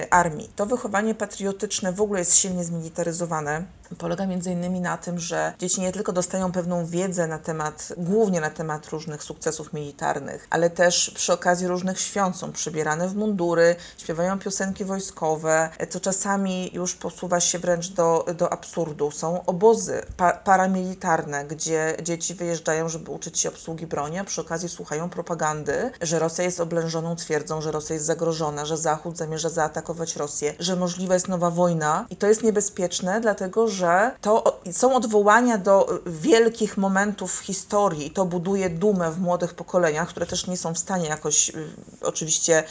armii. 0.09 0.49
To 0.55 0.65
wychowanie 0.65 1.15
patriotyczne 1.15 1.93
w 1.93 2.01
ogóle 2.01 2.19
jest 2.19 2.35
silnie 2.35 2.63
zmilitaryzowane. 2.63 3.65
Polega 3.97 4.25
między 4.25 4.51
innymi 4.51 4.81
na 4.81 4.97
tym, 4.97 5.19
że 5.19 5.53
dzieci 5.59 5.81
nie 5.81 5.91
tylko 5.91 6.13
dostają 6.13 6.51
pewną 6.51 6.85
wiedzę 6.85 7.27
na 7.27 7.39
temat, 7.39 7.93
głównie 7.97 8.41
na 8.41 8.49
temat 8.49 8.87
różnych 8.87 9.23
sukcesów 9.23 9.73
militarnych, 9.73 10.47
ale 10.49 10.69
też 10.69 11.11
przy 11.15 11.33
okazji 11.33 11.67
różnych 11.67 11.99
świąt 11.99 12.35
są 12.35 12.51
przybierane 12.51 13.07
w 13.07 13.15
mundury, 13.15 13.75
śpiewają 13.97 14.39
piosenki 14.39 14.85
wojskowe, 14.85 15.69
co 15.89 15.99
czasami 15.99 16.69
już 16.73 16.95
posuwa 16.95 17.39
się 17.39 17.59
wręcz 17.59 17.89
do, 17.89 18.25
do 18.37 18.53
absurdu. 18.53 19.11
Są 19.11 19.45
obozy 19.45 20.01
pa 20.17 20.33
paramilitarne, 20.33 21.45
gdzie 21.45 21.97
dzieci 22.03 22.35
wyjeżdżają, 22.35 22.89
żeby 22.89 23.11
uczyć 23.11 23.39
się 23.39 23.49
obsługi 23.49 23.87
broni, 23.87 24.19
a 24.19 24.23
przy 24.23 24.41
okazji 24.41 24.69
słuchają 24.69 25.09
propagandy, 25.09 25.91
że 26.01 26.19
Rosja 26.19 26.43
jest 26.43 26.59
oblężoną 26.59 27.15
twierdzą, 27.15 27.61
że 27.61 27.71
Rosja 27.71 27.93
jest 27.93 28.05
zagrożona, 28.05 28.65
że 28.65 28.77
Zachód 28.77 29.17
zamierza 29.17 29.49
zaatakować 29.49 30.15
Rosję, 30.15 30.53
że 30.59 30.75
możliwa 30.75 31.13
jest 31.13 31.27
nowa 31.27 31.49
wojna 31.49 32.05
i 32.09 32.15
to 32.15 32.27
jest 32.27 32.43
niebezpieczne, 32.43 33.21
dlatego 33.21 33.67
że 33.67 33.78
to 34.21 34.59
są 34.71 34.95
odwołania 34.95 35.57
do 35.57 36.01
wielkich 36.05 36.77
momentów 36.77 37.39
historii 37.39 38.11
to 38.11 38.25
buduje 38.25 38.69
dumę 38.69 39.11
w 39.11 39.19
młodych 39.19 39.53
pokoleniach, 39.53 40.09
które 40.09 40.25
też 40.25 40.47
nie 40.47 40.57
są 40.57 40.73
w 40.73 40.77
stanie 40.77 41.07
jakoś 41.07 41.49
y, 41.49 41.53
oczywiście 42.01 42.63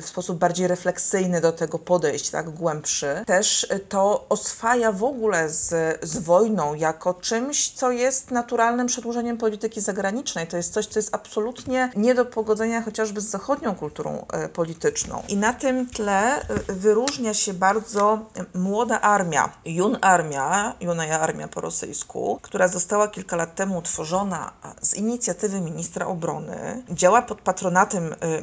w 0.00 0.06
sposób 0.06 0.38
bardziej 0.38 0.68
refleksyjny 0.68 1.40
do 1.40 1.52
tego 1.52 1.78
podejść, 1.78 2.30
tak, 2.30 2.50
głębszy, 2.50 3.24
też 3.26 3.66
to 3.88 4.26
oswaja 4.28 4.92
w 4.92 5.04
ogóle 5.04 5.48
z, 5.48 5.98
z 6.02 6.18
wojną 6.18 6.74
jako 6.74 7.14
czymś, 7.14 7.70
co 7.70 7.90
jest 7.90 8.30
naturalnym 8.30 8.86
przedłużeniem 8.86 9.38
polityki 9.38 9.80
zagranicznej. 9.80 10.46
To 10.46 10.56
jest 10.56 10.72
coś, 10.72 10.86
co 10.86 10.98
jest 10.98 11.14
absolutnie 11.14 11.90
nie 11.96 12.14
do 12.14 12.24
pogodzenia 12.24 12.82
chociażby 12.82 13.20
z 13.20 13.24
zachodnią 13.24 13.74
kulturą 13.74 14.26
e, 14.32 14.48
polityczną. 14.48 15.22
I 15.28 15.36
na 15.36 15.52
tym 15.52 15.90
tle 15.90 16.40
e, 16.40 16.44
wyróżnia 16.68 17.34
się 17.34 17.54
bardzo 17.54 18.18
młoda 18.54 19.00
armia, 19.00 19.52
Jun 19.64 19.98
Armia, 20.00 20.74
Junaja 20.80 21.20
Armia 21.20 21.48
po 21.48 21.60
rosyjsku, 21.60 22.38
która 22.42 22.68
została 22.68 23.08
kilka 23.08 23.36
lat 23.36 23.54
temu 23.54 23.78
utworzona 23.78 24.52
z 24.80 24.94
inicjatywy 24.94 25.60
ministra 25.60 26.06
obrony, 26.06 26.82
działa 26.90 27.22
pod 27.22 27.40
patronatem 27.40 28.14
e, 28.20 28.42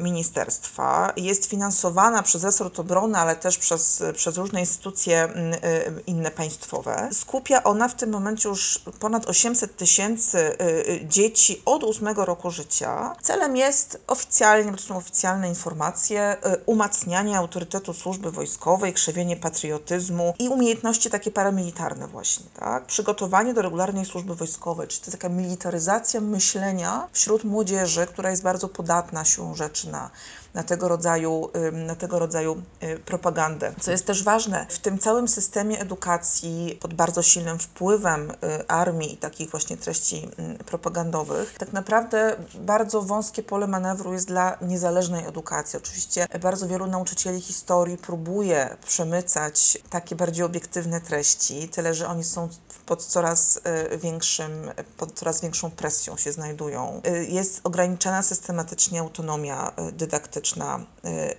jest 1.17 1.45
finansowana 1.45 2.23
przez 2.23 2.43
resort 2.43 2.79
obrony, 2.79 3.17
ale 3.17 3.35
też 3.35 3.57
przez, 3.57 4.03
przez 4.15 4.37
różne 4.37 4.59
instytucje 4.59 5.23
mm, 5.23 5.53
y, 5.53 6.03
inne 6.07 6.31
państwowe. 6.31 7.09
Skupia 7.13 7.63
ona 7.63 7.87
w 7.87 7.95
tym 7.95 8.09
momencie 8.09 8.49
już 8.49 8.79
ponad 8.99 9.29
800 9.29 9.75
tysięcy 9.75 10.37
y, 10.37 10.63
y, 10.89 11.05
dzieci 11.07 11.61
od 11.65 11.83
8 11.83 12.07
roku 12.07 12.51
życia. 12.51 13.15
Celem 13.21 13.57
jest 13.57 14.01
oficjalnie, 14.07 14.71
bo 14.71 14.77
to 14.77 14.83
są 14.83 14.97
oficjalne 14.97 15.49
informacje, 15.49 16.37
umacnianie 16.65 17.37
autorytetu 17.37 17.93
służby 17.93 18.31
wojskowej, 18.31 18.93
krzewienie 18.93 19.35
patriotyzmu 19.35 20.33
i 20.39 20.49
umiejętności 20.49 21.09
takie 21.09 21.31
paramilitarne 21.31 22.07
właśnie, 22.07 22.45
tak? 22.59 22.85
Przygotowanie 22.85 23.53
do 23.53 23.61
regularnej 23.61 24.05
służby 24.05 24.35
wojskowej, 24.35 24.87
czyli 24.87 25.05
to 25.05 25.11
taka 25.11 25.29
militaryzacja 25.29 26.21
myślenia 26.21 27.07
wśród 27.11 27.43
młodzieży, 27.43 28.07
która 28.07 28.29
jest 28.29 28.43
bardzo 28.43 28.69
podatna 28.69 29.25
siłą 29.25 29.55
rzeczy 29.55 29.89
na 29.89 30.09
na 30.53 30.63
tego 30.63 30.87
rodzaju, 30.87 31.49
na 31.71 31.95
tego 31.95 32.19
rodzaju 32.19 32.61
y, 32.83 32.99
propagandę. 32.99 33.73
Co 33.79 33.91
jest 33.91 34.05
też 34.05 34.23
ważne, 34.23 34.65
w 34.69 34.79
tym 34.79 34.99
całym 34.99 35.27
systemie 35.27 35.79
edukacji 35.79 36.77
pod 36.81 36.93
bardzo 36.93 37.23
silnym 37.23 37.59
wpływem 37.59 38.31
y, 38.31 38.67
armii 38.67 39.13
i 39.13 39.17
takich 39.17 39.51
właśnie 39.51 39.77
treści 39.77 40.29
propagandowych, 40.65 41.55
tak 41.57 41.73
naprawdę 41.73 42.35
bardzo 42.55 43.01
wąskie 43.01 43.43
pole 43.43 43.67
manewru 43.67 44.13
jest 44.13 44.27
dla 44.27 44.57
niezależnej 44.61 45.25
edukacji. 45.25 45.77
Oczywiście 45.77 46.27
bardzo 46.41 46.67
wielu 46.67 46.87
nauczycieli 46.87 47.41
historii 47.41 47.97
próbuje 47.97 48.77
przemycać 48.85 49.77
takie 49.89 50.15
bardziej 50.15 50.45
obiektywne 50.45 51.01
treści, 51.01 51.69
tyle 51.69 51.93
że 51.93 52.07
oni 52.07 52.23
są 52.23 52.49
pod 52.85 53.03
coraz 53.03 53.57
y, 53.93 53.97
większym, 53.97 54.71
pod 54.97 55.11
coraz 55.11 55.41
większą 55.41 55.71
presją 55.71 56.17
się 56.17 56.31
znajdują. 56.31 57.01
Jest 57.27 57.61
ograniczana 57.63 58.23
systematycznie 58.23 58.99
autonomia 58.99 59.71
dydaktyczna 59.93 60.36
historyczna 60.37 60.79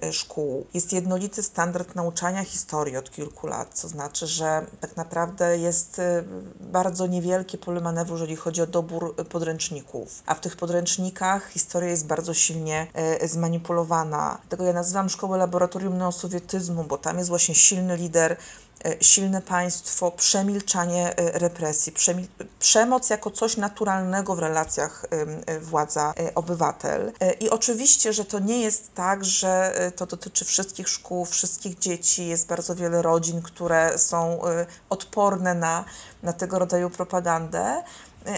y, 0.02 0.06
y, 0.06 0.12
szkół. 0.12 0.66
Jest 0.74 0.92
jednolity 0.92 1.42
standard 1.42 1.94
nauczania 1.94 2.44
historii 2.44 2.96
od 2.96 3.10
kilku 3.10 3.46
lat, 3.46 3.74
co 3.74 3.88
znaczy, 3.88 4.26
że 4.26 4.66
tak 4.80 4.96
naprawdę 4.96 5.58
jest 5.58 5.98
y, 5.98 6.24
bardzo 6.60 7.06
niewielkie 7.06 7.58
pole 7.58 7.80
manewru, 7.80 8.14
jeżeli 8.14 8.36
chodzi 8.36 8.62
o 8.62 8.66
dobór 8.66 9.14
podręczników. 9.16 10.22
A 10.26 10.34
w 10.34 10.40
tych 10.40 10.56
podręcznikach 10.56 11.50
historia 11.50 11.90
jest 11.90 12.06
bardzo 12.06 12.34
silnie 12.34 12.86
zmanipulowana. 13.24 14.38
Tego 14.48 14.64
ja 14.64 14.72
nazywam 14.72 15.08
szkołę 15.08 15.38
laboratorium 15.38 15.98
neosowietyzmu, 15.98 16.84
bo 16.84 16.98
tam 16.98 17.18
jest 17.18 17.28
właśnie 17.28 17.54
silny 17.54 17.96
lider 17.96 18.36
silne 19.00 19.42
państwo, 19.42 20.10
przemilczanie 20.10 21.16
e, 21.16 21.38
represji, 21.38 21.92
przemoc 22.58 23.10
jako 23.10 23.30
coś 23.30 23.56
naturalnego 23.56 24.34
w 24.34 24.38
relacjach 24.38 25.04
e, 25.46 25.60
władza-obywatel. 25.60 27.12
I 27.40 27.50
oczywiście, 27.50 28.12
że 28.12 28.24
to 28.24 28.38
nie 28.38 28.60
jest 28.60 28.94
tak, 28.94 29.24
że 29.24 29.74
to 29.96 30.06
dotyczy 30.06 30.44
wszystkich 30.44 30.88
szkół, 30.88 31.24
wszystkich 31.24 31.78
dzieci. 31.78 32.26
Jest 32.26 32.46
bardzo 32.46 32.74
wiele 32.74 33.02
rodzin, 33.02 33.42
które 33.42 33.98
są 33.98 34.40
odporne 34.90 35.54
na, 35.54 35.84
na 36.22 36.32
tego 36.32 36.58
rodzaju 36.58 36.90
propagandę 36.90 37.82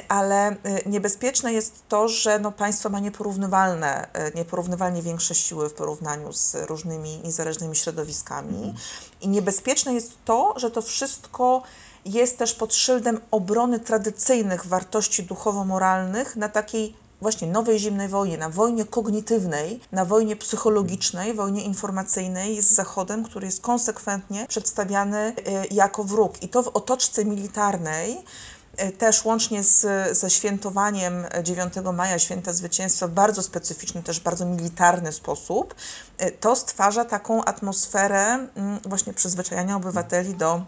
ale 0.09 0.57
niebezpieczne 0.87 1.53
jest 1.53 1.89
to, 1.89 2.09
że 2.09 2.39
no, 2.39 2.53
państwo 2.53 2.89
ma 2.89 3.01
nieporównywalne, 3.01 4.09
nieporównywalnie 4.35 5.03
większe 5.03 5.35
siły 5.35 5.69
w 5.69 5.75
porównaniu 5.75 6.33
z 6.33 6.55
różnymi 6.55 7.21
niezależnymi 7.25 7.77
środowiskami. 7.77 8.57
Mhm. 8.57 8.75
I 9.21 9.29
niebezpieczne 9.29 9.95
jest 9.95 10.13
to, 10.25 10.55
że 10.57 10.71
to 10.71 10.83
wszystko 10.83 11.63
jest 12.05 12.39
też 12.39 12.55
pod 12.55 12.75
szyldem 12.75 13.21
obrony 13.31 13.81
tradycyjnych 13.81 14.67
wartości 14.67 15.23
duchowo-moralnych 15.23 16.37
na 16.37 16.49
takiej 16.49 16.95
właśnie 17.21 17.49
nowej 17.49 17.79
zimnej 17.79 18.09
wojnie, 18.09 18.39
na 18.39 18.51
wojnie 18.51 18.85
kognitywnej, 18.85 19.81
na 19.93 20.05
wojnie 20.05 20.37
psychologicznej, 20.37 21.35
wojnie 21.35 21.63
informacyjnej 21.65 22.63
z 22.63 22.67
Zachodem, 22.67 23.25
który 23.25 23.47
jest 23.47 23.61
konsekwentnie 23.61 24.47
przedstawiany 24.49 25.35
y, 25.39 25.75
jako 25.75 26.05
wróg. 26.05 26.43
I 26.43 26.49
to 26.49 26.63
w 26.63 26.69
otoczce 26.69 27.25
militarnej 27.25 28.13
y, 28.13 28.23
też 28.99 29.25
łącznie 29.25 29.63
z, 29.63 30.19
ze 30.19 30.31
świętowaniem 30.31 31.27
9 31.43 31.75
maja, 31.95 32.19
święta 32.19 32.53
zwycięstwa, 32.53 33.09
w 33.09 33.11
bardzo 33.11 33.43
specyficzny, 33.43 34.03
też 34.03 34.21
bardzo 34.21 34.47
militarny 34.47 35.13
sposób, 35.13 35.75
y, 36.23 36.31
to 36.31 36.57
stwarza 36.57 37.05
taką 37.05 37.45
atmosferę 37.45 38.47
mm, 38.55 38.81
właśnie 38.85 39.13
przyzwyczajania 39.13 39.77
obywateli 39.77 40.35
do, 40.35 40.63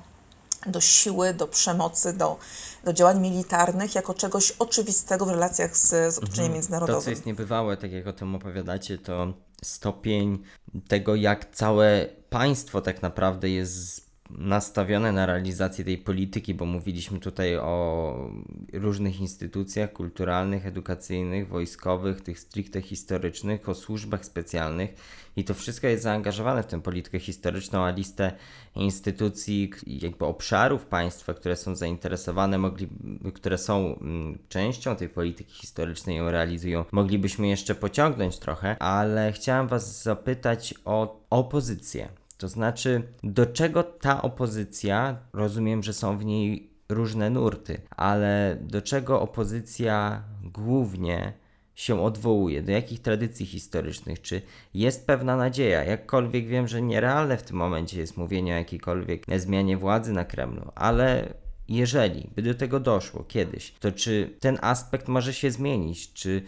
do 0.67 0.81
siły, 0.81 1.35
do 1.35 1.47
przemocy, 1.49 2.13
do, 2.13 2.39
do 2.85 2.93
działań 2.93 3.21
militarnych 3.21 3.95
jako 3.95 4.15
czegoś 4.15 4.51
oczywistego 4.51 5.27
w 5.27 5.29
relacjach 5.29 5.77
z, 5.77 5.89
z 5.89 6.19
otoczeniem 6.19 6.39
mhm. 6.39 6.53
międzynarodowym. 6.53 7.01
To, 7.01 7.05
co 7.05 7.11
jest 7.11 7.27
niebywałe, 7.27 7.77
tak 7.77 7.93
jak 7.93 8.07
o 8.07 8.13
tym 8.13 8.35
opowiadacie, 8.35 8.99
to 8.99 9.33
stopień 9.65 10.43
tego, 10.89 11.15
jak 11.15 11.55
całe 11.55 12.07
państwo 12.31 12.81
tak 12.81 13.03
naprawdę 13.03 13.51
jest 13.51 14.12
nastawione 14.39 15.13
na 15.13 15.27
realizację 15.27 15.85
tej 15.85 15.99
polityki, 15.99 16.55
bo 16.55 16.65
mówiliśmy 16.67 17.21
tutaj 17.21 17.57
o 17.57 18.31
różnych 18.73 19.21
instytucjach 19.21 19.93
kulturalnych, 19.93 20.67
edukacyjnych, 20.67 21.49
wojskowych, 21.49 22.21
tych 22.21 22.41
stricte 22.41 22.83
historycznych, 22.83 23.69
o 23.69 23.75
służbach 23.75 24.25
specjalnych. 24.25 24.95
I 25.37 25.45
to 25.45 25.55
wszystko 25.55 25.87
jest 25.87 26.03
zaangażowane 26.03 26.63
w 26.63 26.67
tę 26.67 26.83
politykę 26.83 27.19
historyczną, 27.19 27.85
a 27.85 27.91
listę 27.91 28.33
instytucji, 28.77 29.71
jakby 29.87 30.25
obszarów 30.25 30.87
państwa, 30.87 31.35
które 31.35 31.57
są 31.57 31.75
zainteresowane, 31.75 32.59
mogli, 32.59 32.89
które 33.35 33.59
są 33.59 33.99
mm, 33.99 34.39
częścią 34.49 34.97
tej 34.97 35.09
polityki 35.09 35.55
historycznej, 35.55 36.17
ją 36.17 36.31
realizują, 36.31 36.85
moglibyśmy 36.93 37.49
jeszcze 37.49 37.75
pociągnąć 37.75 38.39
trochę, 38.39 38.83
ale 38.83 39.33
chciałem 39.33 39.69
Was 39.69 40.03
zapytać 40.03 40.75
o 40.85 41.21
opozycję 41.31 42.09
to 42.43 42.49
znaczy, 42.49 43.03
do 43.23 43.47
czego 43.47 43.83
ta 43.83 44.23
opozycja, 44.23 45.17
rozumiem, 45.33 45.83
że 45.83 45.93
są 45.93 46.19
w 46.19 46.25
niej 46.25 46.71
różne 46.89 47.31
nurty, 47.31 47.81
ale 47.91 48.59
do 48.61 48.83
czego 48.83 49.21
opozycja 49.21 50.23
głównie 50.43 51.33
się 51.75 52.03
odwołuje, 52.03 52.63
do 52.63 52.73
jakich 52.73 53.01
tradycji 53.01 53.47
historycznych, 53.47 54.23
czy 54.23 54.43
jest 54.75 55.07
pewna 55.07 55.37
nadzieja, 55.37 55.85
jakkolwiek 55.85 56.47
wiem, 56.47 56.69
że 56.69 56.83
nierealne 56.83 57.37
w 57.37 57.43
tym 57.43 57.57
momencie 57.57 58.01
jest 58.01 58.17
mówienie 58.17 58.55
o 58.55 58.59
jakiejkolwiek 58.59 59.27
zmianie 59.37 59.77
władzy 59.77 60.13
na 60.13 60.25
Kremlu, 60.25 60.73
ale 60.75 61.35
jeżeli 61.69 62.31
by 62.37 62.43
do 62.43 62.55
tego 62.55 62.81
doszło 62.81 63.25
kiedyś, 63.25 63.75
to 63.81 63.93
czy 63.93 64.37
ten 64.41 64.59
aspekt 64.61 65.09
może 65.09 65.33
się 65.35 65.51
zmienić, 65.51 66.13
czy 66.13 66.43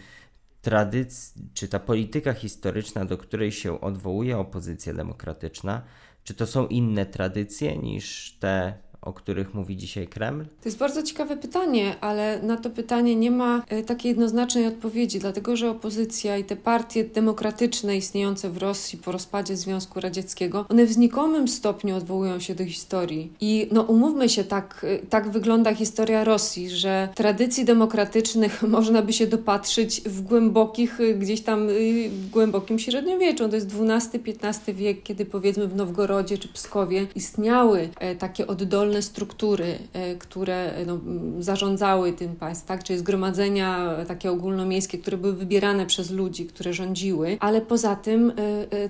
tradycji, 0.65 1.49
czy 1.53 1.67
ta 1.67 1.79
polityka 1.79 2.33
historyczna, 2.33 3.05
do 3.05 3.17
której 3.17 3.51
się 3.51 3.81
odwołuje 3.81 4.37
opozycja 4.37 4.93
demokratyczna, 4.93 5.81
czy 6.23 6.33
to 6.33 6.47
są 6.47 6.67
inne 6.67 7.05
tradycje 7.05 7.77
niż 7.77 8.37
te, 8.39 8.73
o 9.05 9.13
których 9.13 9.53
mówi 9.53 9.77
dzisiaj 9.77 10.07
Kreml? 10.07 10.45
To 10.45 10.69
jest 10.69 10.77
bardzo 10.77 11.03
ciekawe 11.03 11.37
pytanie, 11.37 11.95
ale 12.01 12.41
na 12.41 12.57
to 12.57 12.69
pytanie 12.69 13.15
nie 13.15 13.31
ma 13.31 13.63
e, 13.67 13.83
takiej 13.83 14.09
jednoznacznej 14.09 14.67
odpowiedzi, 14.67 15.19
dlatego 15.19 15.55
że 15.55 15.69
opozycja 15.69 16.37
i 16.37 16.43
te 16.43 16.55
partie 16.55 17.03
demokratyczne 17.03 17.97
istniejące 17.97 18.49
w 18.49 18.57
Rosji 18.57 18.99
po 18.99 19.11
rozpadzie 19.11 19.57
Związku 19.57 19.99
Radzieckiego, 19.99 20.65
one 20.69 20.85
w 20.85 20.91
znikomym 20.93 21.47
stopniu 21.47 21.95
odwołują 21.95 22.39
się 22.39 22.55
do 22.55 22.65
historii. 22.65 23.31
I 23.41 23.67
no 23.71 23.81
umówmy 23.81 24.29
się, 24.29 24.43
tak, 24.43 24.85
e, 24.89 25.05
tak 25.07 25.29
wygląda 25.29 25.75
historia 25.75 26.23
Rosji, 26.23 26.69
że 26.69 27.09
tradycji 27.15 27.65
demokratycznych 27.65 28.63
można 28.77 29.01
by 29.01 29.13
się 29.13 29.27
dopatrzyć 29.27 30.01
w 30.01 30.21
głębokich, 30.21 31.01
e, 31.01 31.13
gdzieś 31.13 31.41
tam 31.41 31.67
w 32.09 32.29
głębokim 32.29 32.79
średniowieczu. 32.79 33.49
To 33.49 33.55
jest 33.55 33.71
XII-XV 33.79 34.73
wiek, 34.73 35.03
kiedy 35.03 35.25
powiedzmy 35.25 35.67
w 35.67 35.75
Nowgorodzie 35.75 36.37
czy 36.37 36.47
Pskowie 36.47 37.07
istniały 37.15 37.89
takie 38.19 38.47
oddolne 38.47 38.94
struktury, 39.01 39.77
które 40.19 40.73
no, 40.85 40.99
zarządzały 41.39 42.13
tym 42.13 42.35
państwem, 42.35 42.67
tak? 42.67 42.83
czyli 42.83 42.99
zgromadzenia 42.99 43.95
takie 44.07 44.31
ogólnomiejskie, 44.31 44.97
które 44.97 45.17
były 45.17 45.33
wybierane 45.33 45.85
przez 45.85 46.11
ludzi, 46.11 46.45
które 46.45 46.73
rządziły, 46.73 47.37
ale 47.39 47.61
poza 47.61 47.95
tym 47.95 48.33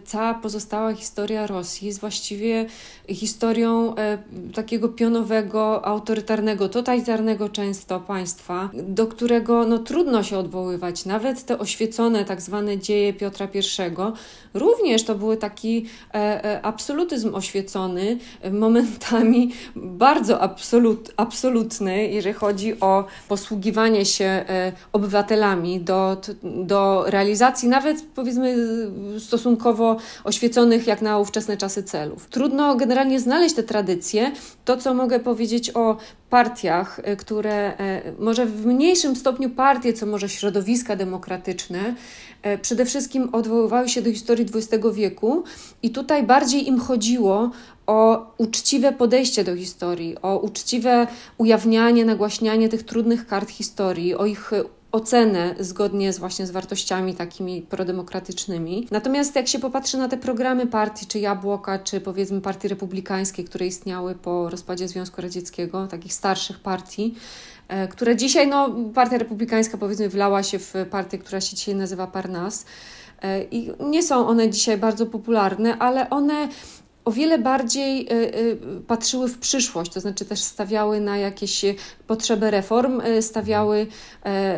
cała 0.06 0.34
pozostała 0.34 0.94
historia 0.94 1.48
Rosji 1.48 1.88
jest 1.88 2.00
właściwie 2.00 2.66
historią 3.10 3.96
e, 3.96 4.18
takiego 4.54 4.90
pionowego, 4.90 5.86
autorytarnego, 5.86 6.70
totalitarnego 6.70 7.50
często 7.50 8.00
państwa, 8.00 8.70
do 8.74 9.08
którego 9.08 9.66
no, 9.66 9.80
trudno 9.80 10.24
się 10.24 10.38
odwoływać. 10.38 11.06
Nawet 11.06 11.46
te 11.46 11.60
oświecone 11.60 12.26
tak 12.26 12.42
zwane 12.42 12.78
dzieje 12.78 13.14
Piotra 13.14 13.48
I 13.56 13.60
również 14.54 15.04
to 15.04 15.16
były 15.16 15.38
taki 15.38 15.86
e, 16.14 16.46
e, 16.46 16.62
absolutyzm 16.62 17.36
oświecony, 17.36 18.18
momentami 18.52 19.52
bardzo 19.86 20.42
absolut, 20.42 21.12
absolutny, 21.18 22.08
jeżeli 22.08 22.36
chodzi 22.36 22.80
o 22.80 23.06
posługiwanie 23.28 24.06
się 24.06 24.46
obywatelami 24.94 25.80
do, 25.80 26.18
do 26.44 27.04
realizacji 27.08 27.70
nawet 27.70 28.06
powiedzmy 28.16 28.56
stosunkowo 29.20 29.98
oświeconych 30.24 30.88
jak 30.88 31.02
na 31.02 31.20
ówczesne 31.20 31.58
czasy 31.58 31.84
celów. 31.84 32.28
Trudno 32.30 32.76
generalnie 32.76 33.20
znaleźć 33.20 33.56
te 33.56 33.64
tradycje. 33.64 34.32
To, 34.66 34.78
co 34.78 34.94
mogę 34.94 35.20
powiedzieć 35.20 35.72
o 35.76 35.98
partiach, 36.30 37.00
e, 37.04 37.16
które 37.16 37.78
e, 37.78 38.02
może 38.20 38.46
w 38.46 38.66
mniejszym 38.66 39.16
stopniu 39.16 39.50
partie, 39.50 39.94
co 39.94 40.06
może 40.06 40.30
środowiska 40.30 40.96
demokratyczne, 40.96 41.80
e, 41.80 41.96
przede 42.62 42.86
wszystkim 42.86 43.30
odwoływały 43.32 43.90
się 43.90 44.02
do 44.02 44.12
historii 44.12 44.46
XX 44.56 44.84
wieku 44.94 45.44
i 45.84 45.90
tutaj 45.90 46.24
bardziej 46.24 46.68
im 46.68 46.80
chodziło 46.80 47.52
o 47.88 48.32
uczciwe 48.38 48.92
podejście 48.92 49.44
do 49.44 49.56
historii, 49.56 50.16
o 50.22 50.38
uczciwe 50.38 51.08
ujawnianie, 51.38 52.06
nagłaśnianie 52.06 52.70
tych 52.70 52.84
trudnych 52.84 53.28
kart 53.28 53.50
historii, 53.50 54.16
o 54.16 54.26
ich 54.26 54.52
ocenę 54.96 55.56
zgodnie 55.60 56.14
z 56.14 56.20
właśnie 56.20 56.48
z 56.48 56.52
wartościami 56.52 57.16
takimi 57.16 57.62
prodemokratycznymi. 57.62 58.88
Natomiast 58.92 59.36
jak 59.36 59.48
się 59.48 59.60
popatrzy 59.60 59.98
na 59.98 60.08
te 60.08 60.18
programy 60.18 60.68
partii, 60.68 61.06
czy 61.06 61.20
Jabłoka, 61.20 61.80
czy 61.80 62.02
powiedzmy 62.02 62.42
partii 62.42 62.68
republikańskiej, 62.68 63.46
które 63.46 63.68
istniały 63.68 64.16
po 64.16 64.50
rozpadzie 64.50 64.88
Związku 64.88 65.22
Radzieckiego, 65.22 65.88
takich 65.88 66.14
starszych 66.14 66.60
partii, 66.60 67.16
e, 67.16 67.16
które 67.90 68.16
dzisiaj, 68.16 68.48
no, 68.48 68.76
partia 68.94 69.18
republikańska 69.18 69.78
powiedzmy 69.78 70.10
wlała 70.10 70.44
się 70.44 70.60
w 70.60 70.74
partię, 70.92 71.18
która 71.18 71.42
się 71.42 71.56
dzisiaj 71.56 71.76
nazywa 71.76 72.08
Parnas. 72.08 72.66
E, 73.22 73.44
I 73.44 73.72
nie 73.80 74.04
są 74.04 74.28
one 74.28 74.50
dzisiaj 74.50 74.78
bardzo 74.78 75.06
popularne, 75.06 75.78
ale 75.78 76.10
one 76.10 76.48
o 77.06 77.12
wiele 77.12 77.38
bardziej 77.40 78.08
y, 78.14 78.58
patrzyły 78.88 79.28
w 79.28 79.38
przyszłość, 79.38 79.92
to 79.92 80.00
znaczy 80.00 80.26
też 80.26 80.40
stawiały 80.40 81.00
na 81.00 81.18
jakieś 81.18 81.66
potrzeby 82.08 82.52
reform, 82.52 83.02
stawiały, 83.22 83.88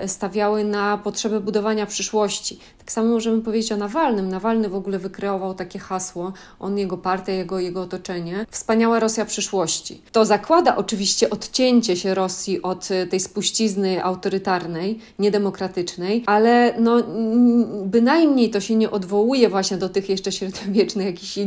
stawiały 0.08 0.64
na 0.64 0.98
potrzebę 0.98 1.40
budowania 1.40 1.86
przyszłości. 1.86 2.60
Tak 2.88 2.92
samo 2.92 3.14
możemy 3.14 3.42
powiedzieć 3.42 3.72
o 3.72 3.78
Nawalnym. 3.78 4.30
Nawalny 4.30 4.70
w 4.70 4.76
ogóle 4.76 5.00
wykreował 5.00 5.54
takie 5.54 5.80
hasło, 5.80 6.34
on, 6.60 6.78
jego 6.78 6.98
partia, 6.98 7.34
jego, 7.34 7.60
jego 7.60 7.82
otoczenie. 7.82 8.46
Wspaniała 8.52 9.00
Rosja 9.00 9.26
przyszłości. 9.26 10.02
To 10.12 10.26
zakłada 10.26 10.76
oczywiście 10.76 11.30
odcięcie 11.30 11.96
się 11.96 12.16
Rosji 12.16 12.62
od 12.62 12.90
tej 13.10 13.20
spuścizny 13.20 14.04
autorytarnej, 14.04 15.00
niedemokratycznej, 15.20 16.24
ale 16.26 16.74
no, 16.80 17.04
bynajmniej 17.86 18.50
to 18.50 18.60
się 18.60 18.76
nie 18.76 18.92
odwołuje 18.92 19.50
właśnie 19.50 19.78
do 19.78 19.90
tych 19.90 20.10
jeszcze 20.10 20.32
średniowiecznych, 20.32 21.06
jakichś 21.06 21.40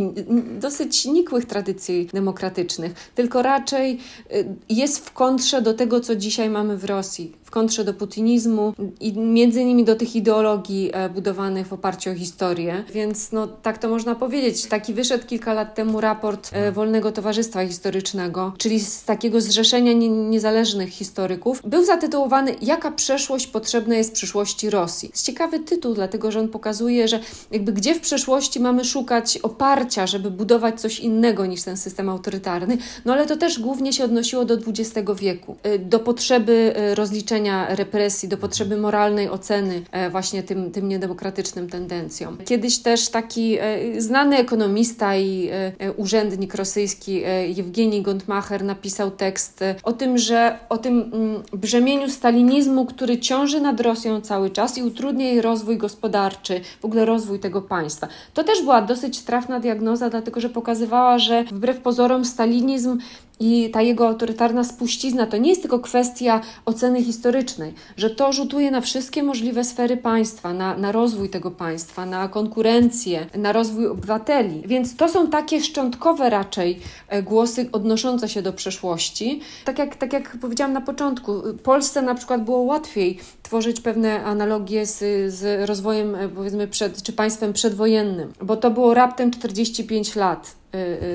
dosyć 0.61 0.91
dosyć 0.91 1.05
nikłych 1.05 1.45
tradycji 1.45 2.09
demokratycznych, 2.13 3.11
tylko 3.15 3.43
raczej 3.43 3.99
y, 4.33 4.45
jest 4.69 5.07
w 5.07 5.13
kontrze 5.13 5.63
do 5.63 5.75
tego, 5.75 6.01
co 6.01 6.17
dzisiaj 6.17 6.51
mamy 6.51 6.77
w 6.77 6.85
Rosji, 6.85 7.33
kontrze 7.51 7.85
do 7.85 7.95
putinizmu 7.95 8.75
i 9.01 9.13
między 9.19 9.61
innymi 9.61 9.85
do 9.85 9.97
tych 9.97 10.17
ideologii 10.17 10.91
e, 10.93 11.09
budowanych 11.09 11.67
w 11.67 11.73
oparciu 11.73 12.11
o 12.11 12.15
historię. 12.15 12.85
Więc 12.93 13.33
no, 13.33 13.47
tak 13.47 13.79
to 13.79 13.89
można 13.89 14.15
powiedzieć. 14.15 14.67
Taki 14.67 14.95
wyszedł 14.95 15.27
kilka 15.27 15.55
lat 15.55 15.75
temu 15.75 16.01
raport 16.01 16.51
e, 16.53 16.73
Wolnego 16.73 17.13
Towarzystwa 17.13 17.67
Historycznego, 17.67 18.53
czyli 18.59 18.81
z 18.81 19.05
takiego 19.05 19.41
zrzeszenia 19.41 19.93
niezależnych 19.93 20.89
historyków. 20.89 21.63
Był 21.65 21.85
zatytułowany 21.85 22.55
Jaka 22.63 22.91
przeszłość 22.91 23.47
potrzebna 23.47 23.97
jest 23.97 24.13
przyszłości 24.13 24.71
Rosji. 24.71 25.09
Jest 25.13 25.27
ciekawy 25.27 25.61
tytuł, 25.61 25.95
dlatego 25.95 26.31
że 26.31 26.41
on 26.41 26.49
pokazuje, 26.49 27.09
że 27.09 27.21
jakby 27.51 27.73
gdzie 27.73 27.95
w 27.95 28.01
przeszłości 28.01 28.61
mamy 28.61 28.85
szukać 28.85 29.39
oparcia, 29.39 30.07
żeby 30.07 30.31
budować 30.31 30.81
coś 30.81 31.01
innego 31.01 31.47
niż 31.47 31.63
ten 31.63 31.77
system 31.77 32.09
autorytarny, 32.09 32.79
no 33.05 33.13
ale 33.13 33.27
to 33.27 33.37
też 33.37 33.59
głównie 33.59 33.93
się 33.93 34.05
odnosiło 34.05 34.45
do 34.45 34.55
XX 34.55 35.11
wieku, 35.21 35.57
e, 35.63 35.79
do 35.79 35.99
potrzeby 35.99 36.75
rozliczenia 36.95 37.40
represji, 37.69 38.29
do 38.29 38.37
potrzeby 38.37 38.77
moralnej 38.77 39.31
oceny 39.31 39.83
e, 39.93 40.11
właśnie 40.11 40.43
tym, 40.43 40.71
tym 40.71 40.89
niedemokratycznym 40.89 41.69
tendencjom. 41.69 42.39
Kiedyś 42.45 42.79
też 42.79 43.09
taki 43.09 43.57
e, 43.61 44.01
znany 44.01 44.37
ekonomista 44.37 45.17
i 45.17 45.49
e, 45.79 45.93
urzędnik 45.93 46.55
rosyjski 46.55 47.23
Jewgeni 47.57 48.03
Gontmacher 48.03 48.65
napisał 48.65 49.11
tekst 49.11 49.65
o 49.83 49.93
tym, 49.93 50.19
że 50.19 50.59
o 50.69 50.79
tym 50.79 51.11
mm, 51.13 51.43
brzemieniu 51.53 52.11
stalinizmu, 52.11 52.87
który 52.87 53.19
ciąży 53.19 53.61
nad 53.61 53.81
Rosją 53.81 54.21
cały 54.21 54.51
czas 54.51 54.79
i 54.79 54.83
utrudnia 54.83 55.27
jej 55.27 55.41
rozwój 55.41 55.77
gospodarczy, 55.77 56.61
w 56.81 56.85
ogóle 56.85 57.05
rozwój 57.05 57.41
tego 57.41 57.63
państwa. 57.63 58.09
To 58.35 58.45
też 58.45 58.63
była 58.63 58.83
dosyć 58.83 59.21
trafna 59.21 59.61
diagnoza, 59.61 60.11
dlatego 60.11 60.41
że 60.41 60.49
pokazywała, 60.49 61.19
że 61.19 61.45
wbrew 61.45 61.79
pozorom 61.81 62.25
stalinizm 62.25 62.99
i 63.41 63.71
ta 63.71 63.83
jego 63.83 64.09
autorytarna 64.09 64.65
spuścizna 64.65 65.27
to 65.27 65.37
nie 65.37 65.51
jest 65.51 65.63
tylko 65.63 65.79
kwestia 65.79 66.41
oceny 66.65 67.05
historycznej, 67.05 67.75
że 67.97 68.11
to 68.11 68.33
rzutuje 68.33 68.71
na 68.71 68.81
wszystkie 68.81 69.23
możliwe 69.23 69.65
sfery 69.65 69.97
państwa, 69.97 70.53
na, 70.53 70.77
na 70.77 70.93
rozwój 70.93 71.31
tego 71.31 71.51
państwa, 71.51 72.07
na 72.07 72.29
konkurencję, 72.29 73.27
na 73.35 73.53
rozwój 73.53 73.87
obywateli. 73.87 74.63
Więc 74.67 74.97
to 74.97 75.09
są 75.09 75.27
takie 75.27 75.61
szczątkowe 75.61 76.31
raczej 76.31 76.81
e, 77.09 77.23
głosy 77.23 77.69
odnoszące 77.73 78.29
się 78.29 78.43
do 78.43 78.53
przeszłości. 78.53 79.41
Tak 79.65 79.79
jak, 79.79 79.97
tak 79.97 80.13
jak 80.13 80.37
powiedziałam 80.41 80.73
na 80.73 80.81
początku, 80.81 81.33
Polsce 81.63 82.03
na 82.03 82.15
przykład 82.15 82.45
było 82.45 82.59
łatwiej 82.59 83.19
tworzyć 83.43 83.81
pewne 83.81 84.25
analogie 84.25 84.87
z, 84.87 84.99
z 85.35 85.69
rozwojem, 85.69 86.15
e, 86.15 86.29
powiedzmy, 86.29 86.69
przed, 86.69 87.03
czy 87.03 87.13
państwem 87.13 87.53
przedwojennym, 87.53 88.33
bo 88.43 88.57
to 88.57 88.71
było 88.71 88.95
raptem 88.95 89.31
45 89.31 90.17
lat 90.17 90.60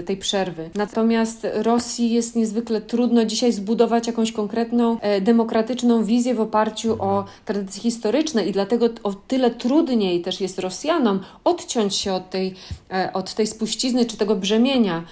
tej 0.06 0.18
przerwy. 0.18 0.70
Natomiast 0.76 1.48
Rosji 1.54 2.10
jest 2.14 2.36
niezwykle 2.36 2.82
trudno 2.82 3.26
dzisiaj 3.26 3.52
zbudować 3.52 4.08
jakąś 4.08 4.32
konkretną, 4.32 5.00
e, 5.00 5.22
demokratyczną 5.22 6.04
wizję 6.04 6.36
w 6.36 6.42
oparciu 6.42 6.96
o 7.00 7.26
tradycje 7.46 7.82
historyczne 7.82 8.46
i 8.46 8.52
dlatego 8.52 8.90
o 9.04 9.14
tyle 9.14 9.52
trudniej 9.52 10.22
też 10.22 10.42
jest 10.42 10.60
Rosjanom 10.60 11.20
odciąć 11.44 11.96
się 11.96 12.14
od 12.14 12.30
tej, 12.30 12.56
e, 12.92 13.14
od 13.14 13.34
tej 13.34 13.48
spuścizny 13.48 14.06
czy 14.06 14.18
tego 14.18 14.36
brzemienia 14.36 15.04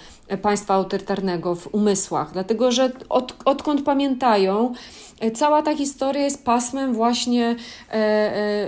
państwa 0.42 0.74
autorytarnego 0.74 1.54
w 1.54 1.74
umysłach, 1.74 2.32
dlatego 2.32 2.72
że 2.72 2.90
od, 3.08 3.36
odkąd 3.44 3.82
pamiętają, 3.82 4.74
Cała 5.34 5.62
ta 5.62 5.76
historia 5.76 6.22
jest 6.22 6.44
pasmem 6.44 6.94
właśnie 6.94 7.56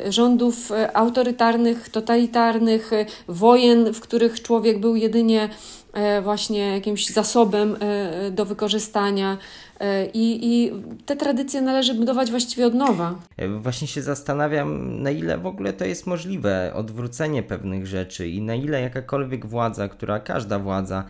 rządów 0.08 0.72
autorytarnych, 0.94 1.88
totalitarnych, 1.88 2.90
wojen, 3.28 3.92
w 3.92 4.00
których 4.00 4.42
człowiek 4.42 4.80
był 4.80 4.96
jedynie 4.96 5.48
E, 5.85 5.85
właśnie 6.22 6.72
jakimś 6.72 7.06
zasobem 7.06 7.76
e, 7.80 8.30
do 8.30 8.44
wykorzystania. 8.44 9.38
E, 9.80 10.06
I, 10.06 10.38
I 10.42 10.72
te 11.06 11.16
tradycje 11.16 11.62
należy 11.62 11.94
budować 11.94 12.30
właściwie 12.30 12.66
od 12.66 12.74
nowa. 12.74 13.14
Właśnie 13.58 13.88
się 13.88 14.02
zastanawiam, 14.02 15.02
na 15.02 15.10
ile 15.10 15.38
w 15.38 15.46
ogóle 15.46 15.72
to 15.72 15.84
jest 15.84 16.06
możliwe, 16.06 16.72
odwrócenie 16.74 17.42
pewnych 17.42 17.86
rzeczy 17.86 18.28
i 18.28 18.42
na 18.42 18.54
ile 18.54 18.80
jakakolwiek 18.80 19.46
władza, 19.46 19.88
która 19.88 20.20
każda 20.20 20.58
władza 20.58 21.04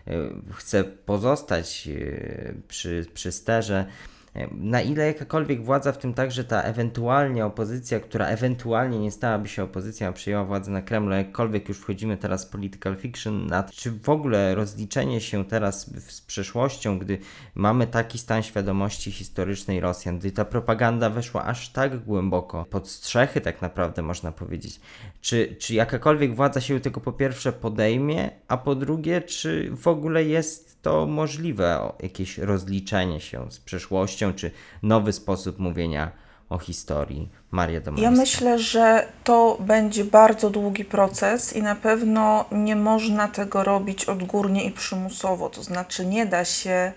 chce 0.53 0.83
pozostać 0.83 1.89
przy, 2.67 3.05
przy 3.13 3.31
sterze 3.31 3.85
E, 3.87 4.16
Na 4.51 4.81
ile 4.81 5.07
jakakolwiek 5.07 5.63
władza, 5.63 5.91
w 5.91 5.97
tym 5.97 6.13
także 6.13 6.43
ta 6.43 6.61
ewentualnie 6.61 7.45
opozycja, 7.45 7.99
która 7.99 8.25
ewentualnie 8.25 8.99
nie 8.99 9.11
stałaby 9.11 9.47
się 9.47 9.63
opozycją, 9.63 10.07
a 10.07 10.11
przyjęła 10.11 10.45
władzę 10.45 10.71
na 10.71 10.81
Kremlu, 10.81 11.15
jakkolwiek 11.15 11.69
już 11.69 11.77
wchodzimy 11.77 12.17
teraz 12.17 12.45
w 12.45 12.49
political 12.49 12.95
fiction, 12.95 13.45
nad, 13.45 13.71
czy 13.71 13.91
w 13.91 14.09
ogóle 14.09 14.55
rozliczenie 14.55 15.21
się 15.21 15.45
teraz 15.45 15.91
z 16.09 16.21
przeszłością, 16.21 16.99
gdy 16.99 17.17
mamy 17.55 17.87
taki 17.87 18.17
stan 18.17 18.43
świadomości 18.43 19.11
historycznej 19.11 19.79
Rosjan, 19.79 20.19
gdy 20.19 20.31
ta 20.31 20.45
propaganda 20.45 21.09
weszła 21.09 21.45
aż 21.45 21.69
tak 21.69 22.03
głęboko, 22.03 22.65
pod 22.65 22.89
strzechy 22.89 23.41
tak 23.41 23.61
naprawdę 23.61 24.01
można 24.01 24.31
powiedzieć, 24.31 24.79
czy, 25.21 25.55
czy 25.59 25.73
jakakolwiek 25.73 26.35
władza 26.35 26.61
się 26.61 26.79
tego 26.79 27.01
po 27.01 27.11
pierwsze 27.11 27.53
podejmie, 27.53 28.29
a 28.47 28.57
po 28.57 28.75
drugie, 28.75 29.21
czy 29.21 29.69
w 29.71 29.87
ogóle 29.87 30.23
jest 30.23 30.66
to 30.87 31.05
możliwe, 31.05 31.91
jakieś 31.99 32.37
rozliczenie 32.37 33.19
się 33.19 33.51
z 33.51 33.59
przeszłością, 33.59 34.33
czy 34.33 34.51
nowy 34.83 35.13
sposób 35.13 35.59
mówienia 35.59 36.11
o 36.49 36.57
historii? 36.57 37.29
Maria 37.51 37.81
Domańska. 37.81 38.11
Ja 38.11 38.17
myślę, 38.17 38.59
że 38.59 39.07
to 39.23 39.57
będzie 39.59 40.05
bardzo 40.05 40.49
długi 40.49 40.85
proces 40.85 41.55
i 41.55 41.61
na 41.61 41.75
pewno 41.75 42.45
nie 42.51 42.75
można 42.75 43.27
tego 43.27 43.63
robić 43.63 44.05
odgórnie 44.05 44.63
i 44.63 44.71
przymusowo. 44.71 45.49
To 45.49 45.63
znaczy, 45.63 46.05
nie 46.05 46.25
da 46.25 46.45
się 46.45 46.91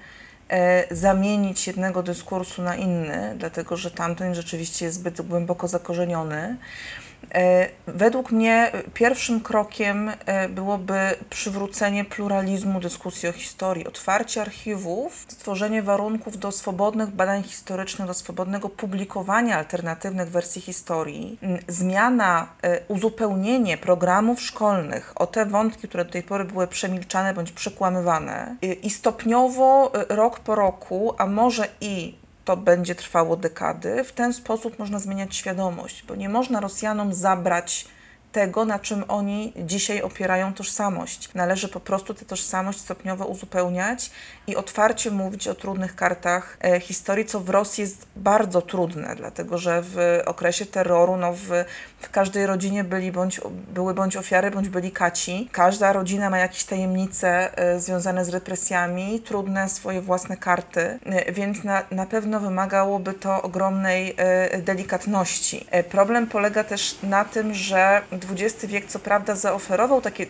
e, 0.49 0.97
zamienić 0.97 1.67
jednego 1.67 2.03
dyskursu 2.03 2.63
na 2.63 2.77
inny, 2.77 3.35
dlatego 3.39 3.77
że 3.77 3.91
tamten 3.91 4.35
rzeczywiście 4.35 4.85
jest 4.85 4.99
zbyt 4.99 5.21
głęboko 5.23 5.69
zakorzeniony. 5.69 6.57
E, 7.35 7.69
Według 7.87 8.33
mnie 8.33 8.73
pierwszym 8.95 9.41
krokiem 9.41 10.11
e, 10.27 10.49
byłoby 10.49 10.95
przywrócenie 11.31 12.05
pluralizmu 12.05 12.81
dyskusji 12.81 13.29
o 13.29 13.33
historii, 13.33 13.87
otwarcie 13.87 14.41
archiwów, 14.41 15.27
stworzenie 15.29 15.83
warunków 15.83 16.39
do 16.39 16.53
swobodnych 16.53 17.11
badań 17.11 17.43
historycznych, 17.43 18.09
do 18.09 18.15
swobodnego 18.15 18.69
publikowania 18.69 19.59
alternatywnych 19.59 20.31
wersji 20.31 20.63
historii, 20.63 21.39
m, 21.43 21.59
zmiana, 21.69 22.49
e, 22.63 22.81
uzupełnienie 22.89 23.79
programów 23.79 24.43
szkolnych 24.43 25.13
o 25.15 25.27
te 25.27 25.47
wątki, 25.47 25.89
które 25.89 26.05
do 26.05 26.13
tej 26.13 26.23
pory 26.23 26.45
były 26.45 26.67
przemilczane 26.67 27.35
bądź 27.35 27.53
przekłamywane 27.53 28.57
i 28.83 28.91
stopniowo, 28.91 29.93
rok 30.09 30.41
po 30.41 30.55
roku, 30.55 31.15
a 31.19 31.27
może 31.27 31.69
i 31.81 32.20
to 32.51 32.57
będzie 32.57 32.95
trwało 32.95 33.37
dekady. 33.37 34.05
W 34.05 34.13
ten 34.13 34.33
sposób 34.33 34.79
można 34.79 34.99
zmieniać 34.99 35.37
świadomość, 35.37 36.05
bo 36.09 36.15
nie 36.15 36.29
można 36.29 36.61
Rosjanom 36.61 37.15
zabrać 37.15 37.87
tego, 38.33 38.65
na 38.65 38.79
czym 38.79 39.05
oni 39.09 39.53
dzisiaj 39.57 40.03
opierają 40.03 40.55
tożsamość. 40.55 41.35
Należy 41.35 41.69
po 41.69 41.81
prostu 41.81 42.15
tę 42.15 42.25
tożsamość 42.25 42.81
stopniowo 42.81 43.25
uzupełniać 43.25 44.11
i 44.47 44.57
otwarcie 44.57 45.11
mówić 45.11 45.49
o 45.49 45.55
trudnych 45.55 45.97
kartach 45.97 46.57
e, 46.61 46.81
historii, 46.81 47.25
co 47.25 47.41
w 47.41 47.49
Rosji 47.49 47.83
jest 47.83 48.07
bardzo 48.17 48.63
trudne, 48.63 49.15
dlatego 49.17 49.59
że 49.59 49.83
w 49.83 50.23
okresie 50.27 50.67
terroru 50.67 51.17
no, 51.17 51.33
w, 51.33 51.49
w 52.01 52.11
każdej 52.11 52.47
rodzinie 52.47 52.85
byli 52.85 53.13
bądź, 53.13 53.41
były 53.75 53.95
bądź 53.95 54.17
ofiary, 54.17 54.51
bądź 54.51 54.69
byli 54.69 54.93
kaci. 54.93 55.49
Każda 55.53 55.93
rodzina 55.93 56.31
ma 56.31 56.39
jakieś 56.39 56.65
tajemnice 56.65 57.59
e, 57.59 57.81
związane 57.81 58.25
z 58.25 58.29
represjami, 58.29 59.21
trudne 59.21 59.69
swoje 59.69 60.01
własne 60.01 60.37
karty, 60.37 60.81
e, 60.81 61.33
więc 61.33 61.65
na, 61.65 61.83
na 61.91 62.07
pewno 62.07 62.41
wymagałoby 62.41 63.15
to 63.15 63.43
ogromnej 63.43 64.15
e, 64.17 64.59
delikatności. 64.63 65.67
Problem 65.91 66.27
polega 66.27 66.65
też 66.65 66.99
na 67.03 67.25
tym, 67.25 67.55
że 67.55 68.03
XX 68.13 68.67
wiek 68.67 68.87
co 68.87 68.99
prawda 68.99 69.35
zaoferował 69.35 70.01
takie, 70.01 70.27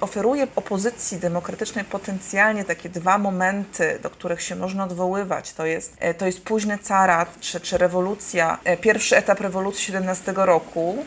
oferuje 0.00 0.46
opozycji 0.56 1.18
demokratycznej 1.18 1.84
potencjalnie 1.84 2.64
takie 2.64 2.88
dwa 2.88 3.18
momenty, 3.18 3.98
do 4.02 4.10
których 4.10 4.42
się 4.42 4.56
można 4.56 4.84
odwoływać. 4.84 5.52
To 5.52 5.66
jest, 5.66 5.96
to 6.18 6.26
jest 6.26 6.42
późny 6.42 6.78
carat 6.78 7.40
czy, 7.40 7.60
czy 7.60 7.78
rewolucja, 7.78 8.58
pierwszy 8.80 9.16
etap 9.16 9.40
rewolucji 9.40 9.84
17 9.84 10.32
roku 10.36 11.04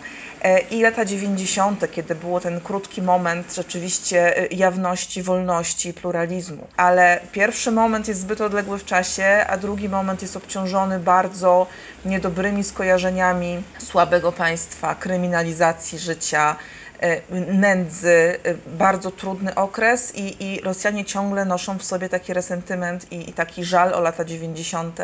i 0.72 0.82
lata 0.82 1.06
90., 1.06 1.92
kiedy 1.92 2.16
było 2.16 2.40
ten 2.40 2.62
krótki 2.62 3.02
moment 3.02 3.56
rzeczywiście 3.56 4.38
e, 4.38 4.48
jawności, 4.48 5.24
wolności 5.24 5.90
i 5.90 5.94
pluralizmu. 5.94 6.68
Ale 6.78 7.20
pierwszy 7.32 7.72
moment 7.72 8.08
jest 8.08 8.22
zbyt 8.22 8.42
odległy 8.42 8.80
w 8.80 8.86
czasie, 8.86 9.46
a 9.48 9.58
drugi 9.58 9.90
moment 9.90 10.22
jest 10.22 10.38
obciążony 10.38 11.00
bardzo 11.00 11.68
niedobrymi 12.06 12.64
skojarzeniami 12.64 13.64
słabego 13.78 14.32
państwa, 14.32 14.96
kryminalizacji 14.96 16.00
życia, 16.00 16.56
e, 17.00 17.22
nędzy, 17.54 18.40
e, 18.44 18.54
bardzo 18.78 19.12
trudny 19.12 19.56
okres 19.56 20.16
i, 20.16 20.46
i 20.46 20.62
Rosjanie 20.62 21.06
ciągle 21.06 21.46
noszą 21.46 21.78
w 21.78 21.84
sobie 21.84 22.10
taki 22.10 22.34
resentyment 22.34 23.12
i, 23.12 23.30
i 23.30 23.34
taki 23.34 23.64
żal 23.66 23.94
o 23.94 24.02
lata 24.02 24.26
90. 24.26 25.00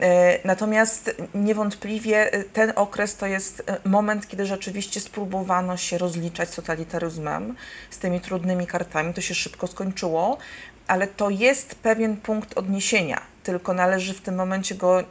E, 0.00 0.38
Natomiast 0.44 1.16
niewątpliwie 1.34 2.32
e, 2.32 2.44
ten 2.44 2.72
okres 2.76 3.16
to 3.16 3.26
jest 3.26 3.62
e, 3.66 3.88
moment, 3.88 4.28
kiedy 4.28 4.46
rzeczywiście 4.46 5.00
spróbowano 5.00 5.76
się 5.76 5.98
rozliczać 5.98 6.50
z 6.50 6.56
totalitaryzmem, 6.56 7.56
z 7.90 7.98
tymi 7.98 8.20
trudnymi 8.20 8.66
kartami. 8.66 9.14
To 9.14 9.20
się 9.20 9.34
szybko 9.34 9.66
skończyło, 9.66 10.38
ale 10.86 11.06
to 11.06 11.30
jest 11.30 11.74
pewien 11.74 12.16
punkt 12.16 12.58
odniesienia, 12.58 13.20
tylko 13.42 13.74
należy 13.74 14.14
w 14.14 14.20
tym 14.20 14.34
momencie 14.34 14.74
go 14.74 15.04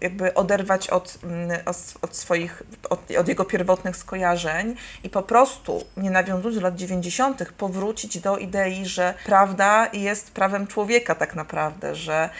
jakby 0.00 0.34
oderwać 0.34 0.88
od, 0.88 1.18
od, 1.66 1.94
od 2.02 2.16
swoich, 2.16 2.62
od, 2.90 3.10
od 3.18 3.28
jego 3.28 3.44
pierwotnych 3.44 3.96
skojarzeń 3.96 4.76
i 5.04 5.10
po 5.10 5.22
prostu, 5.22 5.84
nie 5.96 6.10
nawiązując 6.10 6.56
do 6.56 6.62
lat 6.62 6.76
90., 6.76 7.52
powrócić 7.52 8.18
do 8.18 8.38
idei, 8.38 8.86
że 8.86 9.14
prawda 9.24 9.88
jest 9.92 10.30
prawem 10.32 10.66
człowieka 10.66 11.14
tak 11.14 11.34
naprawdę, 11.34 11.94
że 11.94 12.30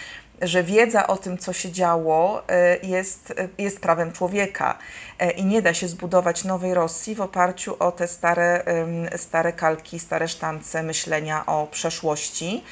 że 0.42 0.62
wiedza 0.62 1.06
o 1.06 1.16
tym, 1.16 1.38
co 1.38 1.52
się 1.52 1.72
działo, 1.72 2.48
e, 2.48 2.76
jest, 2.76 3.30
e, 3.30 3.48
jest 3.58 3.80
prawem 3.80 4.12
człowieka 4.12 4.78
E, 5.20 5.30
i 5.30 5.44
nie 5.44 5.62
da 5.62 5.74
się 5.74 5.88
zbudować 5.88 6.44
nowej 6.44 6.74
Rosji 6.74 7.14
w 7.14 7.20
oparciu 7.20 7.76
o 7.78 7.92
te 7.92 8.08
stare, 8.08 8.64
stare 9.16 9.52
kalki, 9.52 9.98
stare 9.98 10.28
sztance 10.28 10.82
myślenia 10.82 11.46
o 11.46 11.66
przeszłości. 11.66 12.64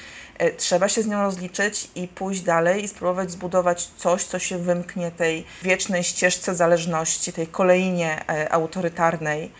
Trzeba 0.56 0.88
się 0.88 1.02
z 1.02 1.06
nią 1.06 1.22
rozliczyć 1.22 1.88
i 1.94 2.08
pójść 2.08 2.40
dalej 2.40 2.84
i 2.84 2.88
spróbować 2.88 3.30
zbudować 3.30 3.90
coś, 3.96 4.24
co 4.24 4.38
się 4.38 4.58
wymknie 4.58 5.10
tej 5.10 5.44
wiecznej 5.62 6.04
ścieżce 6.04 6.54
zależności, 6.54 7.32
tej 7.32 7.46
kolejnie 7.46 8.24
autorytarnej. 8.50 9.52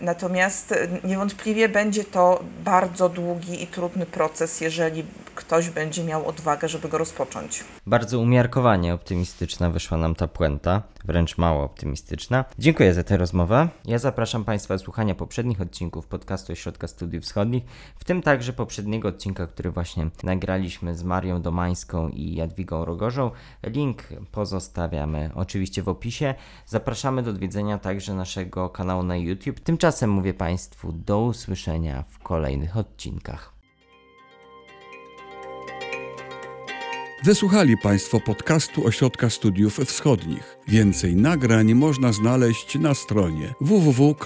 Natomiast 0.00 0.74
niewątpliwie 1.04 1.68
będzie 1.68 2.04
to 2.04 2.44
bardzo 2.64 3.08
długi 3.08 3.62
i 3.62 3.66
trudny 3.66 4.06
proces, 4.06 4.60
jeżeli 4.60 5.04
ktoś 5.34 5.70
będzie 5.70 6.04
miał 6.04 6.28
odwagę, 6.28 6.68
żeby 6.68 6.88
go 6.88 6.98
rozpocząć. 6.98 7.64
Bardzo 7.86 8.20
umiarkowanie 8.20 8.94
optymistyczna 8.94 9.70
wyszła 9.70 9.98
nam 9.98 10.14
ta 10.14 10.28
puenta, 10.28 10.82
wręcz 11.04 11.38
mało 11.38 11.64
optymistyczna. 11.64 12.44
Dziękuję 12.58 12.94
za 12.94 13.04
tę 13.04 13.16
rozmowę. 13.16 13.68
Ja 13.84 13.98
zapraszam 13.98 14.44
Państwa 14.44 14.74
do 14.74 14.78
słuchania 14.78 15.14
poprzednich 15.14 15.60
odcinków 15.60 16.06
podcastu 16.06 16.52
Ośrodka 16.52 16.88
Studiów 16.88 17.24
Wschodnich, 17.24 17.64
w 17.96 18.04
tym 18.04 18.22
także 18.22 18.52
poprzedniego 18.52 19.08
odcinka, 19.08 19.46
który 19.46 19.70
właśnie 19.70 20.06
nagraliśmy 20.22 20.94
z 20.94 21.02
Marią 21.02 21.42
Domańską 21.42 22.08
i 22.08 22.34
Jadwigą 22.34 22.84
Rogorzą. 22.84 23.30
Link 23.62 24.02
pozostawiamy 24.32 25.30
oczywiście 25.34 25.82
w 25.82 25.88
opisie. 25.88 26.34
Zapraszamy 26.66 27.22
do 27.22 27.30
odwiedzenia 27.30 27.78
także 27.78 28.14
naszego 28.14 28.68
kanału 28.68 29.02
na 29.02 29.16
YouTube. 29.24 29.60
Tymczasem 29.60 30.10
mówię 30.10 30.34
Państwu 30.34 30.92
do 30.92 31.20
usłyszenia 31.20 32.04
w 32.08 32.18
kolejnych 32.18 32.76
odcinkach. 32.76 33.54
Wysłuchali 37.24 37.76
Państwo 37.76 38.20
podcastu 38.20 38.86
Ośrodka 38.86 39.30
Studiów 39.30 39.78
Wschodnich. 39.78 40.56
Więcej 40.68 41.16
nagrań 41.16 41.74
można 41.74 42.12
znaleźć 42.12 42.78
na 42.78 42.94
stronie 42.94 43.54
www.osw.waw.pl. 43.60 44.24